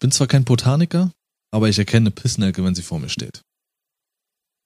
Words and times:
bin 0.00 0.10
zwar 0.10 0.26
kein 0.26 0.44
Botaniker, 0.44 1.12
aber 1.52 1.68
ich 1.68 1.78
erkenne 1.78 2.04
eine 2.04 2.10
Pissnelke, 2.10 2.64
wenn 2.64 2.74
sie 2.74 2.82
vor 2.82 2.98
mir 2.98 3.10
steht. 3.10 3.42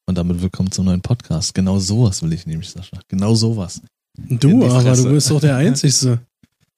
Und 0.07 0.17
damit 0.17 0.41
willkommen 0.41 0.71
zum 0.71 0.84
neuen 0.84 1.03
Podcast. 1.03 1.54
Genau 1.54 1.79
sowas 1.79 2.22
will 2.22 2.33
ich 2.33 2.46
nämlich, 2.46 2.71
Sascha. 2.71 3.00
Genau 3.09 3.35
sowas. 3.35 3.83
Du, 4.17 4.65
aber 4.65 4.95
du 4.95 5.11
bist 5.11 5.31
doch 5.31 5.41
der 5.41 5.57
Einzigste. 5.57 6.25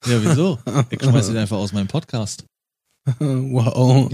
Ja, 0.05 0.23
wieso? 0.23 0.59
Ich 0.89 1.01
schmeiß 1.01 1.27
dich 1.27 1.37
einfach 1.37 1.57
aus 1.57 1.71
meinem 1.71 1.87
Podcast. 1.87 2.45
wow. 3.19 4.11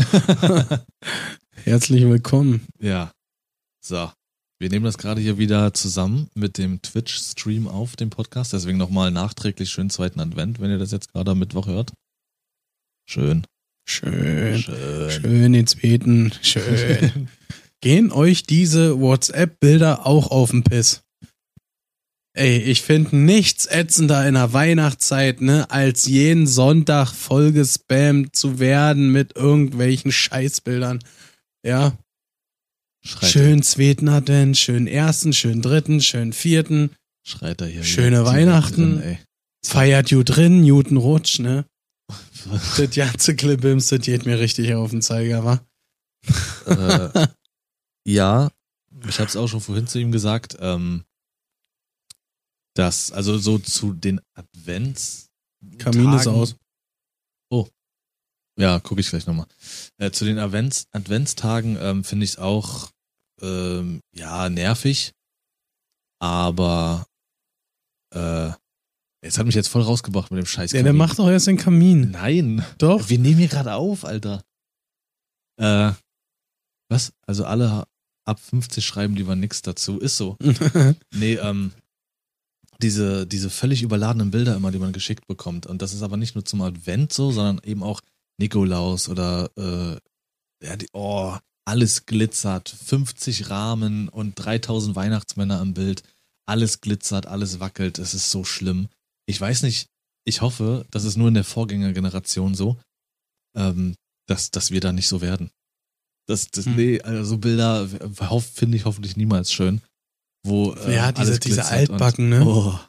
Herzlich 1.64 2.04
willkommen. 2.04 2.68
Ja. 2.80 3.12
So. 3.84 4.12
Wir 4.60 4.70
nehmen 4.70 4.86
das 4.86 4.98
gerade 4.98 5.22
hier 5.22 5.38
wieder 5.38 5.74
zusammen 5.74 6.30
mit 6.36 6.58
dem 6.58 6.82
Twitch-Stream 6.82 7.68
auf, 7.68 7.96
dem 7.96 8.10
Podcast. 8.10 8.52
Deswegen 8.54 8.78
nochmal 8.78 9.12
nachträglich 9.12 9.70
schönen 9.70 9.90
zweiten 9.90 10.20
Advent, 10.20 10.60
wenn 10.60 10.72
ihr 10.72 10.80
das 10.80 10.92
jetzt 10.92 11.14
gerade 11.14 11.32
am 11.32 11.40
Mittwoch 11.40 11.68
hört. 11.68 11.94
Schön. 13.06 13.46
Schön. 13.86 14.60
Schön. 14.60 15.12
Schön 15.12 15.54
den 15.54 15.68
zweiten. 15.68 16.32
Schön. 16.42 17.28
Gehen 17.82 18.12
euch 18.12 18.44
diese 18.44 19.00
WhatsApp-Bilder 19.00 20.06
auch 20.06 20.32
auf 20.32 20.52
den 20.52 20.64
Piss? 20.64 21.04
Ey, 22.36 22.58
ich 22.58 22.82
finde 22.82 23.16
nichts 23.16 23.68
ätzender 23.68 24.28
in 24.28 24.34
der 24.34 24.54
Weihnachtszeit, 24.54 25.42
ne, 25.42 25.70
als 25.70 26.08
jeden 26.08 26.48
Sonntag 26.48 27.12
vollgespammt 27.12 28.36
zu 28.36 28.58
werden 28.60 29.12
mit 29.12 29.36
irgendwelchen 29.36 30.12
Scheißbildern. 30.12 31.04
Ja, 31.64 31.96
Schreit 33.06 33.32
schön 33.32 33.64
zweiten 33.64 34.08
Advent, 34.08 34.58
schön 34.58 34.88
ersten, 34.88 35.34
schön 35.34 35.62
dritten, 35.62 36.02
schön 36.02 36.32
vierten. 36.32 36.92
Er, 36.92 37.30
schreit 37.30 37.62
er 37.62 37.68
hier. 37.68 37.84
Schöne 37.84 38.26
Weihnachten. 38.26 39.02
Drin, 39.02 39.18
Feiert 39.66 40.10
you 40.10 40.24
drin, 40.24 40.62
Newton 40.62 40.98
Rutsch, 40.98 41.40
ne? 41.40 41.66
Das 42.50 42.92
ganze 42.96 43.36
Klibims, 43.36 43.88
das 43.88 44.02
geht 44.02 44.26
mir 44.26 44.40
richtig 44.40 44.74
auf 44.74 44.92
den 44.92 45.02
Zeiger, 45.02 45.44
wa? 45.46 45.66
äh, 46.66 47.28
ja, 48.08 48.52
ich 49.08 49.20
habe 49.20 49.30
es 49.30 49.36
auch 49.36 49.48
schon 49.48 49.62
vorhin 49.62 49.88
zu 49.88 50.00
ihm 50.00 50.12
gesagt, 50.12 50.58
ähm, 50.60 51.04
dass, 52.76 53.12
also 53.12 53.38
so 53.38 53.60
zu 53.60 53.94
den 53.94 54.22
Advents. 54.34 55.30
Kamin 55.78 56.14
ist 56.14 56.28
aus. 56.28 56.56
Ja, 58.58 58.80
gucke 58.80 59.02
ich 59.02 59.10
gleich 59.10 59.26
nochmal. 59.26 59.48
Äh, 59.98 60.12
zu 60.12 60.26
den 60.26 60.38
Advents, 60.38 60.88
Adventstagen 60.92 61.78
ähm, 61.80 62.04
finde 62.04 62.26
ich 62.26 62.32
es 62.32 62.38
auch 62.38 62.92
ähm, 63.42 64.02
ja 64.14 64.50
nervig, 64.50 65.14
aber 66.20 67.08
äh, 68.14 68.52
es 69.24 69.38
hat 69.38 69.46
mich 69.46 69.56
jetzt 69.56 69.70
voll 69.70 69.82
rausgebracht 69.82 70.32
mit 70.32 70.40
dem 70.40 70.46
Scheiß. 70.46 70.74
Ja, 70.74 70.84
der 70.84 70.94
macht 70.94 71.18
doch 71.18 71.30
erst 71.30 71.48
den 71.48 71.58
Kamin. 71.58 72.12
Nein, 72.12 72.64
Doch. 72.78 73.10
wir 73.10 73.18
nehmen 73.18 73.38
hier 73.38 73.48
gerade 73.48 73.74
auf, 73.74 74.04
Alter. 74.06 74.44
Äh, 75.58 75.92
was? 76.90 77.14
Also 77.26 77.46
alle 77.46 77.88
ab 78.26 78.40
50 78.40 78.86
schreiben 78.86 79.16
lieber 79.16 79.36
nix 79.36 79.62
dazu. 79.62 79.98
Ist 80.00 80.18
so. 80.18 80.38
Nee, 81.14 81.36
ähm, 81.36 81.72
diese, 82.82 83.26
diese 83.26 83.50
völlig 83.50 83.82
überladenen 83.82 84.32
Bilder 84.32 84.56
immer, 84.56 84.72
die 84.72 84.80
man 84.80 84.92
geschickt 84.92 85.26
bekommt. 85.28 85.66
Und 85.66 85.82
das 85.82 85.94
ist 85.94 86.02
aber 86.02 86.18
nicht 86.18 86.36
nur 86.36 86.44
zum 86.44 86.62
Advent 86.62 87.14
so, 87.14 87.32
sondern 87.32 87.62
eben 87.64 87.82
auch 87.82 88.02
Nikolaus 88.38 89.08
oder 89.08 89.50
äh, 89.58 90.66
ja, 90.66 90.76
die, 90.76 90.88
oh, 90.92 91.36
alles 91.66 92.06
glitzert, 92.06 92.68
50 92.68 93.50
Rahmen 93.50 94.10
und 94.10 94.36
3000 94.36 94.98
Weihnachtsmänner 94.98 95.60
am 95.62 95.74
Bild. 95.74 96.04
Alles 96.46 96.82
glitzert, 96.82 97.26
alles 97.26 97.62
wackelt. 97.62 98.00
Es 98.00 98.14
ist 98.14 98.30
so 98.30 98.44
schlimm. 98.44 98.90
Ich 99.26 99.40
weiß 99.40 99.64
nicht, 99.64 99.88
ich 100.26 100.42
hoffe, 100.42 100.86
das 100.92 101.04
ist 101.04 101.18
nur 101.18 101.28
in 101.28 101.34
der 101.34 101.44
Vorgängergeneration 101.44 102.56
so, 102.56 102.78
ähm, 103.56 103.96
dass, 104.28 104.52
dass 104.52 104.72
wir 104.72 104.80
da 104.82 104.92
nicht 104.92 105.08
so 105.08 105.22
werden. 105.22 105.52
Das, 106.28 106.48
das, 106.48 106.66
Hm. 106.66 106.76
nee, 106.76 107.02
also 107.02 107.24
so 107.24 107.38
Bilder 107.38 107.88
finde 108.42 108.78
ich 108.78 108.86
hoffentlich 108.86 109.18
niemals 109.18 109.52
schön. 109.52 109.82
Wo, 110.46 110.74
äh, 110.74 110.96
Ja, 110.96 111.12
diese- 111.12 111.22
alles 111.28 111.40
diese 111.40 111.56
glitzert 111.56 111.72
Altbacken, 111.72 112.32
und, 112.34 112.40
ne? 112.40 112.46
Oh. 112.46 112.80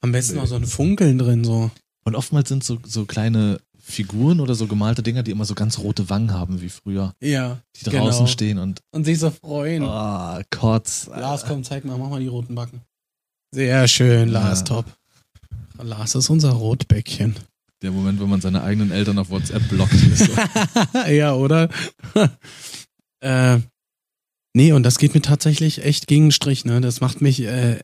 Am 0.00 0.10
besten 0.12 0.34
Nee. 0.34 0.40
noch 0.40 0.48
so 0.48 0.56
ein 0.56 0.66
Funkeln 0.66 1.18
drin, 1.18 1.44
so. 1.44 1.70
Und 2.04 2.16
oftmals 2.16 2.48
sind 2.48 2.64
so, 2.64 2.78
so 2.84 3.04
kleine 3.06 3.60
Figuren 3.78 4.40
oder 4.40 4.54
so 4.56 4.66
gemalte 4.66 5.02
Dinger, 5.02 5.22
die 5.22 5.30
immer 5.32 5.44
so 5.44 5.54
ganz 5.54 5.78
rote 5.78 6.08
Wangen 6.10 6.32
haben 6.32 6.60
wie 6.60 6.68
früher, 6.68 7.14
Ja. 7.20 7.60
die 7.76 7.84
draußen 7.84 8.18
Genau. 8.24 8.26
stehen 8.26 8.58
und 8.58 8.80
Und 8.92 9.04
sich 9.04 9.18
so 9.20 9.30
freuen. 9.30 9.82
oh, 9.84 10.40
Kotz. 10.50 11.06
Lars, 11.06 11.44
komm, 11.44 11.62
zeig 11.64 11.84
mal, 11.84 11.96
mach 11.98 12.08
mal 12.10 12.20
die 12.20 12.26
roten 12.28 12.54
Backen. 12.56 12.80
Sehr 13.52 13.86
schön, 13.86 14.28
Lars, 14.28 14.60
Ja. 14.60 14.64
top. 14.66 14.86
Lars 15.84 16.14
ist 16.14 16.30
unser 16.30 16.50
Rotbäckchen. 16.50 17.36
Der 17.82 17.90
Moment, 17.90 18.20
wenn 18.20 18.28
man 18.28 18.40
seine 18.40 18.62
eigenen 18.62 18.92
Eltern 18.92 19.18
auf 19.18 19.30
WhatsApp 19.30 19.68
blockt, 19.68 19.94
ja, 21.10 21.34
oder? 21.34 21.68
äh, 23.20 23.58
nee, 24.54 24.72
und 24.72 24.84
das 24.84 24.98
geht 24.98 25.14
mir 25.14 25.22
tatsächlich 25.22 25.84
echt 25.84 26.06
gegen 26.06 26.26
den 26.26 26.32
Strich, 26.32 26.64
ne? 26.64 26.80
Das 26.80 27.00
macht 27.00 27.20
mich, 27.20 27.40
äh, 27.42 27.80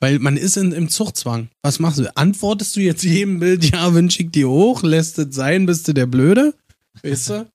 weil 0.00 0.18
man 0.18 0.36
ist 0.36 0.56
in, 0.56 0.72
im 0.72 0.88
Zuchtzwang. 0.88 1.48
Was 1.62 1.78
machst 1.78 2.00
du? 2.00 2.16
Antwortest 2.16 2.74
du 2.74 2.80
jetzt 2.80 3.04
jedem 3.04 3.38
Bild, 3.38 3.64
ja, 3.70 3.94
wünsch 3.94 4.18
ich 4.18 4.30
dir 4.30 4.48
hoch, 4.48 4.82
lässt 4.82 5.18
es 5.18 5.34
sein, 5.34 5.66
bist 5.66 5.86
du 5.86 5.92
der 5.92 6.06
Blöde? 6.06 6.54
Weißt 7.02 7.30
du? 7.30 7.50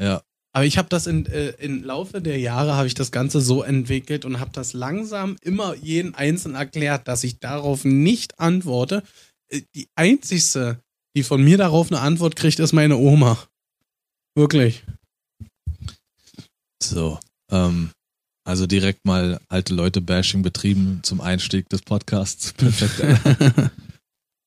ja. 0.00 0.22
Aber 0.52 0.64
ich 0.64 0.78
habe 0.78 0.88
das 0.88 1.06
in, 1.06 1.26
äh, 1.26 1.50
im 1.58 1.84
Laufe 1.84 2.20
der 2.20 2.38
Jahre 2.38 2.74
habe 2.74 2.86
ich 2.88 2.94
das 2.94 3.12
Ganze 3.12 3.40
so 3.40 3.62
entwickelt 3.62 4.24
und 4.24 4.40
habe 4.40 4.50
das 4.52 4.72
langsam 4.72 5.36
immer 5.42 5.76
jeden 5.76 6.14
Einzelnen 6.14 6.56
erklärt, 6.56 7.06
dass 7.06 7.22
ich 7.22 7.38
darauf 7.38 7.84
nicht 7.84 8.40
antworte. 8.40 9.02
Äh, 9.48 9.62
Die 9.74 9.88
einzigste, 9.94 10.80
die 11.16 11.22
von 11.22 11.42
mir 11.42 11.56
darauf 11.56 11.92
eine 11.92 12.00
Antwort 12.00 12.34
kriegt, 12.34 12.58
ist 12.58 12.72
meine 12.72 12.96
Oma. 12.96 13.38
Wirklich. 14.34 14.84
So. 16.82 17.20
Ähm, 17.50 17.90
also 18.44 18.66
direkt 18.66 19.04
mal 19.04 19.40
alte 19.48 19.74
Leute-Bashing 19.74 20.42
betrieben 20.42 21.00
zum 21.04 21.20
Einstieg 21.20 21.68
des 21.68 21.82
Podcasts. 21.82 22.52
Perfekt. 22.54 23.70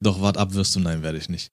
Doch, 0.02 0.19
wart 0.19 0.38
ab, 0.38 0.53
wirst 0.53 0.75
du? 0.75 0.81
Nein, 0.81 1.02
werde 1.03 1.18
ich 1.18 1.30
nicht. 1.30 1.52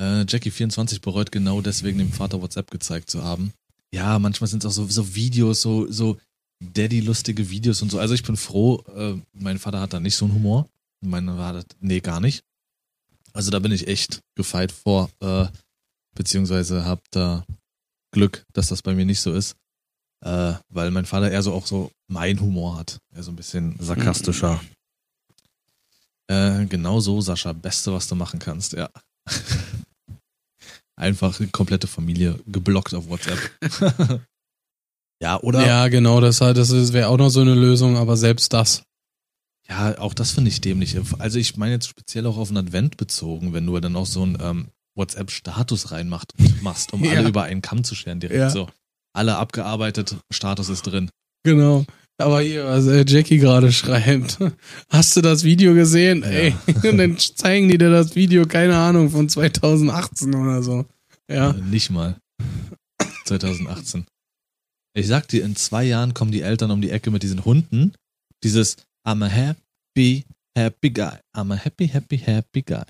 Äh, 0.00 0.22
Jackie24 0.22 1.02
bereut 1.02 1.30
genau 1.32 1.60
deswegen 1.60 1.98
dem 1.98 2.12
Vater 2.12 2.40
WhatsApp 2.40 2.70
gezeigt 2.70 3.10
zu 3.10 3.22
haben. 3.22 3.52
Ja, 3.92 4.18
manchmal 4.18 4.48
sind 4.48 4.64
es 4.64 4.70
auch 4.70 4.74
so, 4.74 4.86
so 4.86 5.14
Videos, 5.14 5.62
so, 5.62 5.90
so 5.90 6.18
Daddy-lustige 6.60 7.50
Videos 7.50 7.82
und 7.82 7.90
so. 7.90 7.98
Also 7.98 8.14
ich 8.14 8.22
bin 8.22 8.36
froh, 8.36 8.82
äh, 8.94 9.20
mein 9.32 9.58
Vater 9.58 9.80
hat 9.80 9.92
da 9.92 10.00
nicht 10.00 10.16
so 10.16 10.26
einen 10.26 10.34
Humor. 10.34 10.68
Meine 11.00 11.36
war 11.38 11.54
das, 11.54 11.64
nee, 11.80 12.00
gar 12.00 12.20
nicht. 12.20 12.44
Also 13.32 13.50
da 13.50 13.58
bin 13.58 13.72
ich 13.72 13.88
echt 13.88 14.20
gefeit 14.34 14.72
vor, 14.72 15.10
äh, 15.20 15.46
beziehungsweise 16.14 16.84
hab 16.84 17.02
da 17.10 17.44
Glück, 18.12 18.44
dass 18.52 18.68
das 18.68 18.82
bei 18.82 18.94
mir 18.94 19.06
nicht 19.06 19.20
so 19.20 19.32
ist. 19.32 19.56
Äh, 20.22 20.54
weil 20.68 20.90
mein 20.90 21.06
Vater 21.06 21.30
eher 21.30 21.42
so 21.42 21.54
auch 21.54 21.66
so 21.66 21.90
mein 22.08 22.40
Humor 22.40 22.76
hat. 22.76 22.98
Er 23.14 23.22
so 23.22 23.32
ein 23.32 23.36
bisschen 23.36 23.76
sarkastischer. 23.78 24.60
Äh, 26.26 26.66
genau 26.66 27.00
so, 27.00 27.20
Sascha. 27.20 27.52
Beste, 27.52 27.92
was 27.92 28.06
du 28.06 28.14
machen 28.14 28.38
kannst, 28.38 28.74
ja. 28.74 28.90
Einfach 31.00 31.38
die 31.38 31.46
komplette 31.46 31.86
Familie 31.86 32.38
geblockt 32.46 32.92
auf 32.92 33.08
WhatsApp. 33.08 33.38
ja, 35.22 35.40
oder? 35.40 35.66
Ja, 35.66 35.88
genau, 35.88 36.20
das, 36.20 36.38
das 36.40 36.92
wäre 36.92 37.08
auch 37.08 37.16
noch 37.16 37.30
so 37.30 37.40
eine 37.40 37.54
Lösung, 37.54 37.96
aber 37.96 38.18
selbst 38.18 38.52
das. 38.52 38.82
Ja, 39.66 39.98
auch 39.98 40.12
das 40.12 40.32
finde 40.32 40.50
ich 40.50 40.60
dämlich. 40.60 40.98
Also 41.18 41.38
ich 41.38 41.56
meine 41.56 41.72
jetzt 41.72 41.88
speziell 41.88 42.26
auch 42.26 42.36
auf 42.36 42.48
den 42.48 42.58
Advent 42.58 42.98
bezogen, 42.98 43.54
wenn 43.54 43.64
du 43.64 43.80
dann 43.80 43.96
auch 43.96 44.04
so 44.04 44.22
einen 44.22 44.36
ähm, 44.42 44.68
WhatsApp-Status 44.94 45.90
reinmachst, 45.90 46.34
machst, 46.60 46.92
um 46.92 47.02
Ja. 47.04 47.12
alle 47.12 47.28
über 47.30 47.44
einen 47.44 47.62
Kamm 47.62 47.82
zu 47.82 47.94
scheren 47.94 48.20
direkt 48.20 48.38
Ja. 48.38 48.50
so. 48.50 48.68
Alle 49.14 49.36
abgearbeitet, 49.36 50.16
Status 50.30 50.68
ist 50.68 50.82
drin. 50.82 51.10
Genau. 51.44 51.86
Aber 52.20 52.40
hier, 52.40 52.64
was 52.64 52.86
äh, 52.86 53.04
Jackie 53.06 53.38
gerade 53.38 53.72
schreibt. 53.72 54.38
Hast 54.88 55.16
du 55.16 55.20
das 55.20 55.44
Video 55.44 55.74
gesehen? 55.74 56.22
Ja. 56.22 56.28
Ey, 56.28 56.54
und 56.88 56.98
dann 56.98 57.18
zeigen 57.18 57.68
die 57.68 57.78
dir 57.78 57.90
das 57.90 58.14
Video, 58.14 58.46
keine 58.46 58.76
Ahnung, 58.76 59.10
von 59.10 59.28
2018 59.28 60.34
oder 60.34 60.62
so. 60.62 60.84
Ja. 61.30 61.50
Äh, 61.50 61.60
nicht 61.60 61.90
mal. 61.90 62.16
2018. 63.24 64.06
Ich 64.94 65.06
sag 65.06 65.28
dir, 65.28 65.44
in 65.44 65.56
zwei 65.56 65.84
Jahren 65.84 66.14
kommen 66.14 66.32
die 66.32 66.42
Eltern 66.42 66.70
um 66.70 66.80
die 66.80 66.90
Ecke 66.90 67.10
mit 67.10 67.22
diesen 67.22 67.44
Hunden. 67.44 67.92
Dieses 68.42 68.76
I'm 69.06 69.24
a 69.24 69.28
happy, 69.28 70.24
happy 70.56 70.90
guy. 70.90 71.18
I'm 71.36 71.52
a 71.52 71.56
happy, 71.56 71.86
happy, 71.86 72.18
happy 72.18 72.62
guy. 72.62 72.84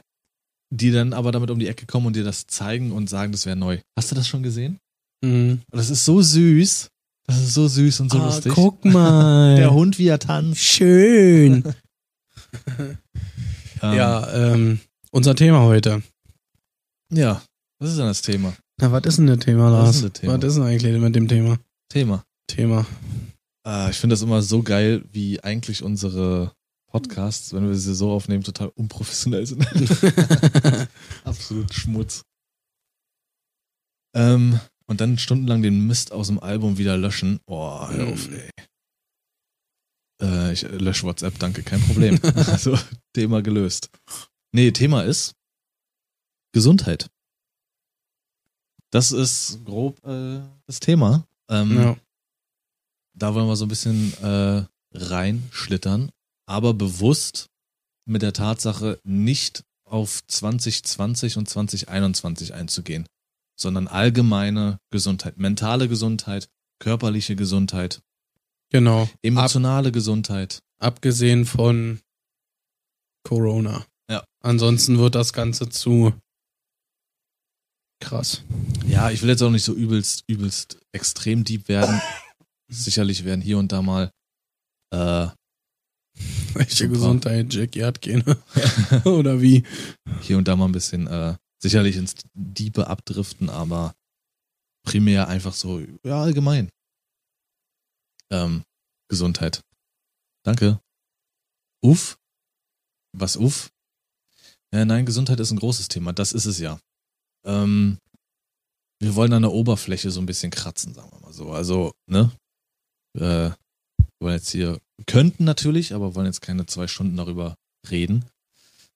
Die 0.72 0.92
dann 0.92 1.12
aber 1.12 1.32
damit 1.32 1.50
um 1.50 1.58
die 1.58 1.66
Ecke 1.66 1.86
kommen 1.86 2.06
und 2.06 2.16
dir 2.16 2.24
das 2.24 2.46
zeigen 2.46 2.92
und 2.92 3.10
sagen, 3.10 3.32
das 3.32 3.44
wäre 3.44 3.56
neu. 3.56 3.78
Hast 3.98 4.10
du 4.10 4.14
das 4.14 4.28
schon 4.28 4.42
gesehen? 4.42 4.78
Mhm. 5.22 5.60
Das 5.70 5.90
ist 5.90 6.04
so 6.04 6.22
süß. 6.22 6.88
Das 7.26 7.38
ist 7.40 7.54
so 7.54 7.68
süß 7.68 8.00
und 8.00 8.10
so 8.12 8.18
Ah, 8.20 8.26
lustig. 8.26 8.52
guck 8.54 8.84
mal. 8.84 9.56
Der 9.56 9.72
Hund, 9.72 9.98
wie 9.98 10.08
er 10.08 10.18
tanzt. 10.18 10.60
Schön. 10.60 11.62
Ähm, 13.82 13.94
ja, 13.96 14.32
ähm, 14.52 14.80
unser 15.12 15.34
Thema 15.34 15.60
heute. 15.60 16.02
Ja, 17.12 17.42
was 17.78 17.90
ist 17.90 17.98
denn 17.98 18.06
das 18.06 18.22
Thema? 18.22 18.52
Na, 18.80 18.90
was 18.92 19.04
ist 19.04 19.18
denn 19.18 19.26
das 19.26 19.38
Thema, 19.38 19.64
Was 19.66 19.72
Lars? 19.72 19.96
ist 19.96 20.04
das 20.04 20.12
Thema? 20.20 20.36
Was 20.38 20.44
ist 20.44 20.54
denn 20.56 20.64
eigentlich 20.64 21.00
mit 21.00 21.14
dem 21.14 21.28
Thema? 21.28 21.58
Thema. 21.88 22.24
Thema. 22.48 22.86
Äh, 23.66 23.90
ich 23.90 23.96
finde 23.96 24.14
das 24.14 24.22
immer 24.22 24.42
so 24.42 24.62
geil, 24.62 25.04
wie 25.12 25.42
eigentlich 25.42 25.82
unsere 25.82 26.52
Podcasts, 26.90 27.52
wenn 27.52 27.68
wir 27.68 27.76
sie 27.76 27.94
so 27.94 28.10
aufnehmen, 28.10 28.42
total 28.42 28.68
unprofessionell 28.74 29.46
sind. 29.46 29.64
Absolut 31.24 31.72
Schmutz. 31.72 32.22
Ähm, 34.14 34.58
und 34.90 35.00
dann 35.00 35.18
stundenlang 35.18 35.62
den 35.62 35.86
Mist 35.86 36.10
aus 36.10 36.26
dem 36.26 36.40
Album 36.40 36.76
wieder 36.76 36.96
löschen. 36.96 37.38
Oh, 37.46 37.88
hör 37.88 38.08
auf, 38.08 38.28
Mhm. 38.28 38.34
ey. 38.34 38.50
Äh, 40.22 40.52
ich 40.52 40.62
lösche 40.62 41.04
WhatsApp, 41.04 41.38
danke, 41.38 41.62
kein 41.62 41.80
Problem. 41.80 42.18
also, 42.48 42.76
Thema 43.14 43.40
gelöst. 43.40 43.88
Nee, 44.52 44.72
Thema 44.72 45.02
ist 45.04 45.32
Gesundheit. 46.52 47.08
Das 48.92 49.12
ist 49.12 49.64
grob 49.64 50.04
äh, 50.04 50.40
das 50.66 50.80
Thema. 50.80 51.24
Ähm, 51.48 51.76
Ja. 51.76 51.96
Da 53.16 53.34
wollen 53.34 53.46
wir 53.48 53.56
so 53.56 53.66
ein 53.66 53.68
bisschen 53.68 54.12
äh, 54.22 54.64
reinschlittern, 54.92 56.10
aber 56.46 56.74
bewusst 56.74 57.48
mit 58.06 58.22
der 58.22 58.32
Tatsache 58.32 58.98
nicht 59.04 59.62
auf 59.84 60.26
2020 60.26 61.36
und 61.36 61.48
2021 61.48 62.54
einzugehen, 62.54 63.06
sondern 63.60 63.88
allgemeine 63.88 64.78
Gesundheit, 64.90 65.36
mentale 65.38 65.88
Gesundheit, 65.88 66.48
körperliche 66.80 67.36
Gesundheit, 67.36 68.00
Genau. 68.72 69.02
Ab, 69.02 69.10
emotionale 69.22 69.90
Gesundheit. 69.92 70.60
abgesehen 70.78 71.44
von 71.44 72.00
Corona. 73.26 73.84
Ja. 74.08 74.24
Ansonsten 74.42 74.98
wird 74.98 75.14
das 75.16 75.32
Ganze 75.32 75.68
zu 75.68 76.12
krass. 78.00 78.42
Ja, 78.86 79.10
ich 79.10 79.22
will 79.22 79.28
jetzt 79.28 79.42
auch 79.42 79.50
nicht 79.50 79.64
so 79.64 79.74
übelst, 79.74 80.24
übelst 80.28 80.78
extrem 80.92 81.44
deep 81.44 81.68
werden. 81.68 82.00
Sicherlich 82.70 83.24
werden 83.24 83.40
hier 83.40 83.58
und 83.58 83.72
da 83.72 83.82
mal 83.82 84.10
äh, 84.94 85.28
Welche. 86.54 86.88
Gesundheit, 86.88 87.52
Jackie 87.52 87.82
hat 87.84 88.00
keine. 88.00 88.24
Oder 89.04 89.40
wie? 89.40 89.64
hier 90.22 90.38
und 90.38 90.46
da 90.48 90.56
mal 90.56 90.66
ein 90.66 90.72
bisschen 90.72 91.06
äh, 91.08 91.34
sicherlich 91.62 91.96
ins 91.96 92.14
Diepe 92.34 92.86
abdriften, 92.86 93.50
aber 93.50 93.94
primär 94.84 95.28
einfach 95.28 95.54
so, 95.54 95.80
ja, 96.04 96.22
allgemein. 96.22 96.70
Ähm, 98.30 98.62
Gesundheit. 99.08 99.62
Danke. 100.44 100.80
Uff. 101.82 102.18
Was 103.12 103.36
uff? 103.36 103.70
Ja, 104.72 104.84
nein, 104.84 105.04
Gesundheit 105.04 105.40
ist 105.40 105.50
ein 105.50 105.58
großes 105.58 105.88
Thema, 105.88 106.12
das 106.12 106.32
ist 106.32 106.46
es 106.46 106.58
ja. 106.58 106.78
Ähm, 107.44 107.98
wir 109.00 109.14
wollen 109.16 109.32
an 109.32 109.42
der 109.42 109.52
Oberfläche 109.52 110.10
so 110.10 110.20
ein 110.20 110.26
bisschen 110.26 110.50
kratzen, 110.50 110.94
sagen 110.94 111.10
wir 111.10 111.20
mal 111.20 111.32
so. 111.32 111.50
Also, 111.50 111.92
ne? 112.06 112.30
Äh, 113.16 113.50
wir 113.50 113.56
wollen 114.20 114.34
jetzt 114.34 114.50
hier, 114.50 114.78
könnten 115.06 115.44
natürlich, 115.44 115.94
aber 115.94 116.14
wollen 116.14 116.26
jetzt 116.26 116.42
keine 116.42 116.66
zwei 116.66 116.86
Stunden 116.86 117.16
darüber 117.16 117.56
reden. 117.90 118.26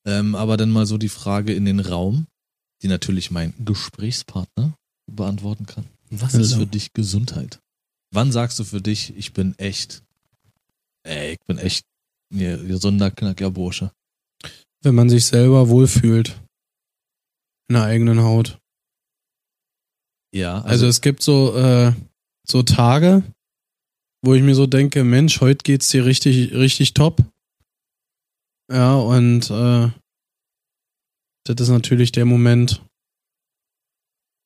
Ähm, 0.07 0.35
aber 0.35 0.57
dann 0.57 0.71
mal 0.71 0.87
so 0.87 0.99
die 0.99 1.09
Frage 1.09 1.55
in 1.55 1.65
den 1.65 1.81
Raum, 1.81 2.27
die 2.83 2.89
natürlich 2.89 3.31
mein 3.31 3.55
Gesprächspartner 3.65 4.75
beantworten 5.11 5.67
kann. 5.67 5.87
Was 6.11 6.35
ist 6.35 6.55
für 6.55 6.67
dich 6.67 6.93
Gesundheit? 6.93 7.61
Wann 8.13 8.31
sagst 8.31 8.59
du 8.59 8.65
für 8.65 8.81
dich, 8.81 9.17
ich 9.17 9.33
bin 9.33 9.59
echt, 9.59 10.03
ey, 11.03 11.33
ich 11.33 11.41
bin 11.47 11.59
echt 11.59 11.85
ja, 12.33 12.57
gesunder, 12.57 13.11
knackiger 13.11 13.51
Bursche? 13.51 13.91
Wenn 14.83 14.95
man 14.95 15.09
sich 15.09 15.27
selber 15.27 15.69
wohlfühlt. 15.69 16.41
In 17.69 17.75
der 17.75 17.85
eigenen 17.85 18.21
Haut. 18.21 18.59
Ja, 20.35 20.57
Also, 20.57 20.69
also, 20.69 20.87
es 20.89 21.01
gibt 21.01 21.23
so, 21.23 21.57
äh, 21.57 21.93
so 22.47 22.63
Tage, 22.63 23.23
wo 24.23 24.35
ich 24.35 24.43
mir 24.43 24.55
so 24.55 24.67
denke, 24.67 25.05
Mensch, 25.05 25.41
heute 25.41 25.63
geht's 25.63 25.89
dir 25.89 26.05
richtig, 26.05 26.53
richtig 26.53 26.95
top. 26.95 27.25
Ja, 28.71 28.95
und 28.97 29.51
äh, 29.51 29.91
das 31.45 31.61
ist 31.61 31.69
natürlich 31.69 32.13
der 32.13 32.25
Moment, 32.25 32.83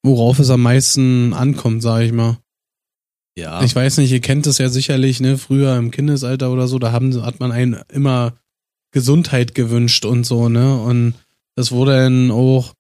worauf 0.04 0.38
es 0.38 0.50
am 0.50 0.62
meisten 0.62 1.32
ankommt, 1.32 1.82
sag 1.82 2.02
ich 2.02 2.12
mal. 2.12 2.38
ja, 3.36 3.62
Ich 3.62 3.74
weiß 3.74 3.98
nicht, 3.98 4.10
ihr 4.10 4.20
kennt 4.20 4.46
es 4.46 4.58
ja 4.58 4.68
sicherlich, 4.68 5.20
ne, 5.20 5.38
früher 5.38 5.76
im 5.76 5.90
Kindesalter 5.90 6.52
oder 6.52 6.66
so, 6.66 6.78
da 6.78 6.92
haben, 6.92 7.22
hat 7.24 7.40
man 7.40 7.52
einen 7.52 7.80
immer 7.88 8.36
Gesundheit 8.92 9.54
gewünscht 9.54 10.04
und 10.04 10.24
so, 10.24 10.48
ne? 10.48 10.80
Und 10.80 11.14
das 11.56 11.72
wurde 11.72 11.92
dann 11.92 12.30
auch, 12.30 12.74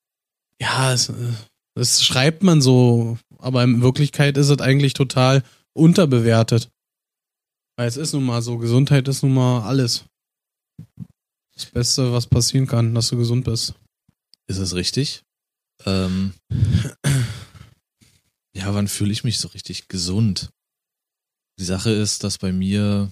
ja, 0.60 0.92
es, 0.92 1.12
das 1.74 2.02
schreibt 2.04 2.42
man 2.42 2.60
so, 2.60 3.18
aber 3.38 3.62
in 3.62 3.82
Wirklichkeit 3.82 4.36
ist 4.36 4.48
es 4.48 4.60
eigentlich 4.60 4.94
total 4.94 5.42
unterbewertet. 5.74 6.70
Weil 7.76 7.86
es 7.86 7.96
ist 7.96 8.12
nun 8.12 8.24
mal 8.24 8.42
so, 8.42 8.58
Gesundheit 8.58 9.06
ist 9.06 9.22
nun 9.22 9.34
mal 9.34 9.62
alles. 9.62 10.04
Das 11.54 11.66
Beste, 11.66 12.12
was 12.12 12.26
passieren 12.26 12.66
kann, 12.66 12.94
dass 12.94 13.08
du 13.08 13.16
gesund 13.16 13.44
bist. 13.44 13.74
Ist 14.48 14.58
es 14.58 14.74
richtig? 14.74 15.22
Ähm, 15.84 16.34
ja, 18.54 18.74
wann 18.74 18.88
fühle 18.88 19.12
ich 19.12 19.24
mich 19.24 19.38
so 19.38 19.48
richtig 19.48 19.88
gesund? 19.88 20.50
Die 21.58 21.64
Sache 21.64 21.90
ist, 21.90 22.24
dass 22.24 22.38
bei 22.38 22.52
mir 22.52 23.10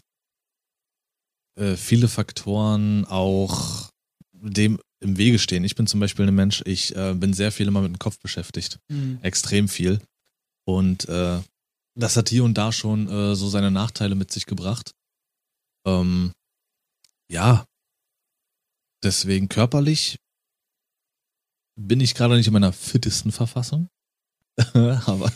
äh, 1.58 1.76
viele 1.76 2.08
Faktoren 2.08 3.04
auch 3.04 3.90
dem 4.32 4.80
im 5.00 5.18
Wege 5.18 5.38
stehen. 5.38 5.64
Ich 5.64 5.74
bin 5.74 5.86
zum 5.86 6.00
Beispiel 6.00 6.26
ein 6.26 6.34
Mensch, 6.34 6.62
ich 6.64 6.96
äh, 6.96 7.14
bin 7.14 7.34
sehr 7.34 7.52
viel 7.52 7.68
immer 7.68 7.82
mit 7.82 7.92
dem 7.92 7.98
Kopf 7.98 8.18
beschäftigt. 8.18 8.78
extrem 9.22 9.68
viel. 9.68 10.00
Und 10.66 11.08
äh, 11.08 11.40
das 11.94 12.16
hat 12.16 12.28
hier 12.28 12.44
und 12.44 12.54
da 12.54 12.72
schon 12.72 13.08
äh, 13.08 13.34
so 13.34 13.48
seine 13.48 13.70
Nachteile 13.70 14.14
mit 14.14 14.32
sich 14.32 14.46
gebracht. 14.46 14.92
Ähm, 15.86 16.32
ja, 17.30 17.66
deswegen 19.02 19.48
körperlich 19.48 20.18
bin 21.76 22.00
ich 22.00 22.14
gerade 22.14 22.36
nicht 22.36 22.46
in 22.46 22.52
meiner 22.52 22.72
fittesten 22.72 23.32
Verfassung. 23.32 23.88
Aber 24.72 25.30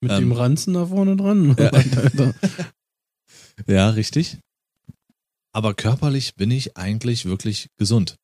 Mit 0.00 0.10
Ähm. 0.12 0.20
dem 0.20 0.32
Ranzen 0.32 0.74
da 0.74 0.86
vorne 0.86 1.16
dran. 1.16 1.56
Ja. 1.58 2.32
Ja, 3.68 3.90
richtig. 3.90 4.38
Aber 5.52 5.74
körperlich 5.74 6.34
bin 6.34 6.50
ich 6.50 6.76
eigentlich 6.76 7.24
wirklich 7.24 7.68
gesund. 7.78 8.16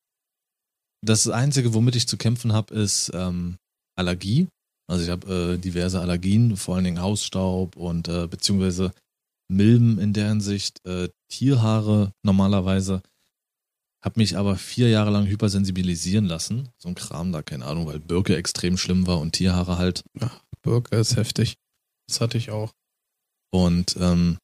Das 1.06 1.28
Einzige, 1.28 1.72
womit 1.72 1.94
ich 1.94 2.08
zu 2.08 2.16
kämpfen 2.16 2.52
habe, 2.52 2.74
ist 2.74 3.12
ähm, 3.14 3.56
Allergie. 3.96 4.48
Also 4.88 5.04
ich 5.04 5.10
habe 5.10 5.54
äh, 5.54 5.58
diverse 5.58 6.00
Allergien, 6.00 6.56
vor 6.56 6.74
allen 6.74 6.84
Dingen 6.84 7.00
Hausstaub 7.00 7.76
und 7.76 8.08
äh, 8.08 8.26
beziehungsweise 8.26 8.92
Milben 9.48 10.00
in 10.00 10.12
der 10.12 10.28
Hinsicht, 10.30 10.84
äh, 10.84 11.08
Tierhaare 11.28 12.12
normalerweise. 12.24 13.02
Hab 14.02 14.16
mich 14.16 14.36
aber 14.36 14.56
vier 14.56 14.88
Jahre 14.88 15.10
lang 15.10 15.26
hypersensibilisieren 15.26 16.24
lassen. 16.24 16.70
So 16.78 16.88
ein 16.88 16.94
Kram 16.94 17.32
da, 17.32 17.42
keine 17.42 17.66
Ahnung, 17.66 17.86
weil 17.86 18.00
Birke 18.00 18.36
extrem 18.36 18.78
schlimm 18.78 19.06
war 19.06 19.20
und 19.20 19.32
Tierhaare 19.32 19.76
halt. 19.76 20.04
Birke 20.62 20.96
ist 20.96 21.16
heftig. 21.16 21.56
Das 22.06 22.20
hatte 22.20 22.38
ich 22.38 22.50
auch. 22.50 22.72
Und 23.52 23.96
ähm, 23.98 24.38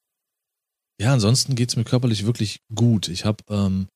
ja, 1.00 1.12
ansonsten 1.12 1.54
geht's 1.54 1.76
mir 1.76 1.84
körperlich 1.84 2.26
wirklich 2.26 2.60
gut. 2.74 3.08
Ich 3.08 3.24
habe 3.24 3.44
ähm, 3.48 3.88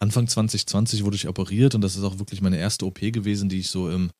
Anfang 0.00 0.26
2020 0.26 1.04
wurde 1.04 1.16
ich 1.16 1.28
operiert 1.28 1.74
und 1.74 1.80
das 1.80 1.96
ist 1.96 2.02
auch 2.02 2.18
wirklich 2.18 2.40
meine 2.40 2.58
erste 2.58 2.86
OP 2.86 3.00
gewesen, 3.00 3.48
die 3.48 3.60
ich 3.60 3.70
so 3.70 3.88
im, 3.88 4.10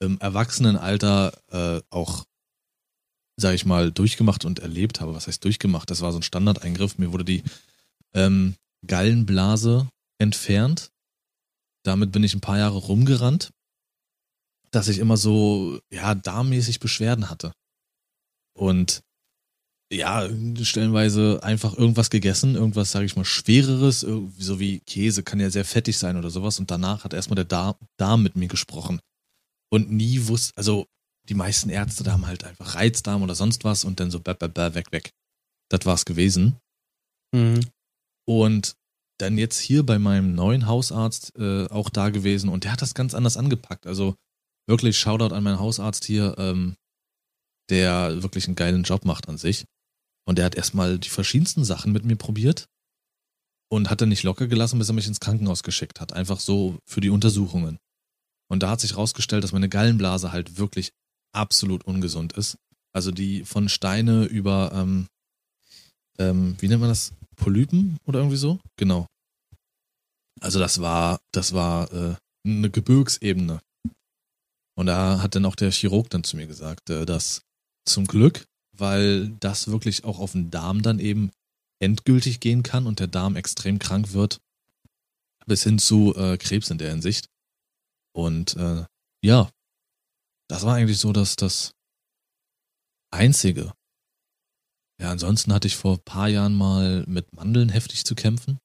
im 0.00 0.18
Erwachsenenalter 0.18 1.32
äh, 1.50 1.82
auch, 1.90 2.24
sag 3.36 3.54
ich 3.54 3.66
mal, 3.66 3.92
durchgemacht 3.92 4.44
und 4.44 4.58
erlebt 4.58 5.00
habe. 5.00 5.14
Was 5.14 5.26
heißt 5.26 5.44
durchgemacht? 5.44 5.90
Das 5.90 6.00
war 6.00 6.12
so 6.12 6.18
ein 6.18 6.22
Standardeingriff. 6.22 6.98
Mir 6.98 7.12
wurde 7.12 7.24
die 7.24 7.42
ähm, 8.14 8.54
Gallenblase 8.86 9.88
entfernt. 10.20 10.90
Damit 11.84 12.12
bin 12.12 12.22
ich 12.22 12.34
ein 12.34 12.40
paar 12.40 12.58
Jahre 12.58 12.76
rumgerannt, 12.76 13.50
dass 14.70 14.88
ich 14.88 14.98
immer 14.98 15.16
so, 15.16 15.80
ja, 15.90 16.14
darmmäßig 16.14 16.78
Beschwerden 16.78 17.30
hatte. 17.30 17.52
Und 18.56 19.02
ja, 19.92 20.28
stellenweise 20.62 21.40
einfach 21.42 21.76
irgendwas 21.76 22.10
gegessen, 22.10 22.54
irgendwas, 22.54 22.92
sage 22.92 23.06
ich 23.06 23.16
mal, 23.16 23.24
schwereres, 23.24 24.00
so 24.00 24.60
wie 24.60 24.80
Käse 24.80 25.24
kann 25.24 25.40
ja 25.40 25.50
sehr 25.50 25.64
fettig 25.64 25.98
sein 25.98 26.16
oder 26.16 26.30
sowas. 26.30 26.60
Und 26.60 26.70
danach 26.70 27.02
hat 27.02 27.12
erstmal 27.12 27.36
der 27.36 27.44
Darm, 27.46 27.74
Darm 27.96 28.22
mit 28.22 28.36
mir 28.36 28.46
gesprochen. 28.46 29.00
Und 29.72 29.90
nie 29.90 30.28
wusste, 30.28 30.52
also 30.56 30.86
die 31.28 31.34
meisten 31.34 31.70
Ärzte 31.70 32.04
da 32.04 32.12
haben 32.12 32.26
halt 32.26 32.44
einfach 32.44 32.74
Reizdarm 32.74 33.22
oder 33.22 33.34
sonst 33.34 33.64
was 33.64 33.84
und 33.84 33.98
dann 34.00 34.10
so 34.10 34.20
bäh, 34.20 34.34
bäh, 34.34 34.48
bäh, 34.48 34.74
weg, 34.74 34.92
weg. 34.92 35.10
Das 35.70 35.86
war's 35.86 36.04
gewesen. 36.04 36.56
Mhm. 37.34 37.60
Und 38.28 38.76
dann 39.20 39.38
jetzt 39.38 39.58
hier 39.58 39.84
bei 39.84 39.98
meinem 39.98 40.34
neuen 40.34 40.66
Hausarzt 40.66 41.32
äh, 41.38 41.66
auch 41.68 41.90
da 41.90 42.10
gewesen 42.10 42.48
und 42.48 42.64
der 42.64 42.72
hat 42.72 42.82
das 42.82 42.94
ganz 42.94 43.14
anders 43.14 43.36
angepackt. 43.36 43.86
Also 43.86 44.14
wirklich 44.66 44.98
Shoutout 44.98 45.34
an 45.34 45.42
meinen 45.42 45.58
Hausarzt 45.58 46.04
hier, 46.04 46.36
ähm, 46.38 46.76
der 47.68 48.22
wirklich 48.22 48.46
einen 48.46 48.56
geilen 48.56 48.82
Job 48.82 49.04
macht 49.04 49.28
an 49.28 49.38
sich. 49.38 49.64
Und 50.26 50.38
der 50.38 50.44
hat 50.44 50.54
erstmal 50.54 50.98
die 50.98 51.08
verschiedensten 51.08 51.64
Sachen 51.64 51.92
mit 51.92 52.04
mir 52.04 52.16
probiert 52.16 52.66
und 53.70 53.90
hat 53.90 54.00
dann 54.00 54.08
nicht 54.08 54.22
locker 54.22 54.46
gelassen, 54.46 54.78
bis 54.78 54.88
er 54.88 54.94
mich 54.94 55.06
ins 55.06 55.20
Krankenhaus 55.20 55.62
geschickt 55.62 56.00
hat. 56.00 56.12
Einfach 56.12 56.40
so 56.40 56.78
für 56.86 57.00
die 57.00 57.10
Untersuchungen. 57.10 57.78
Und 58.48 58.62
da 58.62 58.70
hat 58.70 58.80
sich 58.80 58.96
rausgestellt, 58.96 59.44
dass 59.44 59.52
meine 59.52 59.68
Gallenblase 59.68 60.32
halt 60.32 60.58
wirklich 60.58 60.90
absolut 61.32 61.84
ungesund 61.84 62.32
ist. 62.34 62.56
Also 62.92 63.12
die 63.12 63.44
von 63.44 63.68
Steine 63.68 64.24
über, 64.24 64.72
ähm, 64.74 65.06
ähm, 66.18 66.56
wie 66.58 66.68
nennt 66.68 66.80
man 66.80 66.90
das? 66.90 67.12
Polypen 67.36 67.96
oder 68.04 68.18
irgendwie 68.18 68.36
so? 68.36 68.60
Genau. 68.76 69.06
Also 70.40 70.58
das 70.58 70.80
war, 70.80 71.20
das 71.32 71.52
war 71.52 71.92
äh, 71.92 72.16
eine 72.44 72.70
Gebirgsebene. 72.70 73.60
Und 74.76 74.86
da 74.86 75.20
hat 75.22 75.34
dann 75.34 75.44
auch 75.44 75.56
der 75.56 75.70
Chirurg 75.70 76.08
dann 76.10 76.24
zu 76.24 76.36
mir 76.36 76.46
gesagt, 76.46 76.90
äh, 76.90 77.04
dass 77.04 77.42
zum 77.84 78.06
Glück, 78.06 78.46
weil 78.76 79.28
das 79.40 79.68
wirklich 79.68 80.04
auch 80.04 80.18
auf 80.18 80.32
den 80.32 80.50
Darm 80.50 80.82
dann 80.82 80.98
eben 80.98 81.30
endgültig 81.80 82.40
gehen 82.40 82.62
kann 82.62 82.86
und 82.86 83.00
der 83.00 83.06
Darm 83.06 83.36
extrem 83.36 83.78
krank 83.78 84.12
wird, 84.12 84.40
bis 85.46 85.64
hin 85.64 85.78
zu 85.78 86.14
äh, 86.14 86.36
Krebs 86.38 86.70
in 86.70 86.78
der 86.78 86.90
Hinsicht. 86.90 87.28
Und 88.12 88.56
äh, 88.56 88.84
ja, 89.22 89.50
das 90.48 90.64
war 90.64 90.76
eigentlich 90.76 90.98
so, 90.98 91.12
dass 91.12 91.36
das 91.36 91.72
Einzige. 93.10 93.72
Ja, 95.00 95.10
ansonsten 95.10 95.52
hatte 95.52 95.66
ich 95.66 95.76
vor 95.76 95.96
ein 95.96 96.04
paar 96.04 96.28
Jahren 96.28 96.54
mal 96.54 97.04
mit 97.06 97.32
Mandeln 97.34 97.70
heftig 97.70 98.04
zu 98.04 98.14
kämpfen. 98.14 98.58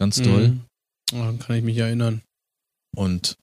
Ganz 0.00 0.16
doll. 0.16 0.48
Mhm. 0.48 0.64
Daran 1.12 1.38
kann 1.38 1.56
ich 1.56 1.62
mich 1.62 1.76
erinnern. 1.76 2.22
Und 2.96 3.36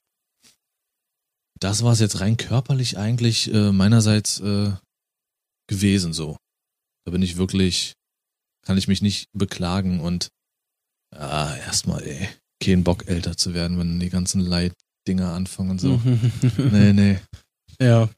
das 1.60 1.82
war 1.82 1.92
es 1.92 2.00
jetzt 2.00 2.20
rein 2.20 2.36
körperlich 2.36 2.98
eigentlich 2.98 3.52
äh, 3.52 3.72
meinerseits 3.72 4.40
äh, 4.40 4.72
gewesen 5.68 6.12
so. 6.12 6.36
Da 7.04 7.12
bin 7.12 7.22
ich 7.22 7.36
wirklich, 7.36 7.94
kann 8.66 8.76
ich 8.76 8.88
mich 8.88 9.02
nicht 9.02 9.28
beklagen 9.32 10.00
und 10.00 10.28
ja, 11.14 11.56
erstmal, 11.56 12.02
ey, 12.02 12.28
kein 12.62 12.84
Bock 12.84 13.06
älter 13.08 13.36
zu 13.36 13.54
werden, 13.54 13.78
wenn 13.78 13.98
die 13.98 14.10
ganzen 14.10 14.40
Leitdinger 14.40 15.32
anfangen 15.32 15.70
und 15.70 15.80
so. 15.80 16.00
nee, 16.58 16.92
nee. 16.92 17.18
Ja, 17.80 18.08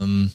Ähm, 0.00 0.32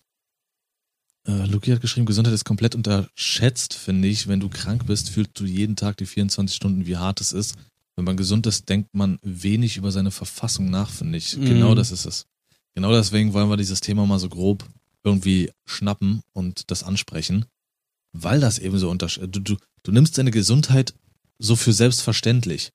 äh, 1.30 1.46
Luki 1.46 1.72
hat 1.72 1.82
geschrieben, 1.82 2.08
Gesundheit 2.08 2.34
ist 2.34 2.44
komplett 2.44 2.76
unterschätzt, 2.76 3.76
finde 3.76 4.08
ich. 4.08 4.28
Wenn 4.28 4.40
du 4.40 4.50
krank 4.50 4.88
bist, 4.88 5.10
fühlst 5.12 5.40
du 5.40 5.46
jeden 5.46 5.76
Tag 5.76 5.98
die 5.98 6.08
24 6.08 6.56
Stunden, 6.56 6.88
wie 6.88 6.98
hart 6.98 7.22
es 7.22 7.34
ist. 7.34 7.56
Wenn 7.96 8.06
man 8.06 8.18
gesund 8.18 8.48
ist, 8.48 8.68
denkt 8.70 8.96
man 8.96 9.20
wenig 9.22 9.78
über 9.78 9.92
seine 9.92 10.12
Verfassung 10.12 10.70
nach, 10.70 10.90
finde 10.90 11.18
ich. 11.18 11.38
Mhm. 11.38 11.46
Genau 11.46 11.76
das 11.76 11.92
ist 11.92 12.06
es. 12.06 12.26
Genau 12.74 12.92
deswegen 12.92 13.34
wollen 13.34 13.50
wir 13.50 13.58
dieses 13.58 13.82
Thema 13.82 14.06
mal 14.06 14.20
so 14.20 14.30
grob 14.30 14.66
irgendwie 15.04 15.52
schnappen 15.66 16.24
und 16.34 16.72
das 16.72 16.84
ansprechen, 16.84 17.46
weil 18.12 18.40
das 18.40 18.58
eben 18.58 18.78
so 18.80 18.90
unterschätzt. 18.90 19.36
Du, 19.36 19.40
du, 19.40 19.58
du 19.84 19.92
nimmst 19.92 20.18
deine 20.18 20.32
Gesundheit 20.32 20.94
so 21.38 21.56
für 21.56 21.74
selbstverständlich. 21.74 22.72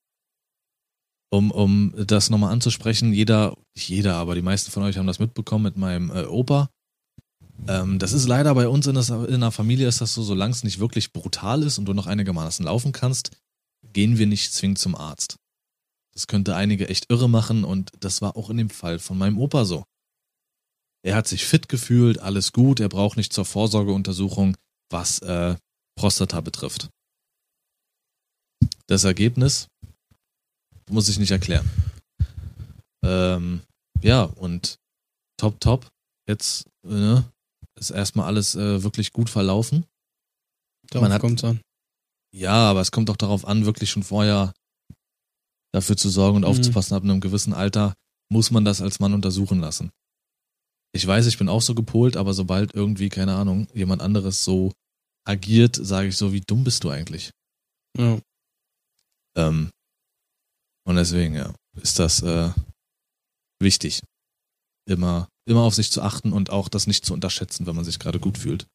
Um, 1.30 1.50
um 1.50 1.92
das 1.96 2.30
nochmal 2.30 2.52
anzusprechen, 2.52 3.12
jeder, 3.12 3.56
nicht 3.74 3.88
jeder, 3.88 4.14
aber 4.16 4.36
die 4.36 4.42
meisten 4.42 4.70
von 4.70 4.84
euch 4.84 4.98
haben 4.98 5.06
das 5.08 5.18
mitbekommen 5.18 5.64
mit 5.64 5.76
meinem 5.76 6.10
äh, 6.10 6.24
Opa. 6.26 6.70
Ähm, 7.66 7.98
das 7.98 8.12
ist 8.12 8.26
leider 8.26 8.54
bei 8.54 8.68
uns 8.68 8.86
in, 8.86 8.94
das, 8.94 9.10
in 9.10 9.40
der 9.40 9.50
Familie 9.50 9.88
ist 9.88 10.00
das 10.00 10.14
so, 10.14 10.22
solange 10.22 10.52
es 10.52 10.64
nicht 10.64 10.78
wirklich 10.78 11.12
brutal 11.12 11.62
ist 11.62 11.78
und 11.78 11.86
du 11.86 11.94
noch 11.94 12.06
einigermaßen 12.06 12.64
laufen 12.64 12.92
kannst, 12.92 13.30
gehen 13.92 14.18
wir 14.18 14.26
nicht 14.26 14.52
zwingend 14.52 14.78
zum 14.78 14.94
Arzt. 14.94 15.36
Das 16.12 16.26
könnte 16.26 16.54
einige 16.54 16.88
echt 16.88 17.10
irre 17.10 17.28
machen 17.28 17.64
und 17.64 17.90
das 18.00 18.22
war 18.22 18.36
auch 18.36 18.50
in 18.50 18.56
dem 18.56 18.70
Fall 18.70 18.98
von 18.98 19.18
meinem 19.18 19.38
Opa 19.38 19.64
so. 19.64 19.84
Er 21.02 21.16
hat 21.16 21.28
sich 21.28 21.44
fit 21.44 21.68
gefühlt, 21.68 22.18
alles 22.18 22.52
gut, 22.52 22.80
er 22.80 22.88
braucht 22.88 23.16
nicht 23.16 23.32
zur 23.32 23.44
Vorsorgeuntersuchung, 23.44 24.56
was 24.90 25.18
äh, 25.20 25.56
Prostata 25.96 26.40
betrifft. 26.40 26.88
Das 28.86 29.04
Ergebnis 29.04 29.68
muss 30.88 31.08
ich 31.08 31.18
nicht 31.18 31.30
erklären. 31.30 31.68
Ähm, 33.02 33.62
ja, 34.02 34.22
und 34.22 34.78
top, 35.36 35.60
top. 35.60 35.90
Jetzt 36.26 36.68
ne, 36.82 37.24
ist 37.78 37.90
erstmal 37.90 38.26
alles 38.26 38.54
äh, 38.54 38.82
wirklich 38.82 39.12
gut 39.12 39.28
verlaufen. 39.30 39.84
darauf 40.90 41.08
hat- 41.10 41.20
kommt's 41.20 41.44
an. 41.44 41.60
Ja, 42.32 42.70
aber 42.70 42.80
es 42.80 42.90
kommt 42.90 43.08
doch 43.08 43.16
darauf 43.16 43.46
an, 43.46 43.64
wirklich 43.64 43.90
schon 43.90 44.02
vorher 44.02 44.52
dafür 45.72 45.96
zu 45.96 46.08
sorgen 46.10 46.36
und 46.36 46.42
Mhm. 46.42 46.48
aufzupassen. 46.48 46.94
Ab 46.94 47.02
einem 47.02 47.20
gewissen 47.20 47.52
Alter 47.54 47.94
muss 48.30 48.50
man 48.50 48.64
das 48.64 48.80
als 48.82 49.00
Mann 49.00 49.14
untersuchen 49.14 49.60
lassen. 49.60 49.90
Ich 50.92 51.06
weiß, 51.06 51.26
ich 51.26 51.38
bin 51.38 51.48
auch 51.48 51.62
so 51.62 51.74
gepolt, 51.74 52.16
aber 52.16 52.34
sobald 52.34 52.74
irgendwie, 52.74 53.08
keine 53.08 53.34
Ahnung, 53.34 53.66
jemand 53.74 54.02
anderes 54.02 54.44
so 54.44 54.72
agiert, 55.26 55.74
sage 55.76 56.08
ich 56.08 56.16
so, 56.16 56.32
wie 56.32 56.40
dumm 56.40 56.64
bist 56.64 56.84
du 56.84 56.90
eigentlich? 56.90 57.30
Ja. 57.96 58.20
Ähm, 59.36 59.70
und 60.86 60.96
deswegen, 60.96 61.34
ja, 61.34 61.52
ist 61.80 61.98
das 61.98 62.22
äh, 62.22 62.50
wichtig. 63.60 64.02
Immer, 64.88 65.28
immer 65.46 65.62
auf 65.62 65.74
sich 65.74 65.90
zu 65.90 66.02
achten 66.02 66.32
und 66.32 66.50
auch 66.50 66.68
das 66.68 66.86
nicht 66.86 67.04
zu 67.04 67.12
unterschätzen, 67.12 67.66
wenn 67.66 67.76
man 67.76 67.84
sich 67.84 67.98
gerade 67.98 68.20
gut 68.20 68.38
fühlt. 68.38 68.66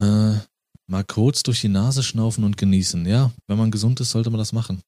Äh, 0.00 0.38
mal 0.86 1.04
kurz 1.06 1.42
durch 1.42 1.60
die 1.60 1.68
Nase 1.68 2.02
schnaufen 2.02 2.44
und 2.44 2.56
genießen. 2.56 3.06
Ja, 3.06 3.32
wenn 3.46 3.58
man 3.58 3.70
gesund 3.70 4.00
ist, 4.00 4.10
sollte 4.10 4.30
man 4.30 4.38
das 4.38 4.52
machen. 4.52 4.82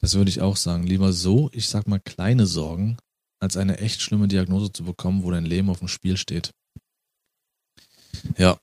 Das 0.00 0.14
würde 0.14 0.30
ich 0.30 0.40
auch 0.40 0.56
sagen. 0.56 0.86
Lieber 0.86 1.12
so, 1.12 1.50
ich 1.52 1.68
sag 1.68 1.86
mal, 1.86 2.00
kleine 2.00 2.46
Sorgen, 2.46 2.96
als 3.40 3.56
eine 3.56 3.78
echt 3.78 4.00
schlimme 4.00 4.28
Diagnose 4.28 4.72
zu 4.72 4.84
bekommen, 4.84 5.22
wo 5.22 5.30
dein 5.30 5.44
Leben 5.44 5.70
auf 5.70 5.78
dem 5.78 5.88
Spiel 5.88 6.16
steht. 6.16 6.52
Ja. 8.36 8.58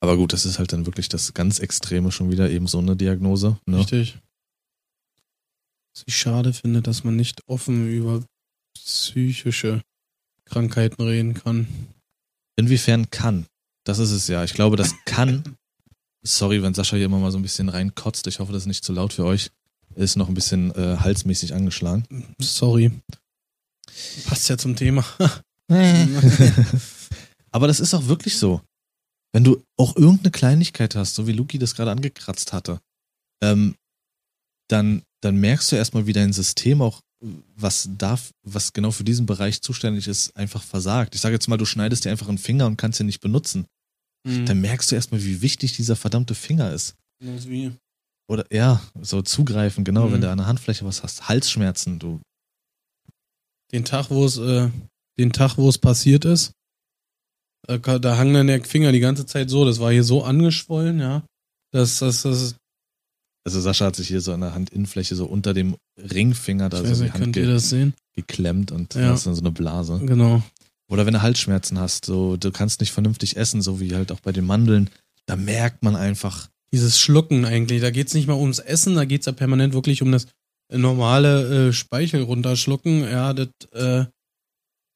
Aber 0.00 0.16
gut, 0.16 0.32
das 0.32 0.44
ist 0.44 0.58
halt 0.58 0.72
dann 0.72 0.86
wirklich 0.86 1.08
das 1.08 1.32
ganz 1.34 1.60
Extreme 1.60 2.12
schon 2.12 2.30
wieder, 2.30 2.50
eben 2.50 2.66
so 2.66 2.78
eine 2.78 2.96
Diagnose. 2.96 3.58
Ne? 3.66 3.78
Richtig. 3.78 4.18
Was 5.94 6.04
ich 6.06 6.16
schade 6.16 6.52
finde, 6.52 6.82
dass 6.82 7.04
man 7.04 7.16
nicht 7.16 7.40
offen 7.46 7.88
über 7.88 8.24
psychische 8.74 9.82
Krankheiten 10.44 11.02
reden 11.02 11.34
kann. 11.34 11.66
Inwiefern 12.56 13.10
kann? 13.10 13.46
Das 13.84 13.98
ist 13.98 14.10
es 14.10 14.28
ja. 14.28 14.44
Ich 14.44 14.54
glaube, 14.54 14.76
das 14.76 14.94
kann. 15.04 15.56
Sorry, 16.26 16.62
wenn 16.62 16.74
Sascha 16.74 16.96
hier 16.96 17.06
immer 17.06 17.18
mal 17.18 17.30
so 17.30 17.38
ein 17.38 17.42
bisschen 17.42 17.68
reinkotzt. 17.68 18.26
Ich 18.26 18.38
hoffe, 18.38 18.52
das 18.52 18.62
ist 18.62 18.68
nicht 18.68 18.84
zu 18.84 18.92
laut 18.92 19.12
für 19.12 19.24
euch. 19.24 19.50
Er 19.94 20.04
Ist 20.04 20.16
noch 20.16 20.28
ein 20.28 20.34
bisschen 20.34 20.74
äh, 20.74 20.96
halsmäßig 20.98 21.54
angeschlagen. 21.54 22.34
Sorry. 22.40 22.90
Passt 24.26 24.48
ja 24.48 24.56
zum 24.58 24.74
Thema. 24.74 25.04
Aber 27.52 27.68
das 27.68 27.80
ist 27.80 27.94
auch 27.94 28.06
wirklich 28.06 28.36
so. 28.36 28.60
Wenn 29.32 29.44
du 29.44 29.62
auch 29.76 29.96
irgendeine 29.96 30.30
Kleinigkeit 30.30 30.94
hast, 30.96 31.14
so 31.14 31.26
wie 31.26 31.32
Luki 31.32 31.58
das 31.58 31.74
gerade 31.74 31.90
angekratzt 31.90 32.52
hatte, 32.52 32.80
ähm, 33.42 33.76
dann, 34.68 35.02
dann 35.20 35.36
merkst 35.36 35.70
du 35.70 35.76
erstmal, 35.76 36.06
wie 36.06 36.12
dein 36.12 36.32
System 36.32 36.80
auch, 36.82 37.00
was 37.56 37.88
darf, 37.96 38.30
was 38.42 38.72
genau 38.72 38.90
für 38.90 39.04
diesen 39.04 39.26
Bereich 39.26 39.62
zuständig 39.62 40.08
ist, 40.08 40.36
einfach 40.36 40.62
versagt. 40.62 41.14
Ich 41.14 41.20
sage 41.20 41.34
jetzt 41.34 41.48
mal, 41.48 41.56
du 41.56 41.64
schneidest 41.64 42.04
dir 42.04 42.10
einfach 42.10 42.28
einen 42.28 42.38
Finger 42.38 42.66
und 42.66 42.76
kannst 42.76 43.00
ihn 43.00 43.06
nicht 43.06 43.20
benutzen. 43.20 43.66
Dann 44.26 44.60
merkst 44.62 44.90
du 44.90 44.94
erstmal, 44.94 45.22
wie 45.22 45.42
wichtig 45.42 45.74
dieser 45.76 45.96
verdammte 45.96 46.34
Finger 46.34 46.72
ist. 46.72 46.94
Das 47.20 47.46
wie. 47.48 47.72
Oder 48.26 48.46
ja, 48.50 48.82
so 49.02 49.20
zugreifen, 49.20 49.84
genau, 49.84 50.06
Mhm. 50.08 50.12
wenn 50.12 50.20
du 50.22 50.30
an 50.30 50.38
der 50.38 50.46
Handfläche 50.46 50.86
was 50.86 51.02
hast. 51.02 51.28
Halsschmerzen, 51.28 51.98
du. 51.98 52.20
Den 53.72 53.84
Tag, 53.84 54.08
wo 54.10 54.24
es, 54.24 54.38
äh, 54.38 54.70
den 55.18 55.32
Tag, 55.32 55.58
wo 55.58 55.68
es 55.68 55.76
passiert 55.78 56.24
ist, 56.24 56.52
äh, 57.68 57.78
da 57.78 58.16
hang 58.16 58.32
dann 58.32 58.46
der 58.46 58.64
Finger 58.64 58.92
die 58.92 59.00
ganze 59.00 59.26
Zeit 59.26 59.50
so. 59.50 59.64
Das 59.66 59.78
war 59.78 59.92
hier 59.92 60.04
so 60.04 60.24
angeschwollen, 60.24 61.00
ja. 61.00 61.22
Das, 61.70 61.98
das, 61.98 62.22
das, 62.22 62.56
Also 63.46 63.60
Sascha 63.60 63.86
hat 63.86 63.96
sich 63.96 64.08
hier 64.08 64.20
so 64.22 64.32
an 64.32 64.40
der 64.40 64.54
Handinnenfläche 64.54 65.14
so 65.14 65.26
unter 65.26 65.52
dem 65.52 65.76
Ringfinger 65.98 66.70
da 66.70 66.78
ich 66.80 66.84
so 66.84 66.90
weiß 66.90 66.98
die 67.00 67.10
Hand 67.12 67.22
könnt 67.22 67.36
ihr 67.36 67.46
das 67.46 67.68
sehen? 67.68 67.94
geklemmt 68.14 68.72
und 68.72 68.94
Ja. 68.94 69.10
hast 69.10 69.26
dann 69.26 69.34
so 69.34 69.40
eine 69.42 69.50
Blase. 69.50 70.00
Genau. 70.04 70.42
Oder 70.88 71.04
wenn 71.06 71.14
du 71.14 71.22
Halsschmerzen 71.22 71.78
hast, 71.78 72.04
so 72.06 72.36
du 72.36 72.50
kannst 72.52 72.80
nicht 72.80 72.92
vernünftig 72.92 73.36
essen, 73.36 73.60
so 73.62 73.80
wie 73.80 73.94
halt 73.94 74.12
auch 74.12 74.20
bei 74.20 74.32
den 74.32 74.46
Mandeln, 74.46 74.88
da 75.26 75.36
merkt 75.36 75.82
man 75.82 75.96
einfach, 75.96 76.48
Dieses 76.72 76.98
Schlucken 76.98 77.44
eigentlich, 77.44 77.80
da 77.80 77.90
geht's 77.90 78.14
nicht 78.14 78.26
mal 78.26 78.34
ums 78.38 78.58
Essen, 78.58 78.94
da 78.96 79.04
geht's 79.04 79.26
ja 79.26 79.32
permanent 79.32 79.74
wirklich 79.74 80.02
um 80.02 80.10
das 80.12 80.26
normale 80.72 81.68
äh, 81.68 81.72
Speichel 81.72 82.22
runterschlucken, 82.22 83.02
ja, 83.02 83.32
das 83.32 83.48
äh, 83.72 84.06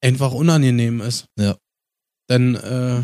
einfach 0.03 0.33
unangenehm 0.33 1.01
ist. 1.01 1.27
Ja. 1.39 1.57
Denn, 2.31 2.55
äh, 2.57 3.03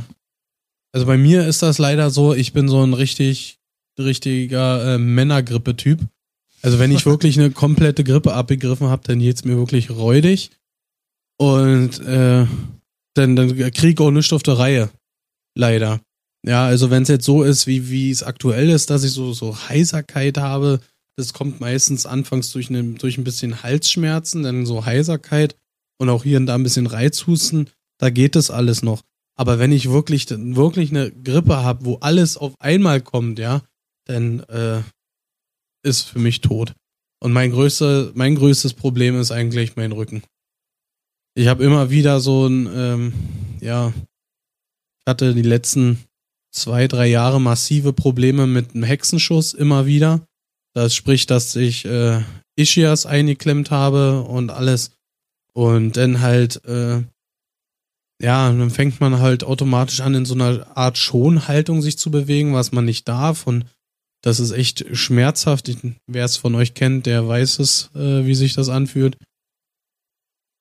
also 0.93 1.07
bei 1.07 1.17
mir 1.17 1.47
ist 1.47 1.63
das 1.63 1.79
leider 1.79 2.11
so, 2.11 2.35
ich 2.35 2.53
bin 2.53 2.69
so 2.69 2.83
ein 2.85 2.95
richtig, 2.95 3.59
richtiger 3.99 4.95
äh, 4.95 4.99
Männergrippe-Typ. 4.99 6.01
Also 6.63 6.79
wenn 6.79 6.93
ich 6.93 7.07
wirklich 7.07 7.39
eine 7.39 7.51
komplette 7.51 8.05
Grippe 8.05 8.35
abgegriffen 8.35 8.89
habe, 8.89 9.03
dann 9.07 9.19
geht's 9.19 9.45
mir 9.45 9.57
wirklich 9.57 9.91
räudig. 9.91 10.51
Und 11.37 12.01
äh, 12.01 12.47
dann, 13.15 13.37
dann 13.37 13.57
krieg 13.73 13.95
ich 13.95 14.01
auch 14.01 14.11
nichts 14.11 14.33
auf 14.33 14.43
der 14.43 14.59
Reihe. 14.59 14.91
Leider. 15.57 16.01
Ja, 16.47 16.67
also 16.67 16.91
wenn 16.91 17.05
es 17.05 17.09
jetzt 17.09 17.25
so 17.25 17.43
ist, 17.43 17.67
wie 17.67 17.89
wie 17.89 18.11
es 18.11 18.23
aktuell 18.23 18.69
ist, 18.69 18.91
dass 18.91 19.05
ich 19.05 19.13
so 19.13 19.33
so 19.33 19.57
Heiserkeit 19.69 20.37
habe, 20.37 20.81
das 21.17 21.33
kommt 21.33 21.61
meistens 21.61 22.07
anfangs 22.07 22.53
durch, 22.53 22.71
ne, 22.71 22.83
durch 22.99 23.17
ein 23.17 23.25
bisschen 23.25 23.63
Halsschmerzen, 23.63 24.43
dann 24.43 24.67
so 24.67 24.85
Heiserkeit 24.85 25.57
und 25.99 26.11
auch 26.11 26.25
hier 26.25 26.39
und 26.39 26.47
da 26.47 26.55
ein 26.55 26.63
bisschen 26.63 26.87
Reizhusten, 26.87 27.71
da 27.99 28.11
geht 28.11 28.37
das 28.37 28.51
alles 28.51 28.83
noch. 28.83 29.03
Aber 29.37 29.59
wenn 29.59 29.73
ich 29.73 29.91
wirklich 29.91 30.27
wirklich 30.31 30.91
eine 30.91 31.11
Grippe 31.11 31.57
habe, 31.63 31.85
wo 31.85 31.97
alles 31.97 32.37
auf 32.37 32.61
einmal 32.61 33.01
kommt, 33.01 33.39
ja, 33.39 33.63
dann 34.07 34.41
äh, 34.45 34.83
ist 35.83 36.03
für 36.03 36.19
mich 36.19 36.41
tot. 36.41 36.75
Und 37.21 37.33
mein 37.33 37.51
größter, 37.51 38.13
mein 38.15 38.35
größtes 38.35 38.75
Problem 38.75 39.19
ist 39.19 39.31
eigentlich 39.31 39.77
mein 39.77 39.93
Rücken. 39.93 40.23
Ich 41.35 41.49
habe 41.49 41.65
immer 41.65 41.91
wieder 41.91 42.21
so 42.21 42.47
ein, 42.47 42.69
ähm, 42.75 43.13
ja, 43.61 43.89
ich 43.89 45.11
hatte 45.11 45.35
die 45.35 45.43
letzten 45.43 46.05
zwei, 46.53 46.87
drei 46.87 47.07
Jahre 47.07 47.41
massive 47.41 47.93
Probleme 47.93 48.47
mit 48.47 48.75
einem 48.75 48.85
Hexenschuss 48.85 49.53
immer 49.53 49.87
wieder. 49.87 50.27
Das 50.75 50.95
spricht, 50.95 51.31
dass 51.31 51.55
ich 51.57 51.85
äh, 51.85 52.23
Ischias 52.57 53.07
eingeklemmt 53.07 53.71
habe 53.71 54.23
und 54.23 54.51
alles. 54.51 54.93
Und 55.53 55.97
dann 55.97 56.21
halt, 56.21 56.65
äh, 56.65 57.03
ja, 58.21 58.53
dann 58.53 58.71
fängt 58.71 59.01
man 59.01 59.19
halt 59.21 59.45
automatisch 59.45 60.01
an, 60.01 60.15
in 60.15 60.25
so 60.25 60.35
einer 60.35 60.77
Art 60.77 60.99
Schonhaltung 60.99 61.83
sich 61.83 61.99
zu 61.99 62.11
bewegen, 62.11 62.55
was 62.55 62.73
man 62.73 62.85
nicht 62.85 63.09
darf. 63.09 63.47
Und 63.47 63.67
das 64.25 64.41
ist 64.41 64.53
echt 64.53 64.87
schmerzhaft. 64.97 65.71
Wer 66.07 66.25
es 66.25 66.39
von 66.39 66.55
euch 66.55 66.73
kennt, 66.73 67.05
der 67.05 67.29
weiß 67.29 67.59
es, 67.59 67.91
äh, 67.95 68.25
wie 68.25 68.35
sich 68.35 68.55
das 68.55 68.71
anfühlt. 68.71 69.19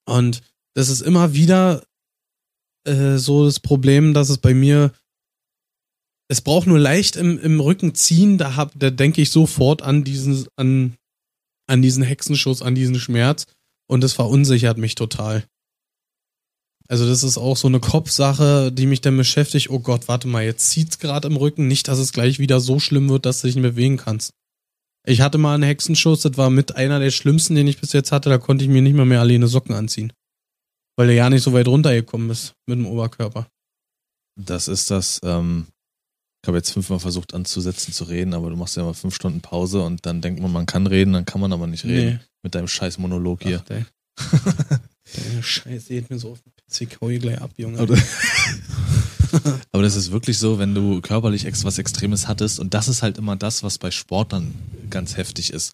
Und 0.06 0.42
das 0.76 0.90
ist 0.90 1.02
immer 1.02 1.34
wieder 1.34 1.84
äh, 2.86 3.18
so 3.18 3.46
das 3.46 3.62
Problem, 3.62 4.14
dass 4.14 4.30
es 4.30 4.38
bei 4.38 4.54
mir 4.54 4.92
es 6.30 6.42
braucht 6.42 6.68
nur 6.68 6.80
leicht 6.80 7.16
im, 7.16 7.38
im 7.40 7.60
Rücken 7.60 7.96
ziehen, 7.96 8.38
da 8.38 8.56
hab, 8.56 8.72
da 8.76 8.90
denke 8.90 9.22
ich 9.22 9.30
sofort 9.30 9.82
an 9.82 10.04
diesen, 10.04 10.48
an, 10.56 10.98
an 11.68 11.82
diesen 11.82 12.02
Hexenschuss, 12.02 12.62
an 12.62 12.76
diesen 12.76 13.00
Schmerz 13.00 13.46
und 13.88 14.02
das 14.04 14.14
verunsichert 14.14 14.78
mich 14.78 14.96
total. 14.96 15.46
Also 16.88 17.08
das 17.08 17.24
ist 17.24 17.38
auch 17.38 17.56
so 17.56 17.68
eine 17.68 17.80
Kopfsache, 17.80 18.72
die 18.72 18.86
mich 18.86 19.02
dann 19.02 19.16
beschäftigt. 19.16 19.70
Oh 19.70 19.80
Gott, 19.80 20.08
warte 20.08 20.28
mal, 20.28 20.44
jetzt 20.44 20.70
zieht's 20.70 21.00
gerade 21.00 21.28
im 21.28 21.38
Rücken, 21.38 21.68
nicht, 21.68 21.88
dass 21.88 21.98
es 21.98 22.12
gleich 22.12 22.40
wieder 22.40 22.60
so 22.60 22.80
schlimm 22.80 23.10
wird, 23.10 23.26
dass 23.26 23.42
du 23.42 23.48
dich 23.48 23.56
nicht 23.56 23.64
bewegen 23.64 23.98
kannst. 23.98 24.34
Ich 25.06 25.22
hatte 25.22 25.38
mal 25.38 25.56
einen 25.56 25.64
Hexenschuss, 25.64 26.22
das 26.22 26.38
war 26.38 26.50
mit 26.50 26.76
einer 26.76 27.00
der 27.00 27.12
schlimmsten, 27.12 27.56
den 27.56 27.68
ich 27.68 27.80
bis 27.80 27.94
jetzt 27.94 28.12
hatte, 28.12 28.30
da 28.30 28.38
konnte 28.38 28.64
ich 28.64 28.70
mir 28.70 28.82
nicht 28.82 28.96
mal 28.96 29.06
mehr 29.06 29.20
alleine 29.20 29.48
Socken 29.48 29.76
anziehen. 29.76 30.14
Weil 30.96 31.08
der 31.08 31.16
ja 31.16 31.30
nicht 31.30 31.44
so 31.44 31.54
weit 31.54 31.68
runtergekommen 31.68 32.30
ist 32.30 32.54
mit 32.68 32.78
dem 32.78 32.86
Oberkörper. 32.86 33.48
Das 34.40 34.68
ist 34.68 34.92
das, 34.92 35.20
ähm, 35.24 35.68
ich 36.44 36.48
habe 36.48 36.58
jetzt 36.58 36.72
fünfmal 36.72 37.00
versucht 37.00 37.34
anzusetzen 37.34 37.94
zu 37.94 38.06
reden, 38.06 38.34
aber 38.34 38.50
du 38.50 38.56
machst 38.56 38.78
ja 38.78 38.84
mal 38.84 38.94
fünf 38.94 39.16
Stunden 39.16 39.42
Pause 39.42 39.82
und 39.82 40.06
dann 40.06 40.22
denkt 40.22 40.42
man, 40.42 40.52
man 40.52 40.66
kann 40.66 40.88
reden, 40.88 41.14
dann 41.14 41.26
kann 41.26 41.42
man 41.42 41.54
aber 41.54 41.68
nicht 41.68 41.86
reden. 41.86 42.16
Nee. 42.16 42.20
Mit 42.44 42.56
deinem 42.56 42.68
scheiß 42.68 42.98
Monolog 42.98 43.44
hier. 43.44 43.64
Ach, 43.64 43.66
der 43.66 45.42
Scheiße 45.42 45.90
geht 45.90 46.10
mir 46.10 46.20
so 46.20 46.32
auf 46.32 46.44
Pizzik, 46.68 47.00
hau 47.02 47.10
hier 47.10 47.20
gleich 47.20 47.42
ab, 47.42 47.52
Junge. 47.58 47.80
Aber, 47.80 47.98
aber 49.72 49.84
das 49.84 49.96
ist 49.96 50.12
wirklich 50.12 50.38
so, 50.38 50.60
wenn 50.60 50.74
du 50.74 51.02
körperlich 51.02 51.46
was 51.64 51.78
Extremes 51.78 52.28
hattest 52.28 52.60
und 52.60 52.74
das 52.74 52.88
ist 52.88 53.02
halt 53.04 53.18
immer 53.18 53.36
das, 53.36 53.64
was 53.64 53.78
bei 53.78 53.92
Sportlern 53.92 54.54
ganz 54.90 55.18
heftig 55.18 55.52
ist. 55.52 55.74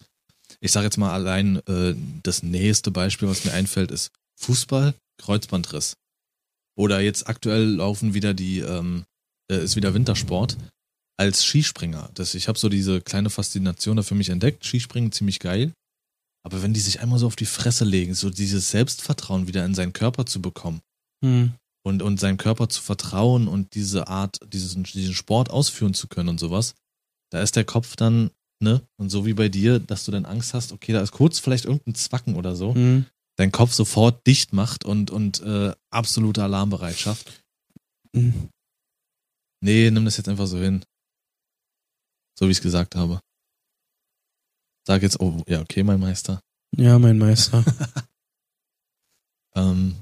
Ich 0.60 0.72
sage 0.72 0.86
jetzt 0.86 0.98
mal 0.98 1.12
allein, 1.12 1.56
äh, 1.66 1.94
das 2.22 2.42
nächste 2.42 2.90
Beispiel, 2.90 3.28
was 3.28 3.44
mir 3.44 3.52
einfällt, 3.52 3.90
ist 3.90 4.10
Fußball, 4.40 4.94
Kreuzbandriss. 5.18 5.94
Oder 6.76 7.00
jetzt 7.00 7.28
aktuell 7.28 7.64
laufen 7.64 8.14
wieder 8.14 8.34
die 8.34 8.60
ähm, 8.60 9.04
äh, 9.50 9.62
ist 9.64 9.76
wieder 9.76 9.94
Wintersport 9.94 10.56
als 11.18 11.44
Skispringer. 11.44 12.10
Das, 12.14 12.34
ich 12.34 12.48
habe 12.48 12.58
so 12.58 12.68
diese 12.68 13.00
kleine 13.02 13.28
Faszination 13.28 13.96
da 13.96 14.02
für 14.02 14.14
mich 14.14 14.30
entdeckt. 14.30 14.64
Skispringen 14.64 15.12
ziemlich 15.12 15.40
geil. 15.40 15.72
Aber 16.42 16.62
wenn 16.62 16.72
die 16.72 16.80
sich 16.80 17.00
einmal 17.00 17.18
so 17.18 17.26
auf 17.26 17.36
die 17.36 17.46
Fresse 17.46 17.84
legen, 17.84 18.14
so 18.14 18.30
dieses 18.30 18.70
Selbstvertrauen 18.70 19.46
wieder 19.46 19.64
in 19.64 19.74
seinen 19.74 19.92
Körper 19.92 20.26
zu 20.26 20.40
bekommen 20.40 20.80
hm. 21.24 21.52
und, 21.84 22.02
und 22.02 22.18
seinem 22.18 22.38
Körper 22.38 22.68
zu 22.68 22.80
vertrauen 22.80 23.46
und 23.46 23.74
diese 23.74 24.08
Art, 24.08 24.40
diesen, 24.52 24.84
diesen 24.84 25.14
Sport 25.14 25.50
ausführen 25.50 25.94
zu 25.94 26.08
können 26.08 26.30
und 26.30 26.40
sowas, 26.40 26.74
da 27.30 27.42
ist 27.42 27.56
der 27.56 27.64
Kopf 27.64 27.96
dann, 27.96 28.30
ne, 28.62 28.82
und 28.96 29.10
so 29.10 29.26
wie 29.26 29.34
bei 29.34 29.48
dir, 29.48 29.78
dass 29.78 30.04
du 30.04 30.12
dann 30.12 30.24
Angst 30.24 30.54
hast, 30.54 30.72
okay, 30.72 30.92
da 30.92 31.02
ist 31.02 31.12
kurz 31.12 31.38
vielleicht 31.38 31.66
irgendein 31.66 31.94
Zwacken 31.94 32.36
oder 32.36 32.56
so, 32.56 32.74
hm. 32.74 33.04
dein 33.36 33.52
Kopf 33.52 33.72
sofort 33.72 34.26
dicht 34.26 34.52
macht 34.52 34.84
und, 34.84 35.10
und 35.10 35.42
äh, 35.42 35.74
absolute 35.90 36.42
Alarmbereitschaft. 36.42 37.42
Hm. 38.16 38.48
Nee, 39.62 39.90
nimm 39.90 40.06
das 40.06 40.16
jetzt 40.16 40.28
einfach 40.28 40.46
so 40.46 40.58
hin. 40.58 40.82
So 42.38 42.46
wie 42.46 42.52
ich 42.52 42.58
es 42.58 42.62
gesagt 42.62 42.96
habe. 42.96 43.20
Sag 44.90 45.02
jetzt, 45.02 45.20
oh, 45.20 45.40
ja, 45.46 45.60
okay, 45.60 45.84
mein 45.84 46.00
Meister. 46.00 46.42
Ja, 46.76 46.98
mein 46.98 47.16
Meister. 47.16 47.64
ähm, 49.54 49.94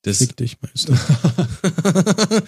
das, 0.00 0.16
Fick 0.16 0.34
dich, 0.34 0.56
Meister. 0.62 0.96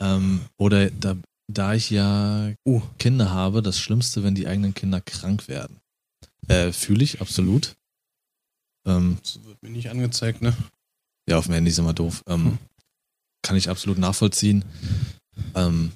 ähm, 0.00 0.40
oder 0.56 0.90
da, 0.90 1.18
da 1.52 1.74
ich 1.74 1.90
ja 1.90 2.50
uh. 2.64 2.80
Kinder 2.96 3.30
habe, 3.30 3.60
das 3.60 3.78
Schlimmste, 3.78 4.24
wenn 4.24 4.34
die 4.34 4.46
eigenen 4.46 4.72
Kinder 4.72 5.02
krank 5.02 5.48
werden. 5.48 5.80
Äh, 6.48 6.72
fühle 6.72 7.04
ich, 7.04 7.20
absolut. 7.20 7.76
Ähm, 8.86 9.18
das 9.22 9.44
wird 9.44 9.62
mir 9.62 9.68
nicht 9.68 9.90
angezeigt, 9.90 10.40
ne? 10.40 10.56
Ja, 11.28 11.36
auf 11.36 11.44
dem 11.44 11.52
Handy 11.52 11.70
ist 11.70 11.78
immer 11.78 11.92
doof. 11.92 12.22
Ähm, 12.26 12.44
hm 12.44 12.58
kann 13.42 13.56
ich 13.56 13.68
absolut 13.68 13.98
nachvollziehen. 13.98 14.64
Ähm, 15.54 15.92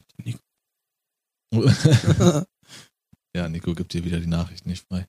ja, 3.35 3.49
Nico 3.49 3.75
gibt 3.75 3.93
dir 3.93 4.05
wieder 4.05 4.21
die 4.21 4.27
Nachricht 4.27 4.67
nicht 4.67 4.85
frei. 4.89 5.07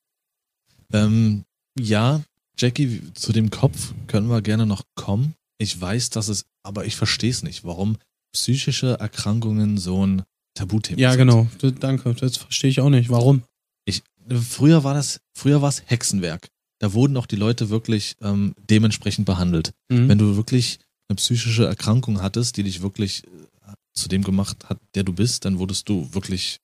Ähm, 0.94 1.44
ja, 1.80 2.22
Jackie, 2.58 3.02
zu 3.14 3.32
dem 3.32 3.50
Kopf 3.50 3.94
können 4.08 4.28
wir 4.28 4.42
gerne 4.42 4.66
noch 4.66 4.84
kommen. 4.96 5.36
Ich 5.58 5.80
weiß, 5.80 6.10
dass 6.10 6.28
es, 6.28 6.46
aber 6.64 6.86
ich 6.86 6.96
verstehe 6.96 7.30
es 7.30 7.44
nicht, 7.44 7.64
warum 7.64 7.98
psychische 8.34 9.00
Erkrankungen 9.00 9.78
so 9.78 10.06
ein 10.06 10.24
Tabuthema 10.54 11.00
ja, 11.00 11.12
sind. 11.12 11.20
Ja, 11.20 11.26
genau. 11.26 11.48
Danke. 11.80 12.14
Das 12.14 12.38
verstehe 12.38 12.70
ich 12.70 12.82
auch 12.82 12.90
nicht. 12.90 13.10
Warum? 13.10 13.44
Ich, 13.86 14.04
früher 14.30 14.84
war 14.84 14.94
das, 14.94 15.22
früher 15.34 15.62
war 15.62 15.70
es 15.70 15.84
Hexenwerk. 15.86 16.50
Da 16.80 16.94
wurden 16.94 17.16
auch 17.18 17.28
die 17.28 17.36
Leute 17.36 17.70
wirklich 17.70 18.16
ähm, 18.22 18.56
dementsprechend 18.70 19.26
behandelt. 19.26 19.72
Mhm. 19.90 20.10
Wenn 20.10 20.18
du 20.18 20.36
wirklich 20.36 20.80
eine 21.10 21.18
psychische 21.18 21.66
Erkrankung 21.66 22.22
hattest, 22.22 22.58
die 22.58 22.64
dich 22.64 22.82
wirklich 22.82 23.24
äh, 23.26 23.74
zu 23.94 24.10
dem 24.10 24.24
gemacht 24.24 24.70
hat, 24.70 24.80
der 24.96 25.04
du 25.04 25.14
bist, 25.14 25.46
dann 25.46 25.60
wurdest 25.60 25.90
du 25.90 26.14
wirklich 26.14 26.58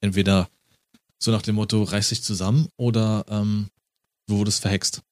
entweder 0.00 0.48
so 1.24 1.30
nach 1.30 1.42
dem 1.42 1.56
Motto, 1.56 1.82
reiß 1.82 2.10
dich 2.10 2.22
zusammen 2.22 2.68
oder 2.76 3.24
ähm, 3.28 3.68
du 4.28 4.38
wurdest 4.38 4.62
verhext. 4.62 5.02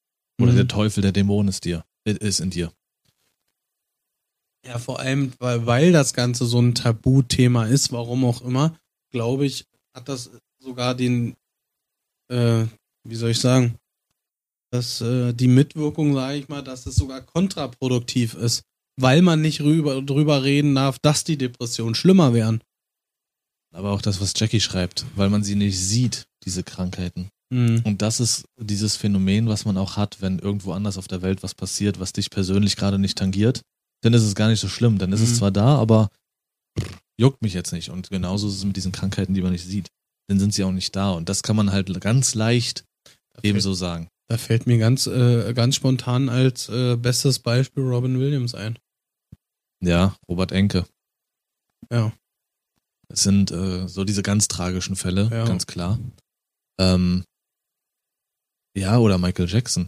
Oder 0.41 0.53
mhm. 0.53 0.57
der 0.57 0.67
Teufel, 0.67 1.01
der 1.01 1.11
Dämon 1.11 1.47
ist 1.47 1.65
dir, 1.65 1.85
ist 2.05 2.39
in 2.39 2.49
dir. 2.49 2.71
Ja, 4.65 4.79
vor 4.79 4.99
allem, 4.99 5.33
weil, 5.39 5.65
weil 5.65 5.91
das 5.91 6.13
Ganze 6.13 6.45
so 6.45 6.59
ein 6.59 6.73
Tabuthema 6.73 7.65
ist, 7.65 7.91
warum 7.91 8.23
auch 8.25 8.41
immer, 8.41 8.77
glaube 9.11 9.45
ich, 9.45 9.65
hat 9.93 10.07
das 10.07 10.31
sogar 10.59 10.95
den, 10.95 11.35
äh, 12.31 12.65
wie 13.03 13.15
soll 13.15 13.31
ich 13.31 13.39
sagen, 13.39 13.75
dass 14.71 15.01
äh, 15.01 15.33
die 15.33 15.49
Mitwirkung, 15.49 16.13
sage 16.13 16.37
ich 16.37 16.47
mal, 16.47 16.63
dass 16.63 16.85
es 16.85 16.95
sogar 16.95 17.21
kontraproduktiv 17.21 18.33
ist 18.33 18.63
weil 18.99 19.21
man 19.21 19.41
nicht 19.41 19.61
rüber, 19.61 20.01
drüber 20.01 20.43
reden 20.43 20.75
darf, 20.75 20.99
dass 20.99 21.23
die 21.23 21.37
Depressionen 21.37 21.95
schlimmer 21.95 22.33
wären. 22.33 22.61
Aber 23.73 23.91
auch 23.91 24.01
das, 24.01 24.21
was 24.21 24.33
Jackie 24.35 24.59
schreibt, 24.59 25.05
weil 25.15 25.29
man 25.29 25.43
sie 25.43 25.55
nicht 25.55 25.79
sieht, 25.79 26.25
diese 26.45 26.63
Krankheiten. 26.63 27.29
Mhm. 27.49 27.81
Und 27.83 28.01
das 28.01 28.19
ist 28.19 28.45
dieses 28.57 28.95
Phänomen, 28.95 29.47
was 29.47 29.65
man 29.65 29.77
auch 29.77 29.97
hat, 29.97 30.21
wenn 30.21 30.39
irgendwo 30.39 30.73
anders 30.73 30.97
auf 30.97 31.07
der 31.07 31.21
Welt 31.21 31.43
was 31.43 31.55
passiert, 31.55 31.99
was 31.99 32.13
dich 32.13 32.29
persönlich 32.29 32.75
gerade 32.75 32.99
nicht 32.99 33.17
tangiert, 33.17 33.61
dann 34.01 34.13
ist 34.13 34.23
es 34.23 34.35
gar 34.35 34.49
nicht 34.49 34.59
so 34.59 34.67
schlimm. 34.67 34.97
Dann 34.97 35.11
ist 35.11 35.19
mhm. 35.19 35.25
es 35.25 35.37
zwar 35.37 35.51
da, 35.51 35.77
aber 35.77 36.09
juckt 37.17 37.41
mich 37.41 37.53
jetzt 37.53 37.71
nicht. 37.73 37.89
Und 37.89 38.09
genauso 38.09 38.47
ist 38.47 38.55
es 38.55 38.65
mit 38.65 38.75
diesen 38.75 38.91
Krankheiten, 38.91 39.33
die 39.33 39.41
man 39.41 39.51
nicht 39.51 39.65
sieht. 39.65 39.89
Dann 40.27 40.39
sind 40.39 40.53
sie 40.53 40.63
auch 40.63 40.71
nicht 40.71 40.95
da. 40.95 41.11
Und 41.11 41.29
das 41.29 41.43
kann 41.43 41.55
man 41.55 41.71
halt 41.71 41.99
ganz 41.99 42.35
leicht 42.35 42.85
ebenso 43.41 43.73
sagen. 43.73 44.07
Da 44.29 44.37
fällt 44.37 44.67
mir 44.67 44.77
ganz, 44.77 45.05
äh, 45.07 45.53
ganz 45.53 45.75
spontan 45.75 46.29
als 46.29 46.69
äh, 46.69 46.95
bestes 46.95 47.39
Beispiel 47.39 47.83
Robin 47.83 48.19
Williams 48.19 48.55
ein. 48.55 48.79
Ja, 49.81 50.15
Robert 50.29 50.51
Enke. 50.51 50.85
Ja. 51.91 52.13
Es 53.13 53.21
sind 53.21 53.51
äh, 53.51 53.87
so 53.87 54.05
diese 54.05 54.23
ganz 54.23 54.47
tragischen 54.47 54.95
Fälle, 54.95 55.29
ja. 55.31 55.45
ganz 55.45 55.67
klar. 55.67 55.99
Ähm, 56.79 57.23
ja, 58.75 58.97
oder 58.97 59.19
Michael 59.19 59.47
Jackson. 59.47 59.87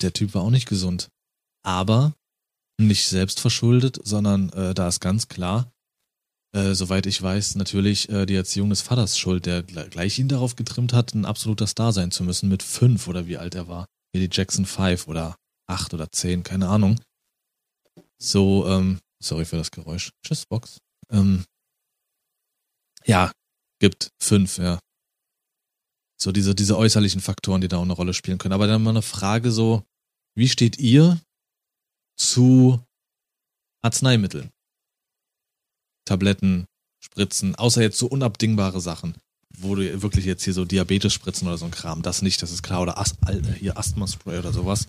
Der 0.00 0.14
Typ 0.14 0.32
war 0.32 0.42
auch 0.42 0.50
nicht 0.50 0.66
gesund. 0.66 1.10
Aber 1.62 2.14
nicht 2.80 3.06
selbst 3.06 3.38
verschuldet, 3.38 4.00
sondern 4.02 4.48
äh, 4.50 4.72
da 4.72 4.88
ist 4.88 5.00
ganz 5.00 5.28
klar, 5.28 5.70
äh, 6.56 6.72
soweit 6.72 7.04
ich 7.04 7.20
weiß, 7.20 7.56
natürlich 7.56 8.08
äh, 8.08 8.24
die 8.24 8.34
Erziehung 8.34 8.70
des 8.70 8.80
Vaters 8.80 9.18
schuld, 9.18 9.44
der 9.44 9.62
gleich 9.62 10.18
ihn 10.18 10.28
darauf 10.28 10.56
getrimmt 10.56 10.94
hat, 10.94 11.12
ein 11.12 11.26
absoluter 11.26 11.66
Star 11.66 11.92
sein 11.92 12.12
zu 12.12 12.24
müssen 12.24 12.48
mit 12.48 12.62
fünf 12.62 13.08
oder 13.08 13.26
wie 13.26 13.36
alt 13.36 13.54
er 13.54 13.68
war. 13.68 13.84
Wie 14.14 14.26
die 14.26 14.34
Jackson 14.34 14.64
Five 14.64 15.06
oder 15.06 15.36
acht 15.68 15.92
oder 15.92 16.10
zehn, 16.10 16.42
keine 16.42 16.68
Ahnung. 16.68 16.98
So, 18.18 18.66
ähm, 18.68 19.00
sorry 19.22 19.44
für 19.44 19.56
das 19.56 19.70
Geräusch. 19.70 20.12
Tschüss, 20.24 20.46
Box. 20.46 20.78
Ähm, 21.10 21.44
ja, 23.06 23.32
gibt 23.80 24.08
fünf, 24.20 24.58
ja. 24.58 24.78
So 26.20 26.32
diese, 26.32 26.54
diese 26.54 26.78
äußerlichen 26.78 27.20
Faktoren, 27.20 27.60
die 27.60 27.68
da 27.68 27.78
auch 27.78 27.82
eine 27.82 27.92
Rolle 27.92 28.14
spielen 28.14 28.38
können. 28.38 28.54
Aber 28.54 28.66
dann 28.66 28.82
mal 28.82 28.90
eine 28.90 29.02
Frage 29.02 29.50
so, 29.50 29.82
wie 30.36 30.48
steht 30.48 30.78
ihr 30.78 31.20
zu 32.16 32.80
Arzneimitteln? 33.82 34.50
Tabletten, 36.06 36.66
Spritzen, 37.02 37.54
außer 37.54 37.82
jetzt 37.82 37.98
so 37.98 38.06
unabdingbare 38.06 38.80
Sachen, 38.80 39.16
wo 39.58 39.74
du 39.74 40.02
wirklich 40.02 40.24
jetzt 40.24 40.44
hier 40.44 40.54
so 40.54 40.64
Diabetes 40.64 41.12
spritzen 41.12 41.46
oder 41.46 41.58
so 41.58 41.66
ein 41.66 41.70
Kram, 41.70 42.02
das 42.02 42.22
nicht, 42.22 42.40
das 42.42 42.50
ist 42.50 42.62
klar, 42.62 42.82
oder 42.82 42.98
Ast 42.98 43.16
hier 43.58 43.76
Asthma-Spray 43.76 44.38
oder 44.38 44.52
sowas. 44.52 44.86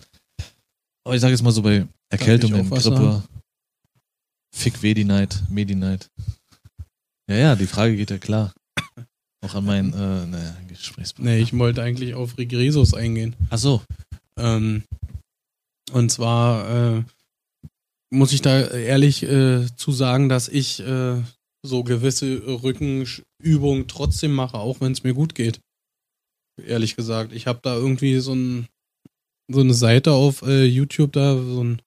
Aber 1.04 1.14
ich 1.14 1.20
sage 1.20 1.32
jetzt 1.32 1.42
mal 1.42 1.52
so 1.52 1.62
bei 1.62 1.86
Erkältungen, 2.08 2.68
Grippe, 2.70 3.22
Fick 4.54 4.82
Wedinite, 4.82 5.46
Medinite. 5.50 6.08
Ja, 7.28 7.36
ja, 7.36 7.56
die 7.56 7.66
Frage 7.66 7.96
geht 7.96 8.10
ja 8.10 8.18
klar. 8.18 8.54
Auch 9.44 9.54
an 9.54 9.64
meinen 9.64 9.92
äh, 9.92 10.26
naja, 10.26 10.56
Gesprächspartner. 10.68 11.32
Nee, 11.32 11.40
ich 11.40 11.56
wollte 11.56 11.82
eigentlich 11.82 12.14
auf 12.14 12.38
Regresus 12.38 12.94
eingehen. 12.94 13.36
Ach 13.50 13.58
so. 13.58 13.82
Ähm, 14.38 14.84
und 15.92 16.10
zwar 16.10 16.96
äh, 16.96 17.02
muss 18.10 18.32
ich 18.32 18.42
da 18.42 18.68
ehrlich 18.68 19.22
äh, 19.22 19.66
zu 19.76 19.92
sagen, 19.92 20.28
dass 20.28 20.48
ich 20.48 20.80
äh, 20.80 21.22
so 21.64 21.84
gewisse 21.84 22.42
Rückenübungen 22.62 23.88
trotzdem 23.88 24.32
mache, 24.32 24.58
auch 24.58 24.80
wenn 24.80 24.92
es 24.92 25.02
mir 25.02 25.14
gut 25.14 25.34
geht. 25.34 25.60
Ehrlich 26.64 26.96
gesagt. 26.96 27.32
Ich 27.32 27.46
habe 27.46 27.60
da 27.62 27.74
irgendwie 27.74 28.18
so, 28.18 28.34
ein, 28.34 28.68
so 29.52 29.60
eine 29.60 29.74
Seite 29.74 30.12
auf 30.12 30.42
äh, 30.42 30.64
YouTube, 30.64 31.12
da 31.12 31.36
so, 31.36 31.62
ein, 31.62 31.82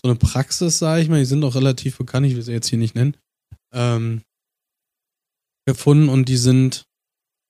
so 0.00 0.08
eine 0.08 0.16
Praxis, 0.16 0.78
sage 0.78 1.02
ich 1.02 1.08
mal, 1.08 1.18
die 1.18 1.26
sind 1.26 1.44
auch 1.44 1.54
relativ 1.54 1.98
bekannt, 1.98 2.26
ich 2.26 2.34
will 2.34 2.42
sie 2.42 2.52
jetzt 2.52 2.68
hier 2.68 2.78
nicht 2.78 2.94
nennen, 2.94 3.16
ähm, 3.74 4.22
gefunden 5.66 6.08
und 6.08 6.28
die 6.28 6.36
sind 6.36 6.86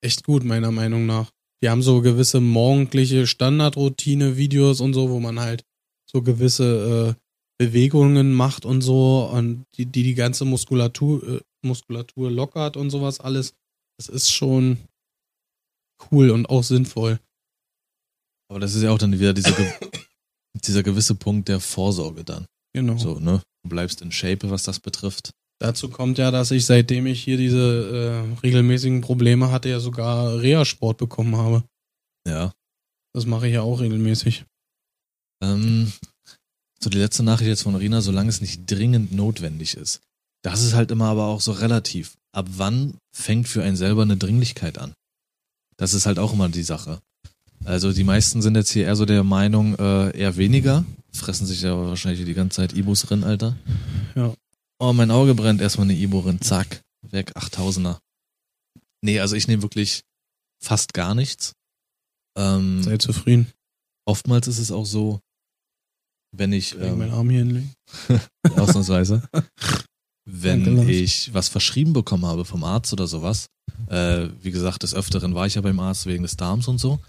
echt 0.02 0.24
gut, 0.24 0.44
meiner 0.44 0.70
Meinung 0.70 1.07
nach. 1.07 1.31
Die 1.62 1.70
haben 1.70 1.83
so 1.83 2.02
gewisse 2.02 2.40
morgendliche 2.40 3.26
Standardroutine-Videos 3.26 4.81
und 4.81 4.94
so, 4.94 5.11
wo 5.11 5.20
man 5.20 5.40
halt 5.40 5.64
so 6.11 6.22
gewisse 6.22 7.16
äh, 7.16 7.22
Bewegungen 7.59 8.35
macht 8.35 8.64
und 8.64 8.83
so 8.83 9.29
und 9.33 9.64
die 9.76 9.87
die, 9.87 10.02
die 10.02 10.14
ganze 10.14 10.44
Muskulatur, 10.44 11.37
äh, 11.37 11.40
Muskulatur 11.62 12.31
lockert 12.31 12.76
und 12.76 12.90
sowas 12.90 13.20
alles. 13.20 13.55
Das 13.98 14.09
ist 14.09 14.31
schon 14.31 14.79
cool 16.11 16.31
und 16.31 16.46
auch 16.46 16.62
sinnvoll. 16.62 17.18
Aber 18.48 18.61
das 18.61 18.74
ist 18.74 18.83
ja 18.83 18.90
auch 18.90 18.98
dann 18.98 19.12
wieder 19.12 19.33
dieser, 19.33 19.52
ge 19.52 19.66
dieser 20.55 20.83
gewisse 20.83 21.14
Punkt 21.14 21.48
der 21.48 21.61
Vorsorge 21.61 22.24
dann. 22.24 22.46
Genau. 22.74 22.98
So, 22.98 23.18
ne? 23.18 23.42
Du 23.62 23.70
bleibst 23.70 24.02
in 24.02 24.12
Shape, 24.12 24.50
was 24.50 24.62
das 24.62 24.79
betrifft. 24.79 25.31
Dazu 25.59 25.88
kommt 25.88 26.19
ja, 26.19 26.31
dass 26.31 26.51
ich 26.51 26.66
seitdem 26.66 27.07
ich 27.07 27.23
hier 27.23 27.38
diese 27.38 28.27
äh, 28.37 28.40
regelmäßigen 28.40 29.01
Probleme 29.01 29.51
hatte, 29.51 29.71
ja 29.71 29.81
sogar 29.81 30.40
Reha-Sport 30.40 30.99
bekommen 30.99 31.37
habe. 31.37 31.64
Ja. 32.27 32.53
Das 33.14 33.25
mache 33.25 33.47
ich 33.47 33.55
ja 33.55 33.62
auch 33.62 33.81
regelmäßig. 33.81 34.45
Ähm, 35.42 35.92
so 36.79 36.90
die 36.90 36.99
letzte 36.99 37.23
Nachricht 37.23 37.49
jetzt 37.49 37.62
von 37.62 37.75
Rina, 37.75 38.03
solange 38.03 38.29
es 38.29 38.42
nicht 38.42 38.71
dringend 38.71 39.12
notwendig 39.12 39.77
ist. 39.77 40.03
Das 40.42 40.62
ist 40.62 40.75
halt 40.75 40.90
immer 40.90 41.07
aber 41.07 41.27
auch 41.27 41.40
so 41.40 41.53
relativ. 41.53 42.16
Ab 42.33 42.47
wann 42.51 42.99
fängt 43.12 43.49
für 43.49 43.62
einen 43.62 43.77
selber 43.77 44.03
eine 44.03 44.19
Dringlichkeit 44.19 44.79
an? 44.79 44.92
Das 45.79 45.95
ist 45.95 46.05
halt 46.05 46.19
auch 46.19 46.35
immer 46.35 46.51
die 46.51 46.62
Sache. 46.62 47.01
Also 47.64 47.92
die 47.92 48.05
meisten 48.05 48.42
sind 48.42 48.55
jetzt 48.55 48.71
hier 48.71 48.85
eher 48.85 48.97
so 48.97 49.07
der 49.07 49.25
Meinung, 49.25 49.75
äh, 49.77 50.16
eher 50.16 50.37
weniger. 50.37 50.85
Fressen 51.12 51.47
sich 51.47 51.62
ja 51.62 51.77
wahrscheinlich 51.77 52.25
die 52.25 52.35
ganze 52.35 52.57
Zeit 52.57 52.75
Ibus 52.75 53.03
drin, 53.03 53.25
Alter. 53.25 53.57
Ja. 54.14 54.35
Oh, 54.78 54.92
mein 54.92 55.10
Auge 55.10 55.34
brennt, 55.34 55.60
erstmal 55.60 55.86
eine 55.86 55.98
Ibo 55.98 56.20
drin, 56.20 56.40
zack, 56.40 56.82
weg, 57.02 57.34
8000er. 57.36 57.98
Nee, 59.02 59.20
also 59.20 59.36
ich 59.36 59.48
nehme 59.48 59.62
wirklich 59.62 60.02
fast 60.62 60.92
gar 60.92 61.14
nichts. 61.14 61.54
Ähm, 62.36 62.82
Sei 62.82 62.98
zufrieden. 62.98 63.50
oftmals 64.04 64.48
ist 64.48 64.58
es 64.58 64.70
auch 64.70 64.84
so, 64.84 65.20
wenn 66.36 66.52
ich 66.52 66.72
Kann 66.72 66.82
ich 66.82 66.88
ähm, 66.88 66.98
meinen 66.98 67.12
Arm 67.12 67.30
hier 67.30 67.38
hinlegen? 67.38 67.72
ausnahmsweise, 68.56 69.22
wenn 70.26 70.88
ich 70.88 71.32
was 71.32 71.48
verschrieben 71.48 71.92
bekommen 71.92 72.26
habe 72.26 72.44
vom 72.44 72.64
Arzt 72.64 72.92
oder 72.92 73.06
sowas. 73.06 73.46
Äh, 73.88 74.28
wie 74.42 74.50
gesagt, 74.50 74.82
des 74.82 74.94
Öfteren 74.94 75.34
war 75.34 75.46
ich 75.46 75.54
ja 75.54 75.60
beim 75.62 75.80
Arzt 75.80 76.06
wegen 76.06 76.22
des 76.22 76.36
Darms 76.36 76.68
und 76.68 76.78
so. 76.78 77.00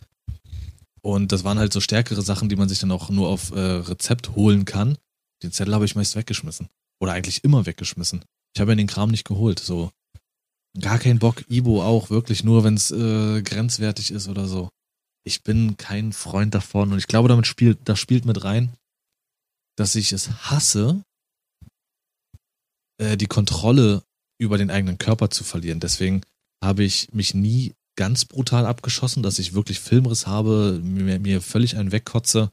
Und 1.02 1.32
das 1.32 1.44
waren 1.44 1.60
halt 1.60 1.74
so 1.74 1.82
stärkere 1.82 2.22
Sachen, 2.22 2.50
die 2.50 2.56
man 2.56 2.70
sich 2.70 2.80
dann 2.80 2.92
auch 2.92 3.10
nur 3.10 3.28
auf 3.28 3.52
äh, 3.52 3.60
Rezept 3.60 4.36
holen 4.36 4.66
kann. 4.66 4.98
Den 5.44 5.52
Zettel 5.52 5.74
habe 5.74 5.86
ich 5.86 5.96
meist 5.96 6.16
weggeschmissen. 6.16 6.70
Oder 7.00 7.14
eigentlich 7.14 7.44
immer 7.44 7.66
weggeschmissen. 7.66 8.24
Ich 8.56 8.62
habe 8.62 8.72
ja 8.72 8.76
den 8.76 8.88
Kram 8.88 9.12
nicht 9.12 9.26
geholt. 9.26 9.60
So 9.60 9.92
gar 10.80 11.00
kein 11.00 11.20
Bock. 11.20 11.44
Ibo 11.50 11.84
auch 11.84 12.10
wirklich 12.10 12.44
nur, 12.44 12.64
wenn 12.64 12.76
es 12.76 12.92
äh, 12.92 13.42
grenzwertig 13.42 14.12
ist 14.12 14.28
oder 14.28 14.48
so. 14.48 14.70
Ich 15.24 15.44
bin 15.44 15.78
kein 15.78 16.14
Freund 16.14 16.54
davon 16.56 16.92
und 16.92 17.00
ich 17.00 17.08
glaube, 17.08 17.28
damit 17.28 17.48
spielt, 17.48 17.80
das 17.86 18.00
spielt 18.00 18.26
mit 18.26 18.44
rein, 18.44 18.74
dass 19.76 19.96
ich 19.96 20.14
es 20.14 20.30
hasse, 20.50 21.04
äh, 22.98 23.18
die 23.18 23.28
Kontrolle 23.28 24.04
über 24.40 24.58
den 24.58 24.72
eigenen 24.72 24.98
Körper 24.98 25.30
zu 25.30 25.44
verlieren. 25.44 25.80
Deswegen 25.80 26.22
habe 26.64 26.84
ich 26.84 27.12
mich 27.14 27.34
nie 27.34 27.74
ganz 27.98 28.26
brutal 28.26 28.66
abgeschossen, 28.66 29.24
dass 29.24 29.40
ich 29.40 29.54
wirklich 29.54 29.80
Filmriss 29.80 30.28
habe, 30.28 30.80
mir, 30.84 31.20
mir 31.20 31.42
völlig 31.42 31.76
einen 31.76 31.92
wegkotze. 31.92 32.52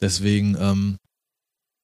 Deswegen 0.00 0.56
ähm, 0.58 0.98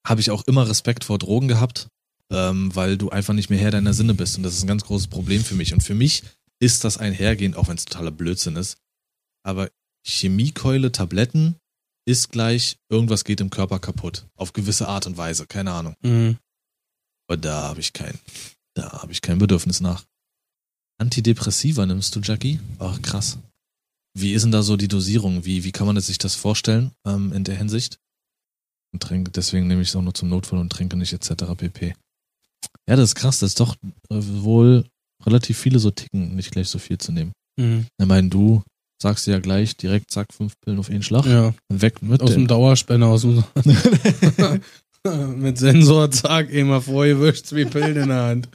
habe 0.07 0.21
ich 0.21 0.31
auch 0.31 0.45
immer 0.45 0.69
Respekt 0.69 1.05
vor 1.05 1.19
Drogen 1.19 1.49
gehabt, 1.49 1.89
ähm, 2.31 2.75
weil 2.75 2.97
du 2.97 3.11
einfach 3.11 3.35
nicht 3.35 3.51
mehr 3.51 3.59
Herr 3.59 3.73
deiner 3.73 3.93
Sinne 3.93 4.15
bist. 4.15 4.37
Und 4.37 4.45
das 4.45 4.55
ist 4.55 4.63
ein 4.63 4.69
ganz 4.69 4.85
großes 4.85 5.09
Problem 5.09 5.45
für 5.45 5.55
mich. 5.55 5.75
Und 5.75 5.83
für 5.83 5.95
mich 5.95 6.23
ist 6.61 6.85
das 6.85 6.97
einhergehend, 6.97 7.57
auch 7.57 7.69
wenn 7.69 7.77
es 7.77 7.85
totaler 7.85 8.13
Blödsinn 8.13 8.57
ist. 8.57 8.79
Aber 9.43 9.71
Chemiekeule, 10.07 10.93
Tabletten 10.93 11.57
ist 12.07 12.31
gleich, 12.31 12.79
irgendwas 12.89 13.25
geht 13.25 13.41
im 13.41 13.51
Körper 13.51 13.81
kaputt. 13.81 14.27
Auf 14.37 14.53
gewisse 14.53 14.89
Art 14.89 15.07
und 15.07 15.17
Weise, 15.17 15.47
keine 15.47 15.73
Ahnung. 15.73 15.97
Mhm. 16.03 16.39
Aber 17.29 17.37
da 17.37 17.63
habe 17.65 17.81
ich 17.81 17.93
kein, 17.93 18.17
da 18.75 19.03
habe 19.03 19.13
ich 19.13 19.21
kein 19.21 19.39
Bedürfnis 19.39 19.81
nach. 19.81 20.05
Antidepressiva 20.99 21.85
nimmst 21.85 22.15
du, 22.15 22.21
Jackie? 22.21 22.61
Ach, 22.79 23.03
krass. 23.03 23.39
Wie 24.15 24.33
ist 24.33 24.43
denn 24.43 24.53
da 24.53 24.63
so 24.63 24.77
die 24.77 24.89
Dosierung? 24.89 25.45
Wie, 25.45 25.65
wie 25.65 25.73
kann 25.73 25.87
man 25.87 26.01
sich 26.01 26.19
das 26.19 26.37
vorstellen 26.37 26.93
ähm, 27.05 27.33
in 27.33 27.45
der 27.45 27.57
Hinsicht? 27.57 27.99
Und 28.97 29.03
trinke, 29.03 29.31
deswegen 29.31 29.67
nehme 29.67 29.83
ich 29.83 29.89
es 29.89 29.97
auch 29.97 30.01
nur 30.01 30.15
zum 30.15 30.31
Notfall 30.31 30.59
und 30.59 30.73
trinke 30.73 30.97
nicht 30.97 31.13
etc. 31.13 31.45
pp. 31.55 31.95
Ja, 32.89 32.97
das 32.97 33.11
ist 33.11 33.15
krass, 33.15 33.41
das 33.41 33.51
ist 33.51 33.61
doch 33.61 33.77
äh, 34.09 34.15
wohl 34.41 34.87
relativ 35.27 35.59
viele 35.59 35.79
so 35.81 35.91
ticken, 35.91 36.35
nicht 36.35 36.51
gleich 36.51 36.71
so 36.71 36.79
viel 36.79 36.97
zu 36.97 37.13
nehmen. 37.13 37.33
Mhm. 37.61 37.89
Ich 38.01 38.07
meine, 38.07 38.31
du 38.31 38.63
sagst 39.03 39.27
ja 39.27 39.39
gleich 39.39 39.77
direkt, 39.77 40.11
zack, 40.11 40.33
fünf 40.33 40.55
Pillen 40.63 40.79
auf 40.79 40.89
einen 40.89 41.03
Schlag. 41.03 41.27
Ja, 41.27 41.53
Weg 41.69 42.01
mit 42.01 42.23
aus 42.23 42.31
dem 42.31 42.45
dem. 42.45 42.49
Dauerspender, 42.49 43.09
aus 43.09 43.21
dem 43.21 43.45
mit 45.43 45.59
Sensor, 45.59 46.11
zack, 46.11 46.49
immer 46.49 46.81
vorgewischt, 46.81 47.45
zwei 47.45 47.67
Pillen 47.67 47.97
in 47.97 48.09
der 48.09 48.23
Hand. 48.23 48.49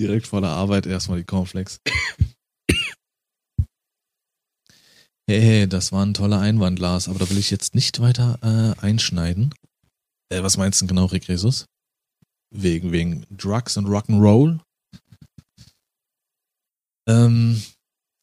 direkt 0.00 0.26
vor 0.26 0.40
der 0.40 0.50
Arbeit 0.50 0.86
erstmal 0.86 1.18
die 1.18 1.24
Cornflakes. 1.24 1.78
Hey, 5.28 5.40
hey, 5.40 5.68
das 5.68 5.90
war 5.90 6.04
ein 6.06 6.14
toller 6.14 6.38
Einwand, 6.38 6.78
Lars, 6.78 7.08
aber 7.08 7.18
da 7.18 7.28
will 7.28 7.38
ich 7.38 7.50
jetzt 7.50 7.74
nicht 7.74 7.98
weiter 8.00 8.38
äh, 8.42 8.80
einschneiden. 8.80 9.52
Äh, 10.32 10.42
was 10.42 10.56
meinst 10.56 10.80
du 10.80 10.84
denn 10.86 10.94
genau, 10.96 11.06
Rick 11.06 11.26
Jesus? 11.28 11.66
Wegen, 12.54 12.92
wegen 12.92 13.26
Drugs 13.30 13.76
und 13.76 13.86
Rock'n'Roll? 13.86 14.60
Ähm, 17.08 17.60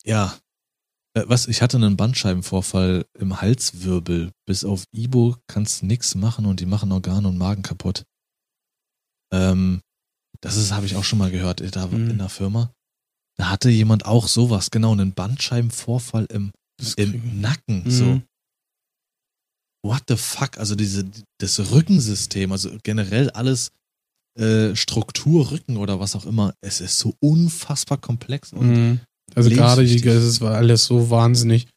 ja. 0.05 0.37
Äh, 1.13 1.23
was, 1.27 1.47
ich 1.47 1.61
hatte 1.61 1.75
einen 1.75 1.97
Bandscheibenvorfall 1.97 3.05
im 3.19 3.41
Halswirbel. 3.41 4.31
Bis 4.47 4.63
auf 4.63 4.85
Ibo 4.93 5.35
kannst 5.47 5.83
nix 5.83 6.15
machen 6.15 6.45
und 6.45 6.61
die 6.61 6.65
machen 6.65 6.91
Organe 6.93 7.27
und 7.27 7.37
Magen 7.37 7.63
kaputt. 7.63 8.05
Ähm, 9.33 9.81
das 10.39 10.55
ist, 10.55 10.71
habe 10.71 10.85
ich 10.85 10.95
auch 10.95 11.03
schon 11.03 11.19
mal 11.19 11.31
gehört, 11.31 11.59
da 11.75 11.87
Mhm. 11.87 12.11
in 12.11 12.17
der 12.17 12.29
Firma. 12.29 12.71
Da 13.37 13.49
hatte 13.49 13.69
jemand 13.69 14.05
auch 14.05 14.27
sowas, 14.29 14.71
genau, 14.71 14.93
einen 14.93 15.13
Bandscheibenvorfall 15.13 16.25
im, 16.29 16.51
kriegen- 16.51 16.62
im 16.97 17.41
Nacken. 17.41 17.83
Mhm. 17.85 17.91
So, 17.91 18.21
what 19.85 20.03
the 20.07 20.17
fuck? 20.17 20.57
Also 20.57 20.75
diese, 20.75 21.05
das 21.39 21.71
Rückensystem, 21.71 22.51
also 22.51 22.71
generell 22.83 23.29
alles 23.31 23.71
äh, 24.39 24.75
Struktur, 24.75 25.51
Rücken 25.51 25.77
oder 25.77 25.99
was 25.99 26.15
auch 26.15 26.25
immer, 26.25 26.55
es 26.61 26.81
ist 26.81 26.97
so 26.97 27.15
unfassbar 27.19 27.97
komplex 27.97 28.53
und 28.53 28.67
Mhm. 28.67 28.99
Also 29.35 29.49
gerade 29.49 29.85
die, 29.85 30.05
es 30.07 30.41
war 30.41 30.55
alles 30.55 30.85
so 30.85 31.09
wahnsinnig, 31.09 31.67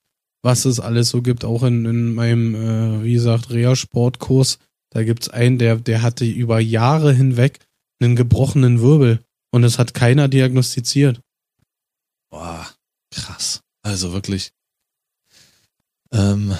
was 0.42 0.64
es 0.64 0.80
alles 0.80 1.09
so 1.09 1.22
gibt, 1.22 1.44
auch 1.44 1.62
in, 1.62 1.85
in 1.87 2.14
meinem, 2.14 2.54
äh, 2.54 3.04
wie 3.04 3.14
gesagt, 3.14 3.50
Reha-Sportkurs. 3.50 4.59
Da 4.92 5.04
gibt's 5.04 5.28
einen, 5.28 5.59
der, 5.59 5.76
der 5.76 6.02
hatte 6.02 6.24
über 6.24 6.61
Jahre 6.61 7.14
hinweg 7.14 7.61
einen 8.00 8.16
gebrochenen 8.16 8.80
Wirbel 8.82 9.20
und 9.52 9.64
es 9.64 9.78
hat 9.78 9.94
keiner 9.94 10.28
diagnostiziert. 10.28 11.20
boah, 12.30 12.66
krass. 13.11 13.61
Also 13.82 14.12
wirklich. 14.12 14.52
Ähm, 16.12 16.55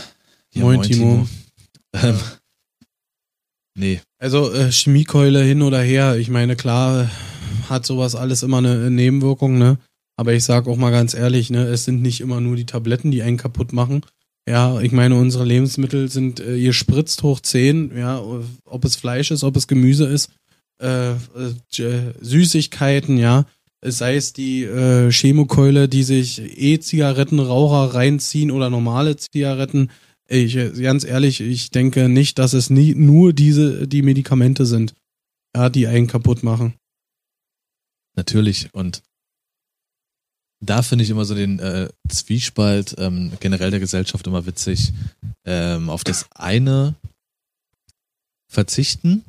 ja, 0.53 0.63
Moin, 0.63 0.83
Timo. 0.83 1.27
Ähm, 1.93 2.19
nee, 3.79 4.01
Also 4.19 4.53
äh, 4.53 4.71
Chemiekeule 4.71 5.43
hin 5.43 5.63
oder 5.63 5.81
her, 5.81 6.17
ich 6.17 6.29
meine, 6.29 6.57
klar 6.57 7.03
äh, 7.05 7.07
hat 7.69 7.87
sowas 7.87 8.15
alles 8.15 8.43
immer 8.43 8.59
eine 8.59 8.91
Nebenwirkung, 8.91 9.59
ne? 9.59 9.79
Aber 10.19 10.33
ich 10.33 10.45
sag 10.45 10.67
auch 10.67 10.77
mal 10.77 10.91
ganz 10.91 11.15
ehrlich, 11.15 11.51
ne, 11.51 11.65
es 11.67 11.85
sind 11.85 12.01
nicht 12.01 12.21
immer 12.21 12.41
nur 12.41 12.57
die 12.57 12.65
Tabletten, 12.67 13.11
die 13.11 13.23
einen 13.23 13.37
kaputt 13.37 13.73
machen. 13.73 14.03
Ja, 14.49 14.81
ich 14.81 14.93
meine, 14.93 15.17
unsere 15.17 15.45
Lebensmittel 15.45 16.11
sind 16.11 16.41
äh, 16.41 16.61
gespritzt 16.63 17.23
hoch 17.23 17.41
10, 17.41 17.97
ja, 17.97 18.23
ob 18.65 18.85
es 18.85 18.97
Fleisch 18.97 19.31
ist, 19.31 19.45
ob 19.45 19.57
es 19.57 19.67
Gemüse 19.67 20.07
ist, 20.07 20.31
äh, 20.81 21.13
äh, 21.13 22.13
Süßigkeiten, 22.21 23.19
ja, 23.19 23.45
sei 23.91 24.17
es 24.17 24.33
die 24.33 24.65
äh, 24.65 25.11
Chemokeule, 25.11 25.89
die 25.89 26.03
sich 26.03 26.41
E-Zigarettenraucher 26.41 27.95
reinziehen 27.95 28.51
oder 28.51 28.71
normale 28.71 29.17
Zigaretten. 29.17 29.91
Ich, 30.29 30.57
äh, 30.57 30.71
ganz 30.71 31.05
ehrlich, 31.05 31.41
ich 31.41 31.71
denke 31.71 32.09
nicht, 32.09 32.39
dass 32.39 32.53
es 32.53 32.71
nie 32.71 32.95
nur 32.95 33.33
diese, 33.33 33.87
die 33.87 34.03
Medikamente 34.03 34.67
sind, 34.67 34.95
ja, 35.55 35.69
die 35.71 35.87
einen 35.87 36.07
kaputt 36.07 36.43
machen. 36.43 36.75
natürlich. 38.17 38.69
Und 38.73 39.03
da 40.61 40.83
finde 40.83 41.05
ich 41.05 41.11
immer 41.11 41.25
so 41.25 41.35
den 41.35 41.59
äh, 41.59 41.89
Zwiespalt 42.09 42.95
ähm, 42.99 43.33
generell 43.41 43.71
der 43.71 43.81
Gesellschaft 43.81 44.27
immer 44.27 44.47
witzig. 44.47 44.93
Ähm, 45.45 45.91
auf 45.91 46.03
das 46.03 46.27
eine 46.35 46.95
verzichten, 48.49 49.25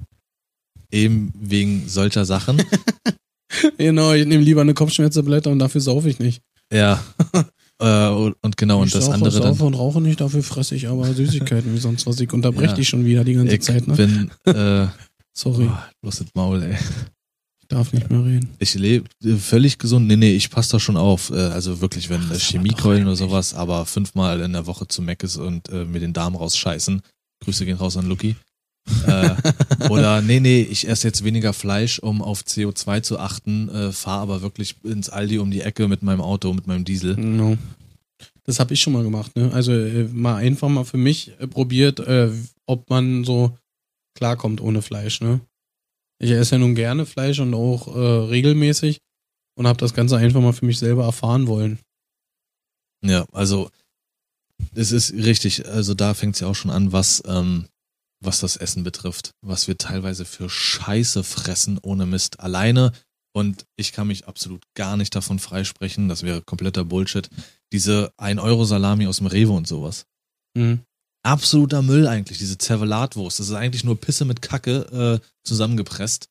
eben 0.91 1.33
wegen 1.35 1.87
solcher 1.87 2.25
Sachen. 2.25 2.63
genau, 3.77 4.13
ich 4.13 4.25
nehme 4.25 4.43
lieber 4.43 4.61
eine 4.61 4.73
Kopfschmerztablette 4.73 5.49
und 5.49 5.59
dafür 5.59 5.81
saufe 5.81 6.09
ich 6.09 6.19
nicht. 6.19 6.41
Ja. 6.73 7.03
äh, 7.81 8.07
und, 8.09 8.35
und 8.41 8.57
genau, 8.57 8.81
und 8.81 8.87
ich 8.87 8.93
das 8.93 9.05
saufe, 9.05 9.15
andere 9.15 9.31
dann. 9.31 9.41
saufe 9.53 9.65
und 9.65 9.73
rauche 9.73 10.01
nicht, 10.01 10.19
dafür 10.21 10.43
fresse 10.43 10.75
ich 10.75 10.87
aber 10.87 11.13
Süßigkeiten 11.13 11.73
wie 11.73 11.79
sonst 11.79 12.05
was. 12.05 12.19
Ich 12.19 12.31
unterbreche 12.33 12.69
Ja. 12.69 12.73
dich 12.75 12.89
schon 12.89 13.05
wieder 13.05 13.23
die 13.23 13.33
ganze 13.33 13.55
Ich 13.55 13.61
Zeit, 13.61 13.87
ne? 13.87 13.95
bin, 13.95 14.31
äh, 14.45 14.87
Sorry, 15.37 15.69
oh, 15.71 15.77
bloß 16.01 16.17
das 16.19 16.27
Maul, 16.33 16.63
ey. 16.63 16.73
ich 17.61 17.67
darf 17.67 17.93
nicht 17.93 18.09
mehr 18.09 18.25
reden. 18.25 18.49
Ich 18.57 18.73
lebe 18.73 19.07
völlig 19.37 19.77
gesund. 19.77 20.07
Nee, 20.07 20.15
nee, 20.15 20.35
ich 20.35 20.49
passe 20.49 20.71
da 20.71 20.79
schon 20.79 20.97
auf. 20.97 21.29
Äh, 21.29 21.35
Also 21.35 21.79
wirklich, 21.79 22.09
wenn 22.09 22.21
Ach, 22.27 22.35
äh, 22.35 22.39
Chemiekeulen 22.39 23.05
oder 23.05 23.15
sowas, 23.15 23.53
aber 23.53 23.85
fünfmal 23.85 24.41
in 24.41 24.53
der 24.53 24.65
Woche 24.65 24.87
zu 24.87 25.03
ist 25.03 25.37
und 25.37 25.69
äh, 25.69 25.85
mir 25.85 25.99
den 25.99 26.13
Darm 26.13 26.35
rausscheißen. 26.35 27.01
Grüße 27.43 27.65
gehen 27.65 27.77
raus 27.77 27.97
an 27.97 28.07
Lucky. 28.07 28.35
Äh, 29.05 29.35
oder 29.89 30.21
nee, 30.21 30.39
nee, 30.39 30.61
ich 30.61 30.87
esse 30.87 31.07
jetzt 31.07 31.23
weniger 31.23 31.53
Fleisch, 31.53 31.99
um 31.99 32.21
auf 32.21 32.41
CO2 32.41 33.01
zu 33.01 33.19
achten, 33.19 33.69
äh, 33.69 33.91
fahre 33.91 34.21
aber 34.21 34.41
wirklich 34.41 34.75
ins 34.83 35.09
Aldi 35.09 35.39
um 35.39 35.51
die 35.51 35.61
Ecke 35.61 35.87
mit 35.87 36.03
meinem 36.03 36.21
Auto, 36.21 36.53
mit 36.53 36.67
meinem 36.67 36.85
Diesel. 36.85 37.15
No. 37.17 37.57
Das 38.45 38.59
habe 38.59 38.73
ich 38.73 38.81
schon 38.81 38.93
mal 38.93 39.03
gemacht, 39.03 39.35
ne? 39.35 39.51
Also 39.53 39.73
äh, 39.73 40.05
mal 40.05 40.35
einfach 40.35 40.69
mal 40.69 40.85
für 40.85 40.97
mich 40.97 41.31
äh, 41.39 41.47
probiert, 41.47 41.99
äh, 41.99 42.31
ob 42.65 42.89
man 42.89 43.25
so 43.25 43.57
klarkommt 44.15 44.61
ohne 44.61 44.81
Fleisch, 44.81 45.21
ne? 45.21 45.41
Ich 46.19 46.31
esse 46.31 46.55
ja 46.55 46.59
nun 46.59 46.73
gerne 46.73 47.05
Fleisch 47.05 47.39
und 47.39 47.53
auch 47.53 47.93
äh, 47.95 47.99
regelmäßig 47.99 48.99
und 49.55 49.67
habe 49.67 49.79
das 49.79 49.93
Ganze 49.93 50.17
einfach 50.17 50.41
mal 50.41 50.53
für 50.53 50.65
mich 50.65 50.79
selber 50.79 51.03
erfahren 51.03 51.47
wollen. 51.47 51.79
Ja, 53.03 53.25
also 53.31 53.69
es 54.73 54.91
ist 54.91 55.13
richtig, 55.13 55.67
also 55.67 55.93
da 55.93 56.13
fängt 56.13 56.35
es 56.35 56.41
ja 56.41 56.47
auch 56.47 56.55
schon 56.55 56.71
an, 56.71 56.91
was, 56.91 57.21
ähm, 57.27 57.67
was 58.23 58.39
das 58.39 58.55
Essen 58.57 58.83
betrifft, 58.83 59.31
was 59.41 59.67
wir 59.67 59.77
teilweise 59.77 60.25
für 60.25 60.49
Scheiße 60.49 61.23
fressen 61.23 61.77
ohne 61.81 62.05
Mist 62.05 62.39
alleine. 62.39 62.91
Und 63.33 63.65
ich 63.75 63.91
kann 63.91 64.07
mich 64.07 64.27
absolut 64.27 64.63
gar 64.75 64.97
nicht 64.97 65.13
davon 65.15 65.37
freisprechen, 65.37 66.09
das 66.09 66.23
wäre 66.23 66.41
kompletter 66.41 66.83
Bullshit. 66.83 67.29
Diese 67.71 68.11
1-Euro-Salami 68.17 69.05
aus 69.05 69.17
dem 69.17 69.27
Rewe 69.27 69.51
und 69.51 69.67
sowas. 69.67 70.05
Mhm. 70.55 70.81
Absoluter 71.23 71.81
Müll 71.81 72.07
eigentlich, 72.07 72.37
diese 72.37 72.57
Zervelatwurst. 72.57 73.39
Das 73.39 73.49
ist 73.49 73.53
eigentlich 73.53 73.83
nur 73.83 73.99
Pisse 73.99 74.25
mit 74.25 74.41
Kacke 74.41 75.19
äh, 75.21 75.27
zusammengepresst. 75.43 76.29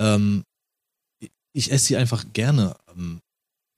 Ähm, 0.00 0.42
ich 1.52 1.70
esse 1.70 1.86
sie 1.86 1.96
einfach 1.96 2.24
gerne. 2.32 2.74
Ähm, 2.96 3.20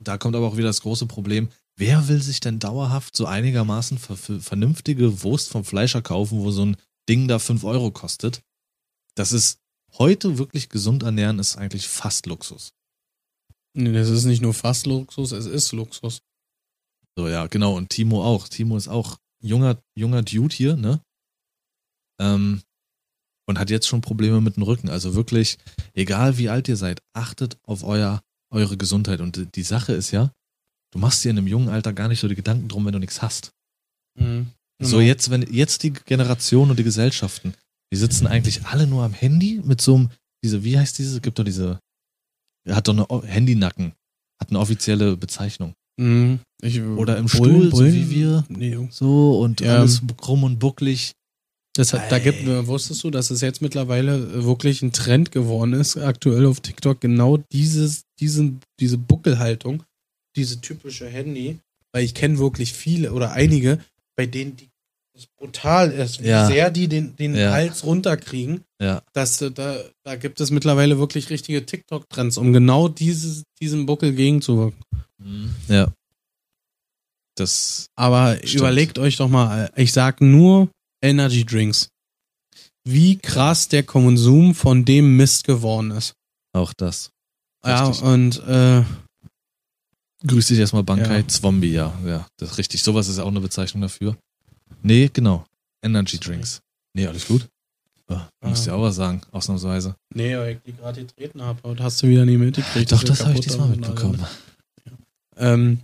da 0.03 0.17
kommt 0.19 0.37
aber 0.37 0.47
auch 0.47 0.57
wieder 0.57 0.69
das 0.69 0.81
große 0.83 1.07
Problem. 1.07 1.49
Wer 1.79 2.09
will 2.09 2.23
sich 2.23 2.41
denn 2.41 2.59
dauerhaft 2.59 3.17
so 3.17 3.27
einigermaßen 3.27 3.99
ver 3.99 4.17
ver- 4.17 4.41
vernünftige 4.41 5.23
Wurst 5.23 5.51
vom 5.51 5.65
Fleischer 5.65 6.01
kaufen, 6.01 6.39
wo 6.39 6.51
so 6.51 6.65
ein 6.65 6.77
Ding 7.09 7.29
da 7.29 7.39
5 7.39 7.65
Euro 7.65 7.91
kostet? 7.91 8.43
Das 9.15 9.33
ist 9.33 9.59
heute 9.99 10.39
wirklich 10.39 10.69
gesund 10.69 11.03
ernähren, 11.03 11.39
ist 11.39 11.57
eigentlich 11.57 11.89
fast 11.89 12.27
Luxus. 12.27 12.73
Nee, 13.75 13.93
das 13.93 14.09
ist 14.09 14.25
nicht 14.25 14.43
nur 14.43 14.55
fast 14.55 14.87
Luxus, 14.87 15.33
es 15.33 15.47
ist 15.47 15.73
Luxus. 15.73 16.21
So, 17.17 17.29
ja, 17.29 17.47
genau. 17.47 17.77
Und 17.77 17.91
Timo 17.91 18.25
auch. 18.25 18.49
Timo 18.49 18.77
ist 18.77 18.89
auch 18.89 19.19
junger, 19.43 19.81
junger 19.97 20.23
Dude 20.23 20.55
hier, 20.55 20.77
ne? 20.77 21.01
Ähm, 22.21 22.63
und 23.49 23.59
hat 23.59 23.71
jetzt 23.71 23.87
schon 23.87 24.01
Probleme 24.01 24.41
mit 24.41 24.57
dem 24.57 24.63
Rücken. 24.65 24.89
Also 24.91 25.15
wirklich, 25.15 25.59
egal 25.95 26.37
wie 26.39 26.49
alt 26.49 26.69
ihr 26.69 26.77
seid, 26.77 27.01
achtet 27.15 27.59
auf 27.63 27.85
euer, 27.85 28.23
eure 28.51 28.77
Gesundheit. 28.77 29.21
Und 29.21 29.37
die- 29.37 29.47
die 29.47 29.63
Sache 29.63 29.93
ist 29.93 30.11
ja, 30.11 30.33
du 30.93 30.99
machst 30.99 31.25
dir 31.25 31.31
in 31.31 31.39
einem 31.39 31.47
jungen 31.47 31.69
Alter 31.69 31.93
gar 31.93 32.09
nicht 32.09 32.21
so 32.21 32.29
die 32.29 32.35
Gedanken 32.35 32.69
drum, 32.69 32.85
wenn 32.87 32.93
du 32.93 32.99
nichts 32.99 33.23
hast. 33.23 33.51
Mhm. 34.19 34.51
So 34.83 35.01
jetzt, 35.01 35.31
wenn 35.31 35.43
jetzt 35.53 35.83
die 35.83 35.93
Generation 35.93 36.71
und 36.71 36.79
die 36.79 36.85
Gesellschaften, 36.85 37.55
die 37.93 37.97
sitzen 37.97 38.27
eigentlich 38.27 38.65
alle 38.67 38.87
nur 38.87 39.05
am 39.05 39.15
Handy 39.15 39.61
mit 39.65 39.81
so 39.81 39.95
einem, 39.95 40.11
diese, 40.45 40.65
wie 40.65 40.79
heißt 40.79 40.99
diese? 40.99 41.21
Gibt 41.21 41.39
doch 41.39 41.45
diese, 41.45 41.79
hat 42.69 42.89
doch 42.89 43.09
eine 43.11 43.27
Handynacken, 43.27 43.93
hat 44.41 44.51
eine 44.51 44.59
offizielle 44.59 45.17
Bezeichnung. 45.17 45.73
Mhm. 45.99 46.41
Ich, 46.61 46.81
Oder 46.83 47.17
im 47.17 47.27
Bullen- 47.27 47.53
Stuhl, 47.55 47.71
so 47.71 47.77
Bullen- 47.79 47.95
wie 47.95 48.11
wir. 48.11 48.45
Nee. 48.49 48.89
So 48.91 49.41
und 49.41 49.61
Ja. 49.63 49.79
alles 49.79 50.03
krumm 50.19 50.45
und 50.45 50.59
bucklig. 50.59 51.13
Das 51.75 51.93
hat, 51.93 52.11
da 52.11 52.19
gibt, 52.19 52.47
wusstest 52.67 53.05
du, 53.05 53.11
dass 53.11 53.31
es 53.31 53.43
jetzt 53.43 53.61
mittlerweile 53.61 54.45
wirklich 54.45 54.81
ein 54.83 54.93
Trend 54.93 55.31
geworden 55.31 55.75
ist, 55.75 55.97
aktuell 55.99 56.47
auf 56.47 56.61
TikTok, 56.61 57.01
genau 57.03 57.39
dieses, 57.53 58.03
diesen, 58.19 58.61
diese 58.81 58.97
Buckelhaltung, 58.97 59.83
diese 60.37 60.61
typische 60.63 61.07
Handy, 61.07 61.59
weil 61.93 62.05
ich 62.05 62.15
kenne 62.15 62.39
wirklich 62.39 62.73
viele 62.73 63.13
oder 63.13 63.33
einige, 63.33 63.79
bei 64.17 64.27
denen 64.27 64.57
die 64.57 64.69
das 65.15 65.27
brutal 65.39 65.93
ist, 65.93 66.23
wie 66.23 66.27
Ja. 66.29 66.47
sehr 66.47 66.71
die 66.71 66.89
den, 66.89 67.17
den 67.17 67.35
Ja. 67.35 67.51
Hals 67.53 67.85
runterkriegen. 67.85 68.65
Ja. 68.79 69.03
Dass, 69.15 69.41
äh, 69.41 69.51
da, 69.51 69.79
da 70.05 70.17
gibt 70.17 70.41
es 70.43 70.51
mittlerweile 70.51 70.99
wirklich 70.99 71.31
richtige 71.31 71.65
TikTok-Trends, 71.65 72.37
um 72.37 72.53
genau 72.53 72.89
dieses, 72.89 73.45
diesem 73.59 73.87
Buckel 73.87 74.13
gegenzuwirken. 74.13 74.79
Ja. 75.69 75.91
Das, 77.35 77.87
Aber 77.97 78.37
Stimmt. 78.39 78.55
überlegt 78.55 78.99
euch 78.99 79.17
doch 79.17 79.29
mal, 79.29 79.71
ich 79.77 79.93
sag 79.95 80.21
nur 80.21 80.69
Energy 81.03 81.45
Drinks. 81.45 81.89
Wie 82.85 83.17
krass 83.17 83.69
der 83.69 83.83
Konsum 83.83 84.55
von 84.55 84.85
dem 84.85 85.17
Mist 85.17 85.45
geworden 85.45 85.91
ist. 85.93 86.13
auch 86.55 86.73
das. 86.75 87.11
Ja, 87.65 87.89
Richtig. 87.89 88.05
und 88.07 88.39
äh, 88.47 88.83
Grüß 90.27 90.47
dich 90.49 90.59
erstmal 90.59 90.83
Bankai 90.83 91.19
Ja. 91.21 91.29
Zombie, 91.29 91.73
ja. 91.73 91.93
Ja, 92.05 92.27
das 92.39 92.53
ist 92.53 92.59
richtig. 92.59 92.83
Sowas 92.83 93.09
ist 93.09 93.19
auch 93.19 93.29
eine 93.29 93.41
Bezeichnung 93.41 93.83
dafür. 93.83 94.17
Nee, 94.83 95.11
genau. 95.13 95.45
Energy 95.83 96.19
Drinks. 96.19 96.61
Nee, 96.95 97.07
alles 97.07 97.27
gut. 97.27 97.47
Ja, 98.09 98.29
musst 98.43 98.67
Ah. 98.69 98.71
ja 98.71 98.77
auch 98.77 98.83
was 98.83 98.97
sagen, 98.97 99.21
ausnahmsweise. 99.33 99.97
nee, 100.15 100.37
weil 100.37 100.55
ich 100.57 100.63
die 100.65 100.73
gerade 100.77 101.01
getreten 101.05 101.43
habe, 101.43 101.59
aber 101.65 101.83
hast 101.83 102.03
du 102.03 102.09
wieder 102.09 102.25
nie 102.25 102.37
mitgekriegt. 102.37 102.93
Doch, 102.93 103.03
das 103.03 103.25
habe 103.25 103.35
ich 103.35 103.41
diesmal 103.41 103.69
mitbekommen. 103.69 104.25
Ähm, 105.37 105.81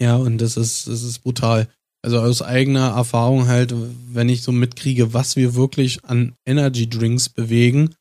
ja, 0.00 0.16
und 0.16 0.38
das 0.38 0.56
ist, 0.56 0.86
das 0.88 1.02
ist 1.02 1.20
brutal. 1.20 1.68
Also 2.02 2.20
aus 2.20 2.42
eigener 2.42 2.90
Erfahrung 2.90 3.46
halt, 3.48 3.74
wenn 4.12 4.28
ich 4.28 4.42
so 4.42 4.52
mitkriege, 4.52 5.12
was 5.14 5.36
wir 5.36 5.54
wirklich 5.54 6.04
an 6.04 6.34
Energy 6.46 6.88
Drinks 6.88 7.28
bewegen 7.28 7.94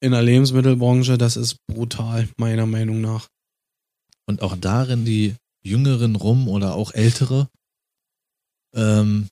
in 0.00 0.12
der 0.12 0.22
Lebensmittelbranche, 0.22 1.18
das 1.18 1.36
ist 1.36 1.56
brutal, 1.66 2.28
meiner 2.36 2.66
Meinung 2.66 3.00
nach. 3.00 3.28
Und 4.30 4.42
auch 4.42 4.56
darin 4.56 5.04
die 5.04 5.34
Jüngeren 5.62 6.14
rum 6.14 6.46
oder 6.48 6.74
auch 6.74 6.94
Ältere. 6.94 7.48
Ähm, 8.74 9.26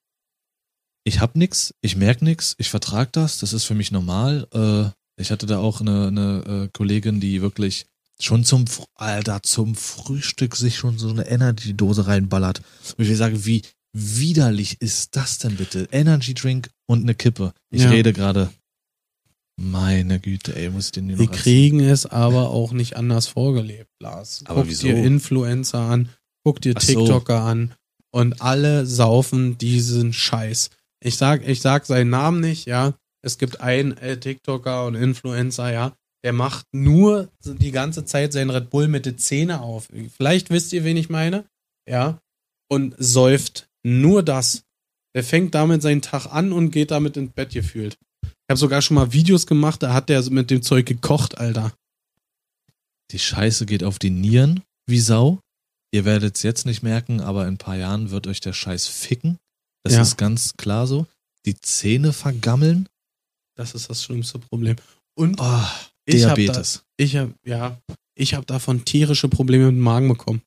ich 1.04 1.20
hab 1.20 1.36
nix, 1.36 1.72
ich 1.80 1.94
merk 1.94 2.20
nix, 2.20 2.56
ich 2.58 2.68
vertrag 2.68 3.12
das, 3.12 3.38
das 3.38 3.52
ist 3.52 3.62
für 3.64 3.76
mich 3.76 3.92
normal. 3.92 4.48
Äh, 4.52 4.90
ich 5.22 5.30
hatte 5.30 5.46
da 5.46 5.58
auch 5.58 5.80
eine, 5.80 6.08
eine 6.08 6.64
äh, 6.64 6.68
Kollegin, 6.72 7.20
die 7.20 7.40
wirklich 7.40 7.86
schon 8.20 8.42
zum, 8.42 8.64
Alter, 8.96 9.40
zum 9.44 9.76
Frühstück 9.76 10.56
sich 10.56 10.76
schon 10.76 10.98
so 10.98 11.10
eine 11.10 11.28
Energy-Dose 11.28 12.08
reinballert. 12.08 12.58
Und 12.96 13.04
ich 13.04 13.08
will 13.08 13.16
sagen, 13.16 13.44
wie 13.46 13.62
widerlich 13.92 14.80
ist 14.80 15.14
das 15.14 15.38
denn 15.38 15.56
bitte? 15.56 15.88
Energy 15.92 16.34
Drink 16.34 16.70
und 16.86 17.02
eine 17.02 17.14
Kippe. 17.14 17.52
Ich 17.70 17.84
Ja. 17.84 17.90
rede 17.90 18.12
gerade. 18.12 18.50
Meine 19.60 20.20
Güte, 20.20 20.54
ey, 20.54 20.70
muss 20.70 20.86
ich 20.86 20.92
den 20.92 21.08
hier 21.08 21.18
Wir 21.18 21.26
kriegen 21.26 21.80
es 21.80 22.06
aber 22.06 22.50
auch 22.50 22.70
nicht 22.72 22.96
anders 22.96 23.26
vorgelebt, 23.26 23.90
Lars. 24.00 24.42
Aber 24.44 24.60
guck 24.60 24.70
wieso? 24.70 24.86
dir 24.86 24.96
Influencer 24.96 25.80
an, 25.80 26.10
guck 26.44 26.60
dir 26.60 26.74
Ach 26.76 26.80
so. 26.80 26.94
TikToker 26.94 27.40
an 27.40 27.74
und 28.12 28.40
alle 28.40 28.86
saufen 28.86 29.58
diesen 29.58 30.12
Scheiß. 30.12 30.70
Ich 31.02 31.16
sag, 31.16 31.46
ich 31.46 31.60
sag 31.60 31.86
seinen 31.86 32.10
Namen 32.10 32.40
nicht, 32.40 32.66
ja. 32.66 32.94
Es 33.20 33.36
gibt 33.38 33.60
einen 33.60 33.96
äh, 33.96 34.20
TikToker 34.20 34.86
und 34.86 34.94
Influencer, 34.94 35.72
ja. 35.72 35.96
Der 36.22 36.32
macht 36.32 36.66
nur 36.72 37.28
die 37.44 37.72
ganze 37.72 38.04
Zeit 38.04 38.32
seinen 38.32 38.50
Red 38.50 38.70
Bull 38.70 38.86
mit 38.86 39.06
den 39.06 39.18
Zähne 39.18 39.60
auf. 39.60 39.88
Vielleicht 40.16 40.50
wisst 40.50 40.72
ihr, 40.72 40.84
wen 40.84 40.96
ich 40.96 41.10
meine, 41.10 41.44
ja. 41.88 42.20
Und 42.68 42.94
säuft 42.98 43.68
nur 43.82 44.22
das. 44.22 44.62
Der 45.16 45.24
fängt 45.24 45.56
damit 45.56 45.82
seinen 45.82 46.02
Tag 46.02 46.26
an 46.26 46.52
und 46.52 46.70
geht 46.70 46.92
damit 46.92 47.16
ins 47.16 47.32
Bett 47.32 47.50
gefühlt. 47.50 47.98
Ich 48.48 48.50
habe 48.52 48.60
sogar 48.60 48.80
schon 48.80 48.94
mal 48.94 49.12
Videos 49.12 49.46
gemacht, 49.46 49.82
da 49.82 49.92
hat 49.92 50.08
der 50.08 50.22
mit 50.30 50.50
dem 50.50 50.62
Zeug 50.62 50.86
gekocht, 50.86 51.36
Alter. 51.36 51.74
Die 53.10 53.18
Scheiße 53.18 53.66
geht 53.66 53.84
auf 53.84 53.98
die 53.98 54.08
Nieren 54.08 54.62
wie 54.86 55.00
Sau. 55.00 55.38
Ihr 55.92 56.06
werdet 56.06 56.36
es 56.36 56.42
jetzt 56.44 56.64
nicht 56.64 56.82
merken, 56.82 57.20
aber 57.20 57.42
in 57.42 57.54
ein 57.54 57.58
paar 57.58 57.76
Jahren 57.76 58.10
wird 58.10 58.26
euch 58.26 58.40
der 58.40 58.54
Scheiß 58.54 58.86
ficken. 58.86 59.36
Das 59.84 59.92
Ja. 59.92 60.00
ist 60.00 60.16
ganz 60.16 60.54
klar 60.56 60.86
so. 60.86 61.06
Die 61.44 61.60
Zähne 61.60 62.14
vergammeln. 62.14 62.88
Das 63.54 63.74
ist 63.74 63.90
das 63.90 64.02
schlimmste 64.02 64.38
Problem. 64.38 64.76
Und 65.14 65.38
Oh, 65.40 65.62
ich 66.06 66.24
habe 66.24 66.42
da, 66.46 66.52
Diabetes. 66.52 66.84
ich 66.96 67.16
hab, 67.16 67.30
ja, 67.44 67.78
ich 68.14 68.32
habe 68.32 68.46
davon 68.46 68.86
tierische 68.86 69.28
Probleme 69.28 69.66
mit 69.66 69.74
dem 69.74 69.80
Magen 69.80 70.08
bekommen. 70.08 70.40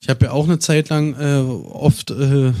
Ich 0.00 0.08
habe 0.08 0.26
ja 0.26 0.30
auch 0.30 0.44
eine 0.44 0.60
Zeit 0.60 0.88
lang 0.90 1.14
äh, 1.14 1.40
oft 1.40 2.12
äh, 2.12 2.52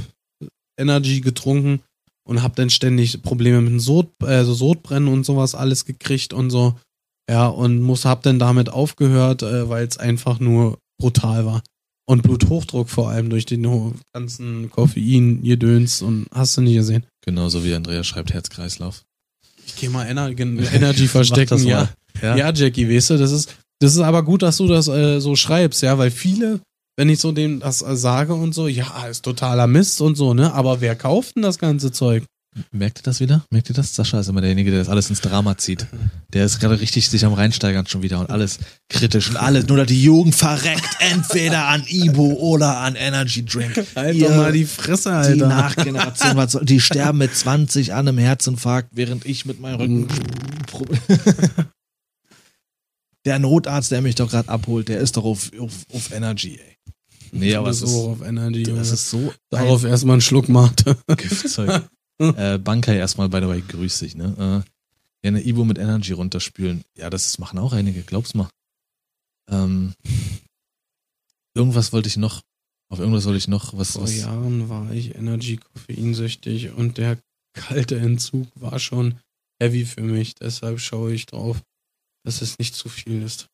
Energy 0.76 1.20
getrunken 1.20 1.80
und 2.26 2.42
habe 2.42 2.54
dann 2.56 2.70
ständig 2.70 3.22
Probleme 3.22 3.60
mit 3.60 3.70
dem 3.70 3.80
Sod, 3.80 4.10
also 4.20 4.52
Sodbrennen 4.52 5.08
und 5.08 5.24
sowas 5.24 5.54
alles 5.54 5.84
gekriegt 5.84 6.32
und 6.32 6.50
so. 6.50 6.78
Ja, 7.30 7.46
und 7.46 7.80
muss 7.80 8.04
hab 8.04 8.22
dann 8.22 8.38
damit 8.38 8.68
aufgehört, 8.68 9.42
äh, 9.42 9.68
weil 9.68 9.86
es 9.86 9.98
einfach 9.98 10.38
nur 10.38 10.78
brutal 11.00 11.46
war. 11.46 11.62
Und 12.08 12.22
Bluthochdruck 12.22 12.88
vor 12.88 13.10
allem 13.10 13.30
durch 13.30 13.46
den 13.46 13.94
ganzen 14.12 14.70
Koffein, 14.70 15.42
Gedöns 15.42 16.02
und 16.02 16.26
hast 16.32 16.56
du 16.56 16.60
nicht 16.60 16.76
gesehen. 16.76 17.04
Genauso 17.24 17.64
wie 17.64 17.74
Andrea 17.74 18.04
schreibt 18.04 18.32
Herzkreislauf. 18.32 19.02
Ich 19.66 19.74
geh 19.74 19.88
mal 19.88 20.04
Ener 20.04 20.28
Energy 20.38 21.08
verstecken, 21.08 21.64
ja. 21.66 21.88
mal. 22.22 22.38
ja. 22.38 22.52
Jackie, 22.52 22.88
weißt 22.88 23.10
du, 23.10 23.18
das 23.18 23.32
ist, 23.32 23.56
das 23.80 23.94
ist 23.94 24.00
aber 24.00 24.22
gut, 24.22 24.42
dass 24.42 24.56
du 24.58 24.68
das 24.68 24.86
äh, 24.86 25.20
so 25.20 25.34
schreibst, 25.34 25.82
ja, 25.82 25.98
weil 25.98 26.12
viele, 26.12 26.60
wenn 26.96 27.08
ich 27.08 27.20
so 27.20 27.32
dem 27.32 27.60
das 27.60 27.78
sage 27.80 28.34
und 28.34 28.54
so, 28.54 28.68
ja, 28.68 29.06
ist 29.06 29.22
totaler 29.24 29.66
Mist 29.66 30.00
und 30.00 30.16
so, 30.16 30.34
ne, 30.34 30.52
aber 30.54 30.80
wer 30.80 30.96
kauft 30.96 31.36
denn 31.36 31.42
das 31.42 31.58
ganze 31.58 31.92
Zeug? 31.92 32.24
Merkt 32.72 33.00
ihr 33.00 33.02
das 33.02 33.20
wieder? 33.20 33.44
Merkt 33.50 33.68
ihr 33.68 33.74
das? 33.74 33.94
Sascha 33.94 34.18
ist 34.18 34.28
immer 34.28 34.40
derjenige, 34.40 34.70
der 34.70 34.80
das 34.80 34.88
alles 34.88 35.10
ins 35.10 35.20
Drama 35.20 35.58
zieht. 35.58 35.86
Der 36.32 36.46
ist 36.46 36.58
gerade 36.58 36.80
richtig 36.80 37.10
sich 37.10 37.26
am 37.26 37.34
reinsteigern 37.34 37.86
schon 37.86 38.02
wieder 38.02 38.18
und 38.18 38.30
alles 38.30 38.60
kritisch 38.88 39.28
und 39.28 39.36
alles. 39.36 39.66
Nur, 39.66 39.76
dass 39.76 39.88
die 39.88 40.02
Jugend 40.02 40.34
verreckt 40.34 40.88
entweder 41.00 41.66
an 41.68 41.84
Ibo 41.86 42.32
oder 42.32 42.78
an 42.78 42.94
Energy 42.94 43.44
Drink. 43.44 43.84
Halt 43.94 44.16
Ihr- 44.16 44.28
doch 44.30 44.36
mal 44.36 44.52
die 44.52 44.64
Fresse, 44.64 45.10
Die 45.10 45.14
Alter. 45.42 45.48
Nachgeneration, 45.48 46.36
was 46.36 46.52
soll, 46.52 46.64
die 46.64 46.80
sterben 46.80 47.18
mit 47.18 47.36
20 47.36 47.92
an 47.92 48.08
einem 48.08 48.16
Herzinfarkt, 48.16 48.88
während 48.92 49.26
ich 49.26 49.44
mit 49.44 49.60
meinem 49.60 49.76
Rücken. 49.76 50.08
Der 53.26 53.38
Notarzt, 53.40 53.90
der 53.90 54.00
mich 54.02 54.14
doch 54.14 54.30
gerade 54.30 54.48
abholt, 54.48 54.88
der 54.88 55.00
ist 55.00 55.16
doch 55.16 55.24
auf, 55.24 55.50
auf, 55.58 55.72
auf 55.92 56.12
Energy, 56.12 56.60
ey. 56.64 56.75
Nee, 57.38 57.54
aber 57.54 57.70
es 57.70 57.80
so 57.80 57.86
ist, 57.86 57.94
auf 57.94 58.22
Energy. 58.22 58.62
das 58.62 58.68
Junge. 58.70 58.80
ist 58.80 59.10
so 59.10 59.34
Darauf 59.50 59.84
erstmal 59.84 60.14
einen 60.14 60.20
Schluck 60.22 60.48
Mate. 60.48 60.96
ein 61.06 61.16
Giftzeug. 61.16 61.88
äh, 62.18 62.58
Bankai 62.58 62.96
erstmal, 62.96 63.28
by 63.28 63.38
the 63.40 63.48
way, 63.48 63.62
grüß 63.66 63.98
dich, 64.00 64.14
ne? 64.14 64.34
Äh, 64.38 64.70
ja, 65.24 65.28
eine 65.28 65.44
Ibo 65.44 65.64
mit 65.64 65.78
Energy 65.78 66.12
runterspülen. 66.12 66.84
Ja, 66.96 67.10
das 67.10 67.38
machen 67.38 67.58
auch 67.58 67.72
einige, 67.72 68.02
glaub's 68.02 68.34
mal. 68.34 68.48
Ähm, 69.50 69.94
irgendwas 71.54 71.92
wollte 71.92 72.08
ich 72.08 72.16
noch, 72.16 72.42
auf 72.90 72.98
irgendwas 72.98 73.24
wollte 73.24 73.38
ich 73.38 73.48
noch, 73.48 73.76
was, 73.76 73.92
Vor 73.92 74.02
was 74.02 74.16
Jahren 74.16 74.68
war 74.68 74.90
ich 74.92 75.14
Energy 75.14 75.56
koffeinsüchtig 75.58 76.70
und 76.72 76.98
der 76.98 77.18
kalte 77.54 77.96
Entzug 77.98 78.48
war 78.54 78.78
schon 78.78 79.18
heavy 79.60 79.84
für 79.84 80.02
mich. 80.02 80.34
Deshalb 80.34 80.80
schaue 80.80 81.12
ich 81.12 81.26
drauf, 81.26 81.62
dass 82.24 82.42
es 82.42 82.58
nicht 82.58 82.74
zu 82.74 82.88
viel 82.88 83.22
ist. 83.22 83.48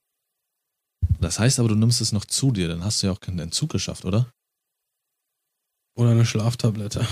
Das 1.20 1.38
heißt 1.38 1.58
aber, 1.58 1.68
du 1.68 1.74
nimmst 1.74 2.00
es 2.00 2.12
noch 2.12 2.24
zu 2.24 2.50
dir, 2.50 2.68
dann 2.68 2.84
hast 2.84 3.02
du 3.02 3.06
ja 3.06 3.12
auch 3.12 3.20
keinen 3.20 3.38
Entzug 3.38 3.70
geschafft, 3.70 4.04
oder? 4.04 4.30
Oder 5.94 6.10
eine 6.10 6.26
Schlaftablette. 6.26 7.06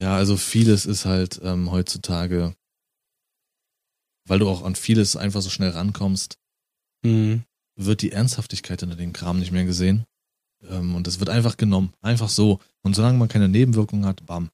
Ja, 0.00 0.14
also 0.16 0.36
vieles 0.36 0.86
ist 0.86 1.04
halt 1.04 1.40
ähm, 1.42 1.70
heutzutage, 1.70 2.54
weil 4.26 4.38
du 4.38 4.48
auch 4.48 4.62
an 4.62 4.74
vieles 4.74 5.16
einfach 5.16 5.42
so 5.42 5.50
schnell 5.50 5.70
rankommst, 5.70 6.38
Hm. 7.04 7.44
wird 7.76 8.02
die 8.02 8.12
Ernsthaftigkeit 8.12 8.80
hinter 8.80 8.96
dem 8.96 9.12
Kram 9.12 9.38
nicht 9.38 9.52
mehr 9.52 9.64
gesehen. 9.64 10.04
Ähm, 10.62 10.94
und 10.94 11.06
es 11.06 11.20
wird 11.20 11.28
einfach 11.30 11.56
genommen. 11.56 11.92
Einfach 12.00 12.28
so. 12.28 12.60
Und 12.82 12.96
solange 12.96 13.18
man 13.18 13.28
keine 13.28 13.48
Nebenwirkungen 13.48 14.06
hat, 14.06 14.24
bam. 14.26 14.50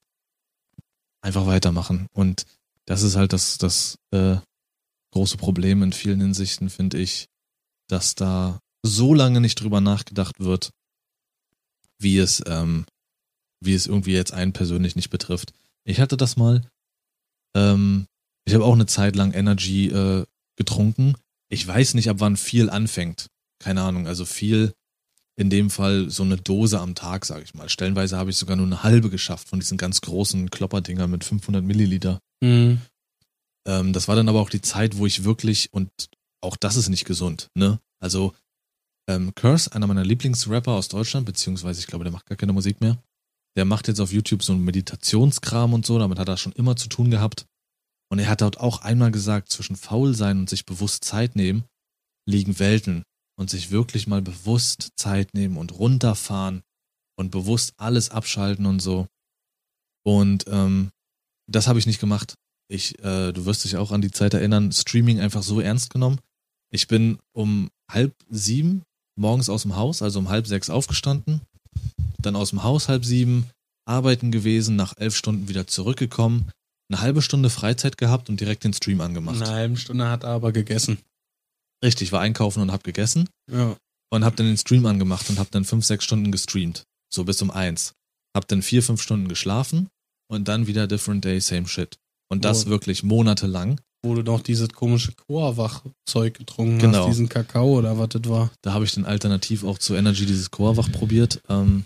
Einfach 1.21 1.45
weitermachen. 1.45 2.07
Und 2.13 2.45
das 2.85 3.01
ist 3.01 3.15
halt 3.15 3.33
das, 3.33 3.57
das 3.57 3.97
äh, 4.11 4.37
große 5.11 5.37
Problem 5.37 5.81
in 5.83 5.93
vielen 5.93 6.19
Hinsichten, 6.19 6.69
finde 6.69 6.99
ich, 6.99 7.27
dass 7.87 8.15
da 8.15 8.59
so 8.85 9.13
lange 9.13 9.41
nicht 9.41 9.55
drüber 9.55 9.81
nachgedacht 9.81 10.39
wird, 10.39 10.71
wie 11.99 12.17
es, 12.17 12.43
ähm, 12.45 12.85
wie 13.61 13.73
es 13.73 13.87
irgendwie 13.87 14.13
jetzt 14.13 14.33
einen 14.33 14.53
persönlich 14.53 14.95
nicht 14.95 15.09
betrifft. 15.09 15.53
Ich 15.85 15.99
hatte 15.99 16.17
das 16.17 16.37
mal. 16.37 16.61
Ähm, 17.55 18.05
ich 18.45 18.53
habe 18.53 18.65
auch 18.65 18.73
eine 18.73 18.85
Zeit 18.85 19.15
lang 19.15 19.33
Energy 19.33 19.87
äh, 19.87 20.25
getrunken. 20.57 21.15
Ich 21.49 21.65
weiß 21.65 21.93
nicht, 21.93 22.09
ab 22.09 22.17
wann 22.19 22.37
viel 22.37 22.69
anfängt. 22.69 23.27
Keine 23.59 23.83
Ahnung. 23.83 24.07
Also 24.07 24.25
viel, 24.25 24.73
in 25.35 25.49
dem 25.49 25.69
Fall 25.69 26.09
so 26.09 26.23
eine 26.23 26.37
Dose 26.37 26.79
am 26.79 26.95
Tag, 26.95 27.25
sage 27.25 27.43
ich 27.43 27.53
mal. 27.53 27.69
Stellenweise 27.69 28.17
habe 28.17 28.29
ich 28.29 28.37
sogar 28.37 28.55
nur 28.55 28.65
eine 28.65 28.83
halbe 28.83 29.09
geschafft 29.09 29.49
von 29.49 29.59
diesen 29.59 29.77
ganz 29.77 30.01
großen 30.01 30.49
Klopperdinger 30.49 31.07
mit 31.07 31.23
500 31.23 31.63
Milliliter. 31.63 32.19
Hm. 32.43 32.81
Ähm, 33.65 33.93
das 33.93 34.07
war 34.07 34.15
dann 34.15 34.29
aber 34.29 34.41
auch 34.41 34.49
die 34.49 34.61
Zeit, 34.61 34.97
wo 34.97 35.05
ich 35.05 35.23
wirklich, 35.23 35.69
und 35.71 35.89
auch 36.43 36.57
das 36.57 36.75
ist 36.75 36.89
nicht 36.89 37.05
gesund, 37.05 37.49
ne? 37.55 37.79
Also, 37.99 38.33
ähm, 39.09 39.33
Curse, 39.35 39.73
einer 39.73 39.87
meiner 39.87 40.03
Lieblingsrapper 40.03 40.71
aus 40.71 40.87
Deutschland, 40.87 41.25
beziehungsweise 41.25 41.79
ich 41.79 41.87
glaube, 41.87 42.03
der 42.03 42.13
macht 42.13 42.25
gar 42.25 42.37
keine 42.37 42.53
Musik 42.53 42.81
mehr. 42.81 43.01
Der 43.55 43.65
macht 43.65 43.87
jetzt 43.87 43.99
auf 43.99 44.11
YouTube 44.11 44.43
so 44.43 44.53
einen 44.53 44.63
Meditationskram 44.63 45.73
und 45.73 45.85
so, 45.85 45.99
damit 45.99 46.19
hat 46.19 46.29
er 46.29 46.37
schon 46.37 46.53
immer 46.53 46.75
zu 46.75 46.89
tun 46.89 47.11
gehabt. 47.11 47.45
Und 48.09 48.19
er 48.19 48.29
hat 48.29 48.41
dort 48.41 48.59
auch 48.59 48.81
einmal 48.81 49.11
gesagt, 49.11 49.49
zwischen 49.49 49.75
faul 49.75 50.15
sein 50.15 50.39
und 50.39 50.49
sich 50.49 50.65
bewusst 50.65 51.03
Zeit 51.03 51.35
nehmen, 51.35 51.63
liegen 52.27 52.59
Welten. 52.59 53.03
Und 53.35 53.49
sich 53.49 53.71
wirklich 53.71 54.05
mal 54.05 54.21
bewusst 54.21 54.91
Zeit 54.95 55.33
nehmen 55.33 55.57
und 55.57 55.79
runterfahren 55.79 56.61
und 57.17 57.31
bewusst 57.31 57.73
alles 57.77 58.11
abschalten 58.11 58.67
und 58.67 58.79
so. 58.79 59.07
Und 60.05 60.45
ähm, 60.47 60.91
das 61.49 61.67
habe 61.67 61.79
ich 61.79 61.87
nicht 61.87 61.99
gemacht. 61.99 62.35
Ich, 62.69 62.99
äh, 62.99 63.31
du 63.31 63.45
wirst 63.45 63.63
dich 63.63 63.75
auch 63.77 63.91
an 63.91 64.01
die 64.01 64.11
Zeit 64.11 64.35
erinnern, 64.35 64.71
Streaming 64.71 65.19
einfach 65.19 65.41
so 65.41 65.59
ernst 65.59 65.89
genommen. 65.89 66.19
Ich 66.73 66.87
bin 66.87 67.19
um 67.33 67.69
halb 67.91 68.13
sieben 68.29 68.81
morgens 69.15 69.49
aus 69.49 69.61
dem 69.61 69.75
Haus, 69.75 70.01
also 70.01 70.19
um 70.19 70.29
halb 70.29 70.47
sechs 70.47 70.69
aufgestanden, 70.69 71.41
dann 72.19 72.35
aus 72.35 72.49
dem 72.49 72.63
Haus 72.63 72.89
halb 72.89 73.05
sieben, 73.05 73.47
arbeiten 73.87 74.31
gewesen, 74.31 74.75
nach 74.75 74.95
elf 74.97 75.15
Stunden 75.15 75.47
wieder 75.49 75.67
zurückgekommen, 75.67 76.49
eine 76.89 77.01
halbe 77.01 77.21
Stunde 77.21 77.49
Freizeit 77.51 77.97
gehabt 77.97 78.29
und 78.29 78.39
direkt 78.39 78.63
den 78.63 78.73
Stream 78.73 79.01
angemacht. 79.01 79.41
Eine 79.41 79.51
halbe 79.51 79.77
Stunde 79.77 80.09
hat 80.09 80.23
er 80.23 80.29
aber 80.29 80.51
gegessen. 80.51 80.97
Richtig, 81.83 82.11
war 82.11 82.21
einkaufen 82.21 82.61
und 82.61 82.71
hab 82.71 82.83
gegessen 82.83 83.29
Ja. 83.51 83.75
und 84.09 84.23
hab 84.25 84.35
dann 84.35 84.47
den 84.47 84.57
Stream 84.57 84.85
angemacht 84.85 85.29
und 85.29 85.37
hab 85.37 85.51
dann 85.51 85.65
fünf, 85.65 85.85
sechs 85.85 86.05
Stunden 86.05 86.31
gestreamt. 86.31 86.83
So 87.13 87.23
bis 87.23 87.41
um 87.41 87.51
eins. 87.51 87.93
Hab 88.35 88.47
dann 88.47 88.63
vier, 88.63 88.81
fünf 88.81 89.01
Stunden 89.01 89.27
geschlafen 89.27 89.89
und 90.27 90.47
dann 90.47 90.65
wieder 90.65 90.87
different 90.87 91.23
day, 91.23 91.39
same 91.39 91.67
shit. 91.67 91.97
Und 92.31 92.45
das 92.45 92.65
Oh. 92.65 92.69
wirklich 92.69 93.03
monatelang. 93.03 93.79
Wo 94.05 94.13
du 94.15 94.21
doch 94.23 94.41
dieses 94.41 94.69
komische 94.69 95.13
Chorwach-Zeug 95.13 96.33
getrunken 96.37 96.79
Genau. 96.79 96.99
hast, 96.99 97.07
diesen 97.07 97.29
Kakao 97.29 97.77
oder 97.77 97.97
was 97.97 98.09
das 98.09 98.23
war. 98.27 98.51
Da 98.61 98.73
habe 98.73 98.83
ich 98.85 98.93
dann 98.93 99.05
alternativ 99.05 99.63
auch 99.63 99.77
zu 99.77 99.95
Energy 99.95 100.25
dieses 100.25 100.51
Chorwach 100.51 100.91
probiert. 100.91 101.41
Ähm, 101.49 101.85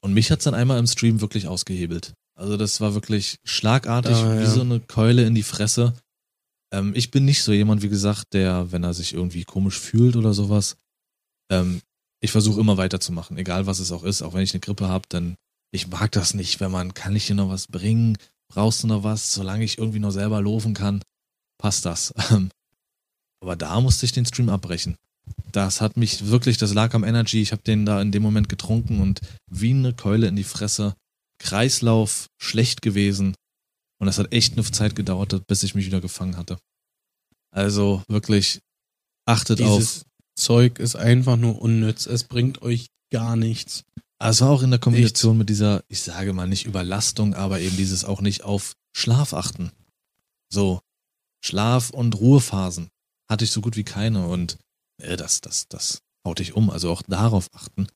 und 0.00 0.12
mich 0.12 0.30
hat's 0.30 0.44
dann 0.44 0.54
einmal 0.54 0.78
im 0.78 0.86
Stream 0.86 1.20
wirklich 1.22 1.48
ausgehebelt. 1.48 2.12
Also 2.36 2.56
das 2.56 2.80
war 2.80 2.94
wirklich 2.94 3.38
schlagartig, 3.44 4.14
Ah, 4.16 4.38
wie 4.38 4.42
ja. 4.44 4.50
so 4.50 4.60
eine 4.60 4.80
Keule 4.80 5.24
in 5.24 5.34
die 5.34 5.42
Fresse. 5.42 5.94
Ähm, 6.72 6.92
ich 6.94 7.10
bin 7.10 7.24
nicht 7.24 7.42
so 7.42 7.52
jemand, 7.52 7.80
wie 7.82 7.88
gesagt, 7.88 8.34
der, 8.34 8.70
wenn 8.72 8.82
er 8.84 8.92
sich 8.92 9.14
irgendwie 9.14 9.44
komisch 9.44 9.78
fühlt 9.78 10.16
oder 10.16 10.34
sowas, 10.34 10.76
ähm, 11.50 11.80
ich 12.20 12.30
versuche 12.32 12.60
immer 12.60 12.76
weiterzumachen, 12.76 13.38
egal 13.38 13.66
was 13.66 13.78
es 13.78 13.92
auch 13.92 14.02
ist. 14.04 14.20
Auch 14.22 14.34
wenn 14.34 14.42
ich 14.42 14.52
eine 14.52 14.60
Grippe 14.60 14.88
habe, 14.88 15.04
dann 15.08 15.36
ich 15.72 15.88
mag 15.88 16.12
das 16.12 16.34
nicht, 16.34 16.60
wenn 16.60 16.70
man, 16.70 16.92
kann 16.94 17.16
ich 17.16 17.26
dir 17.26 17.34
noch 17.34 17.48
was 17.48 17.66
bringen? 17.68 18.18
Brauchst 18.52 18.82
du 18.82 18.86
noch 18.86 19.02
was? 19.02 19.32
Solange 19.32 19.64
ich 19.64 19.78
irgendwie 19.78 19.98
noch 19.98 20.10
selber 20.12 20.40
laufen 20.42 20.74
kann, 20.74 21.02
passt 21.58 21.84
das. 21.86 22.12
Ähm, 22.30 22.50
Aber 23.40 23.56
da 23.56 23.78
musste 23.80 24.06
ich 24.06 24.12
den 24.12 24.24
Stream 24.24 24.48
abbrechen. 24.48 24.96
Das 25.52 25.82
hat 25.82 25.98
mich 25.98 26.26
wirklich, 26.26 26.56
das 26.56 26.72
lag 26.72 26.94
am 26.94 27.04
Energy. 27.04 27.42
Ich 27.42 27.52
habe 27.52 27.62
den 27.62 27.84
da 27.84 28.00
in 28.00 28.10
dem 28.10 28.22
Moment 28.22 28.48
getrunken 28.48 29.00
und 29.00 29.20
wie 29.50 29.70
eine 29.70 29.92
Keule 29.92 30.26
in 30.28 30.36
die 30.36 30.44
Fresse. 30.44 30.94
Kreislauf 31.38 32.30
schlecht 32.38 32.80
gewesen. 32.80 33.34
Und 33.98 34.06
das 34.06 34.18
hat 34.18 34.32
echt 34.32 34.54
eine 34.54 34.64
Zeit 34.64 34.96
gedauert, 34.96 35.46
bis 35.46 35.62
ich 35.62 35.74
mich 35.74 35.86
wieder 35.86 36.00
gefangen 36.00 36.36
hatte. 36.36 36.58
Also 37.50 38.02
wirklich 38.08 38.60
achtet 39.26 39.60
auf. 39.60 39.76
Dieses 39.76 40.04
Zeug 40.36 40.78
ist 40.78 40.96
einfach 40.96 41.36
nur 41.36 41.60
unnütz. 41.60 42.06
Es 42.06 42.24
bringt 42.24 42.62
euch 42.62 42.88
gar 43.12 43.36
nichts. 43.36 43.84
Also 44.18 44.46
auch 44.46 44.62
in 44.62 44.70
der 44.70 44.80
Kombination 44.80 45.36
mit 45.36 45.50
dieser, 45.50 45.84
ich 45.88 46.02
sage 46.02 46.32
mal 46.32 46.48
nicht 46.48 46.64
Überlastung, 46.64 47.34
aber 47.34 47.60
eben 47.60 47.76
dieses 47.76 48.04
auch 48.04 48.22
nicht 48.22 48.42
auf 48.42 48.74
Schlaf 48.96 49.34
achten. 49.34 49.70
So, 50.48 50.80
Schlaf- 51.44 51.90
und 51.90 52.18
Ruhephasen 52.18 52.88
hatte 53.28 53.44
ich 53.44 53.50
so 53.50 53.60
gut 53.60 53.76
wie 53.76 53.84
keine 53.84 54.26
und 54.26 54.58
äh, 55.02 55.16
das, 55.16 55.40
das, 55.40 55.68
das 55.68 56.02
haut 56.26 56.38
dich 56.38 56.54
um. 56.54 56.70
Also 56.70 56.90
auch 56.90 57.02
darauf 57.02 57.48
achten. 57.52 57.86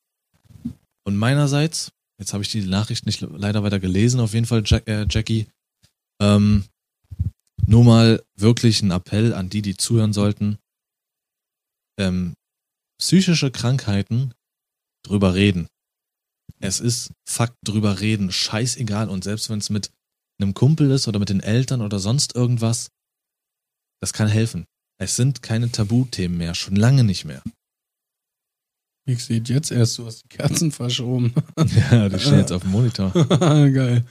Und 1.05 1.17
meinerseits, 1.17 1.93
jetzt 2.21 2.33
habe 2.33 2.43
ich 2.43 2.51
die 2.51 2.63
Nachricht 2.63 3.07
nicht 3.07 3.21
leider 3.21 3.63
weiter 3.63 3.81
gelesen, 3.81 4.21
auf 4.21 4.35
jeden 4.35 4.47
Fall, 4.47 4.63
Jack, 4.65 4.87
äh, 4.87 5.07
Jackie, 5.09 5.47
ähm, 6.21 6.65
nur 7.67 7.85
mal 7.85 8.23
wirklich 8.37 8.83
ein 8.83 8.91
Appell 8.91 9.33
an 9.35 9.49
die, 9.49 9.63
die 9.63 9.77
zuhören 9.77 10.13
sollten. 10.13 10.59
Ähm, 11.99 12.35
psychische 13.01 13.51
Krankheiten 13.51 14.35
drüber 15.05 15.35
reden. 15.35 15.69
Es 16.61 16.81
ist 16.81 17.13
Fakt 17.27 17.57
drüber 17.65 18.01
reden, 18.01 18.33
scheißegal. 18.33 19.09
Und 19.09 19.25
selbst 19.25 19.49
wenn 19.49 19.59
es 19.59 19.71
mit 19.71 19.91
einem 20.41 20.55
Kumpel 20.55 20.91
ist 20.91 21.09
oder 21.09 21.19
mit 21.19 21.29
den 21.29 21.41
Eltern 21.41 21.81
oder 21.81 21.99
sonst 21.99 22.35
irgendwas, 22.35 22.91
das 24.01 24.13
kann 24.13 24.29
helfen. 24.29 24.67
Es 25.01 25.17
sind 25.17 25.43
keine 25.43 25.71
Tabuthemen 25.71 26.39
mehr, 26.39 26.55
schon 26.55 26.77
lange 26.77 27.05
nicht 27.05 27.25
mehr. 27.25 27.43
Ich 29.07 29.25
sehe 29.25 29.43
jetzt 29.43 29.71
erst, 29.71 29.97
du 29.99 30.07
hast 30.07 30.25
die 30.25 30.29
Kerzen 30.29 30.71
verschoben. 30.73 31.33
Ja, 31.91 32.09
die 32.09 32.19
stehen 32.19 32.39
jetzt 32.39 32.53
auf 32.53 32.63
dem 32.63 32.73
Monitor. 32.73 33.11
Geil. 33.39 34.05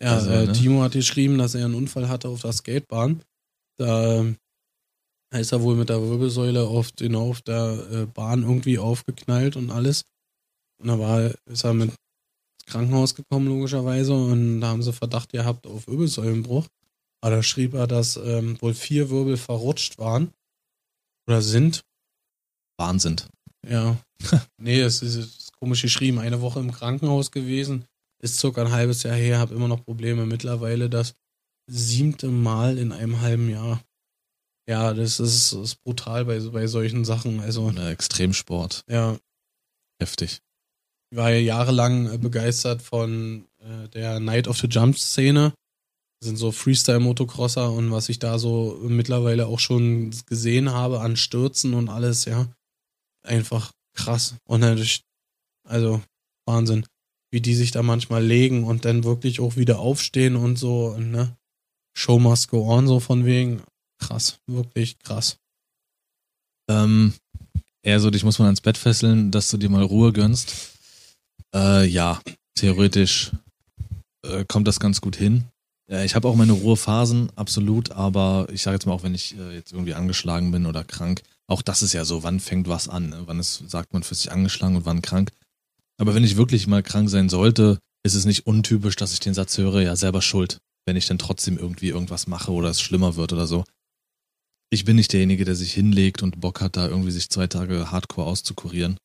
Ja, 0.00 0.14
Also, 0.14 0.30
äh, 0.30 0.46
ne? 0.46 0.52
Timo 0.52 0.82
hat 0.82 0.92
geschrieben, 0.92 1.38
dass 1.38 1.54
er 1.54 1.64
einen 1.64 1.74
Unfall 1.74 2.08
hatte 2.08 2.28
auf 2.28 2.42
der 2.42 2.52
Skatebahn. 2.52 3.22
Da 3.78 4.24
Da 5.30 5.38
ist 5.38 5.52
er 5.52 5.62
wohl 5.62 5.76
mit 5.76 5.88
der 5.88 6.00
Wirbelsäule 6.00 6.66
auf, 6.66 6.92
den, 6.92 7.14
auf 7.14 7.42
der 7.42 7.88
äh, 7.90 8.06
Bahn 8.06 8.42
irgendwie 8.42 8.78
aufgeknallt 8.78 9.56
und 9.56 9.70
alles. 9.70 10.04
Und 10.80 10.88
da 10.88 10.98
war, 10.98 11.34
ist 11.46 11.64
er 11.64 11.74
mit 11.74 11.92
Krankenhaus 12.68 13.14
gekommen, 13.14 13.48
logischerweise, 13.48 14.14
und 14.14 14.60
da 14.60 14.68
haben 14.68 14.82
sie 14.82 14.92
Verdacht 14.92 15.30
gehabt 15.32 15.66
auf 15.66 15.86
Wirbelsäulenbruch. 15.86 16.68
Aber 17.20 17.36
da 17.36 17.42
schrieb 17.42 17.74
er, 17.74 17.86
dass 17.86 18.16
ähm, 18.16 18.60
wohl 18.60 18.74
vier 18.74 19.10
Wirbel 19.10 19.36
verrutscht 19.36 19.98
waren. 19.98 20.32
Oder 21.26 21.42
sind. 21.42 21.84
Wahnsinn. 22.78 23.16
Ja. 23.66 23.98
nee, 24.56 24.80
es 24.80 25.02
ist, 25.02 25.16
ist 25.16 25.52
komisch 25.58 25.82
geschrieben. 25.82 26.18
Eine 26.18 26.40
Woche 26.40 26.60
im 26.60 26.72
Krankenhaus 26.72 27.30
gewesen. 27.30 27.84
Ist 28.20 28.38
circa 28.38 28.62
ein 28.62 28.72
halbes 28.72 29.02
Jahr 29.02 29.16
her, 29.16 29.38
habe 29.38 29.54
immer 29.54 29.68
noch 29.68 29.84
Probleme. 29.84 30.26
Mittlerweile 30.26 30.88
das 30.88 31.14
siebte 31.68 32.28
Mal 32.28 32.78
in 32.78 32.92
einem 32.92 33.20
halben 33.20 33.50
Jahr. 33.50 33.82
Ja, 34.68 34.92
das 34.92 35.18
ist, 35.18 35.52
ist 35.52 35.82
brutal 35.82 36.24
bei, 36.24 36.38
bei 36.40 36.66
solchen 36.66 37.04
Sachen. 37.04 37.40
Also, 37.40 37.70
Extremsport. 37.70 38.84
ja, 38.88 39.18
Heftig. 40.00 40.40
War 41.10 41.30
ja 41.30 41.38
jahrelang 41.38 42.12
äh, 42.12 42.18
begeistert 42.18 42.82
von 42.82 43.46
äh, 43.60 43.88
der 43.88 44.20
Night 44.20 44.48
of 44.48 44.58
the 44.58 44.66
Jump 44.66 44.98
Szene. 44.98 45.52
Das 46.20 46.28
sind 46.28 46.36
so 46.36 46.50
Freestyle-Motocrosser 46.50 47.72
und 47.72 47.92
was 47.92 48.08
ich 48.08 48.18
da 48.18 48.38
so 48.38 48.78
mittlerweile 48.82 49.46
auch 49.46 49.60
schon 49.60 50.12
gesehen 50.26 50.72
habe 50.72 51.00
an 51.00 51.16
Stürzen 51.16 51.74
und 51.74 51.88
alles, 51.88 52.24
ja. 52.24 52.48
Einfach 53.22 53.72
krass. 53.94 54.34
Und 54.44 54.60
natürlich, 54.60 55.02
also 55.64 56.02
Wahnsinn, 56.44 56.86
wie 57.30 57.40
die 57.40 57.54
sich 57.54 57.70
da 57.70 57.82
manchmal 57.82 58.24
legen 58.24 58.64
und 58.64 58.84
dann 58.84 59.04
wirklich 59.04 59.40
auch 59.40 59.56
wieder 59.56 59.78
aufstehen 59.78 60.34
und 60.34 60.56
so, 60.56 60.96
ne? 60.98 61.36
Show 61.96 62.18
must 62.18 62.48
go 62.48 62.68
on, 62.68 62.86
so 62.86 63.00
von 63.00 63.24
wegen. 63.24 63.62
Krass, 63.98 64.38
wirklich 64.46 64.98
krass. 65.00 65.36
Ähm, 66.68 67.12
eher 67.82 67.98
so, 67.98 68.10
dich 68.10 68.24
muss 68.24 68.38
man 68.38 68.46
ans 68.46 68.60
Bett 68.60 68.78
fesseln, 68.78 69.30
dass 69.30 69.50
du 69.50 69.56
dir 69.56 69.68
mal 69.68 69.82
Ruhe 69.82 70.12
gönnst. 70.12 70.77
Äh, 71.54 71.86
ja, 71.86 72.20
theoretisch 72.54 73.32
äh, 74.24 74.44
kommt 74.46 74.68
das 74.68 74.80
ganz 74.80 75.00
gut 75.00 75.16
hin. 75.16 75.44
Äh, 75.90 76.04
ich 76.04 76.14
habe 76.14 76.28
auch 76.28 76.36
meine 76.36 76.52
Ruhephasen, 76.52 77.30
absolut, 77.36 77.92
aber 77.92 78.46
ich 78.52 78.62
sage 78.62 78.74
jetzt 78.74 78.86
mal 78.86 78.92
auch, 78.92 79.02
wenn 79.02 79.14
ich 79.14 79.36
äh, 79.38 79.54
jetzt 79.54 79.72
irgendwie 79.72 79.94
angeschlagen 79.94 80.50
bin 80.50 80.66
oder 80.66 80.84
krank, 80.84 81.22
auch 81.46 81.62
das 81.62 81.82
ist 81.82 81.94
ja 81.94 82.04
so, 82.04 82.22
wann 82.22 82.40
fängt 82.40 82.68
was 82.68 82.88
an? 82.88 83.10
Ne? 83.10 83.22
Wann 83.26 83.40
ist, 83.40 83.68
sagt 83.68 83.92
man 83.92 84.02
für 84.02 84.14
sich 84.14 84.30
angeschlagen 84.30 84.76
und 84.76 84.84
wann 84.84 85.02
krank? 85.02 85.30
Aber 85.98 86.14
wenn 86.14 86.24
ich 86.24 86.36
wirklich 86.36 86.66
mal 86.66 86.82
krank 86.82 87.08
sein 87.08 87.28
sollte, 87.28 87.78
ist 88.04 88.14
es 88.14 88.26
nicht 88.26 88.46
untypisch, 88.46 88.96
dass 88.96 89.12
ich 89.12 89.20
den 89.20 89.34
Satz 89.34 89.58
höre, 89.58 89.80
ja, 89.80 89.96
selber 89.96 90.22
schuld, 90.22 90.58
wenn 90.86 90.96
ich 90.96 91.06
dann 91.06 91.18
trotzdem 91.18 91.58
irgendwie 91.58 91.88
irgendwas 91.88 92.26
mache 92.26 92.52
oder 92.52 92.68
es 92.68 92.80
schlimmer 92.80 93.16
wird 93.16 93.32
oder 93.32 93.46
so. 93.46 93.64
Ich 94.70 94.84
bin 94.84 94.96
nicht 94.96 95.12
derjenige, 95.12 95.46
der 95.46 95.54
sich 95.54 95.72
hinlegt 95.72 96.22
und 96.22 96.40
Bock 96.40 96.60
hat, 96.60 96.76
da 96.76 96.86
irgendwie 96.86 97.10
sich 97.10 97.30
zwei 97.30 97.46
Tage 97.46 97.90
hardcore 97.90 98.26
auszukurieren. 98.26 98.98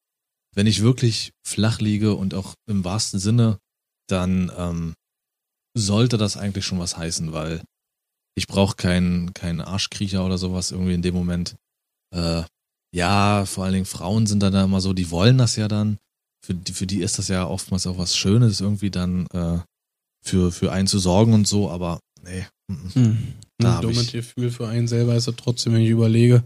Wenn 0.56 0.68
ich 0.68 0.82
wirklich 0.82 1.32
flach 1.48 1.80
liege 1.80 2.14
und 2.16 2.34
auch 2.34 2.54
im 2.70 2.84
wahrsten 2.84 3.20
Sinne, 3.20 3.58
dann 4.08 4.52
ähm, 4.58 4.94
sollte 5.76 6.18
das 6.18 6.38
eigentlich 6.38 6.66
schon 6.66 6.80
was 6.80 6.98
heißen, 6.98 7.32
weil 7.34 7.62
ich 8.36 8.48
brauche 8.48 8.76
keinen 8.76 9.34
keinen 9.34 9.62
Arschkriecher 9.62 10.26
oder 10.26 10.38
sowas 10.38 10.72
irgendwie 10.72 10.94
in 10.94 11.02
dem 11.02 11.16
Moment. 11.16 11.56
Äh, 12.16 12.44
ja, 12.96 13.46
vor 13.46 13.64
allen 13.64 13.74
Dingen 13.74 13.86
Frauen 13.86 14.28
sind 14.28 14.42
dann 14.42 14.54
da 14.54 14.64
immer 14.64 14.82
so, 14.82 14.94
die 14.94 15.10
wollen 15.10 15.38
das 15.38 15.56
ja 15.56 15.68
dann. 15.68 15.98
Für 16.46 16.54
die, 16.54 16.74
für 16.74 16.86
die 16.86 17.02
ist 17.02 17.18
das 17.18 17.28
ja 17.30 17.48
oftmals 17.48 17.88
auch 17.88 17.98
was 17.98 18.16
Schönes, 18.18 18.60
irgendwie 18.60 18.92
dann 18.92 19.26
äh, 19.28 19.60
für, 20.24 20.52
für 20.52 20.72
einen 20.72 20.88
zu 20.88 21.00
sorgen 21.00 21.34
und 21.34 21.48
so, 21.48 21.72
aber 21.72 22.00
nee. 22.22 22.46
mm, 22.68 22.74
mm. 22.74 22.90
Hm. 22.94 23.34
Da 23.60 23.76
Ein 23.78 23.82
dummes 23.82 24.02
ich- 24.08 24.12
Gefühl 24.12 24.52
für 24.52 24.68
einen 24.68 24.88
selber 24.88 25.16
ist 25.16 25.28
er 25.28 25.36
trotzdem, 25.36 25.74
wenn 25.74 25.82
ich 25.82 25.90
überlege, 25.90 26.44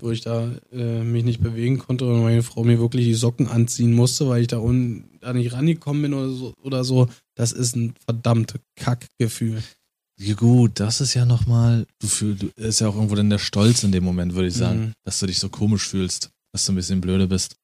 wo 0.00 0.10
ich 0.10 0.22
da 0.22 0.50
äh, 0.72 1.02
mich 1.02 1.24
nicht 1.24 1.40
bewegen 1.42 1.78
konnte 1.78 2.04
und 2.06 2.22
meine 2.22 2.42
Frau 2.42 2.64
mir 2.64 2.78
wirklich 2.78 3.04
die 3.06 3.14
Socken 3.14 3.46
anziehen 3.48 3.92
musste, 3.92 4.28
weil 4.28 4.42
ich 4.42 4.48
da, 4.48 4.58
un 4.58 5.04
da 5.20 5.32
nicht 5.32 5.52
rangekommen 5.52 6.02
bin 6.02 6.14
oder 6.14 6.30
so, 6.30 6.54
oder 6.62 6.84
so. 6.84 7.08
Das 7.36 7.52
ist 7.52 7.76
ein 7.76 7.94
verdammt 8.04 8.54
Kackgefühl. 8.76 9.62
Ja 10.20 10.34
gut, 10.34 10.78
das 10.78 11.00
ist 11.00 11.14
ja 11.14 11.24
nochmal, 11.24 11.86
du 12.00 12.06
fühl, 12.06 12.36
du 12.36 12.48
ist 12.56 12.80
ja 12.80 12.88
auch 12.88 12.94
irgendwo 12.94 13.16
dann 13.16 13.30
der 13.30 13.38
Stolz 13.38 13.82
in 13.82 13.90
dem 13.92 14.04
Moment, 14.04 14.34
würde 14.34 14.48
ich 14.48 14.54
sagen, 14.54 14.80
Mhm. 14.80 14.92
dass 15.04 15.18
du 15.18 15.26
dich 15.26 15.38
so 15.40 15.48
komisch 15.48 15.88
fühlst, 15.88 16.30
dass 16.52 16.64
du 16.66 16.72
ein 16.72 16.76
bisschen 16.76 17.00
blöde 17.00 17.26
bist. 17.26 17.56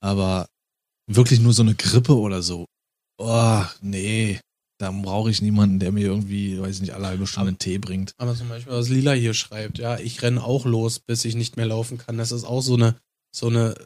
Aber 0.00 0.48
wirklich 1.08 1.38
nur 1.40 1.52
so 1.52 1.62
eine 1.62 1.74
Grippe 1.76 2.16
oder 2.16 2.42
so. 2.42 2.66
Oh, 3.18 3.62
nee. 3.80 4.40
Da 4.82 4.90
brauche 4.90 5.30
ich 5.30 5.40
niemanden, 5.40 5.78
der 5.78 5.92
mir 5.92 6.06
irgendwie, 6.06 6.60
weiß 6.60 6.74
ich 6.74 6.80
nicht, 6.80 6.92
alle 6.92 7.06
halbe 7.06 7.28
Stunde 7.28 7.50
einen 7.50 7.58
Tee 7.58 7.78
bringt. 7.78 8.16
Aber 8.18 8.34
zum 8.34 8.48
Beispiel, 8.48 8.72
was 8.72 8.88
Lila 8.88 9.12
hier 9.12 9.32
schreibt, 9.32 9.78
ja, 9.78 9.96
ich 9.96 10.22
renne 10.22 10.42
auch 10.42 10.64
los, 10.64 10.98
bis 10.98 11.24
ich 11.24 11.36
nicht 11.36 11.56
mehr 11.56 11.66
laufen 11.66 11.98
kann. 11.98 12.18
Das 12.18 12.32
ist 12.32 12.42
auch 12.42 12.62
so 12.62 12.74
eine, 12.74 12.96
so 13.32 13.46
eine, 13.46 13.76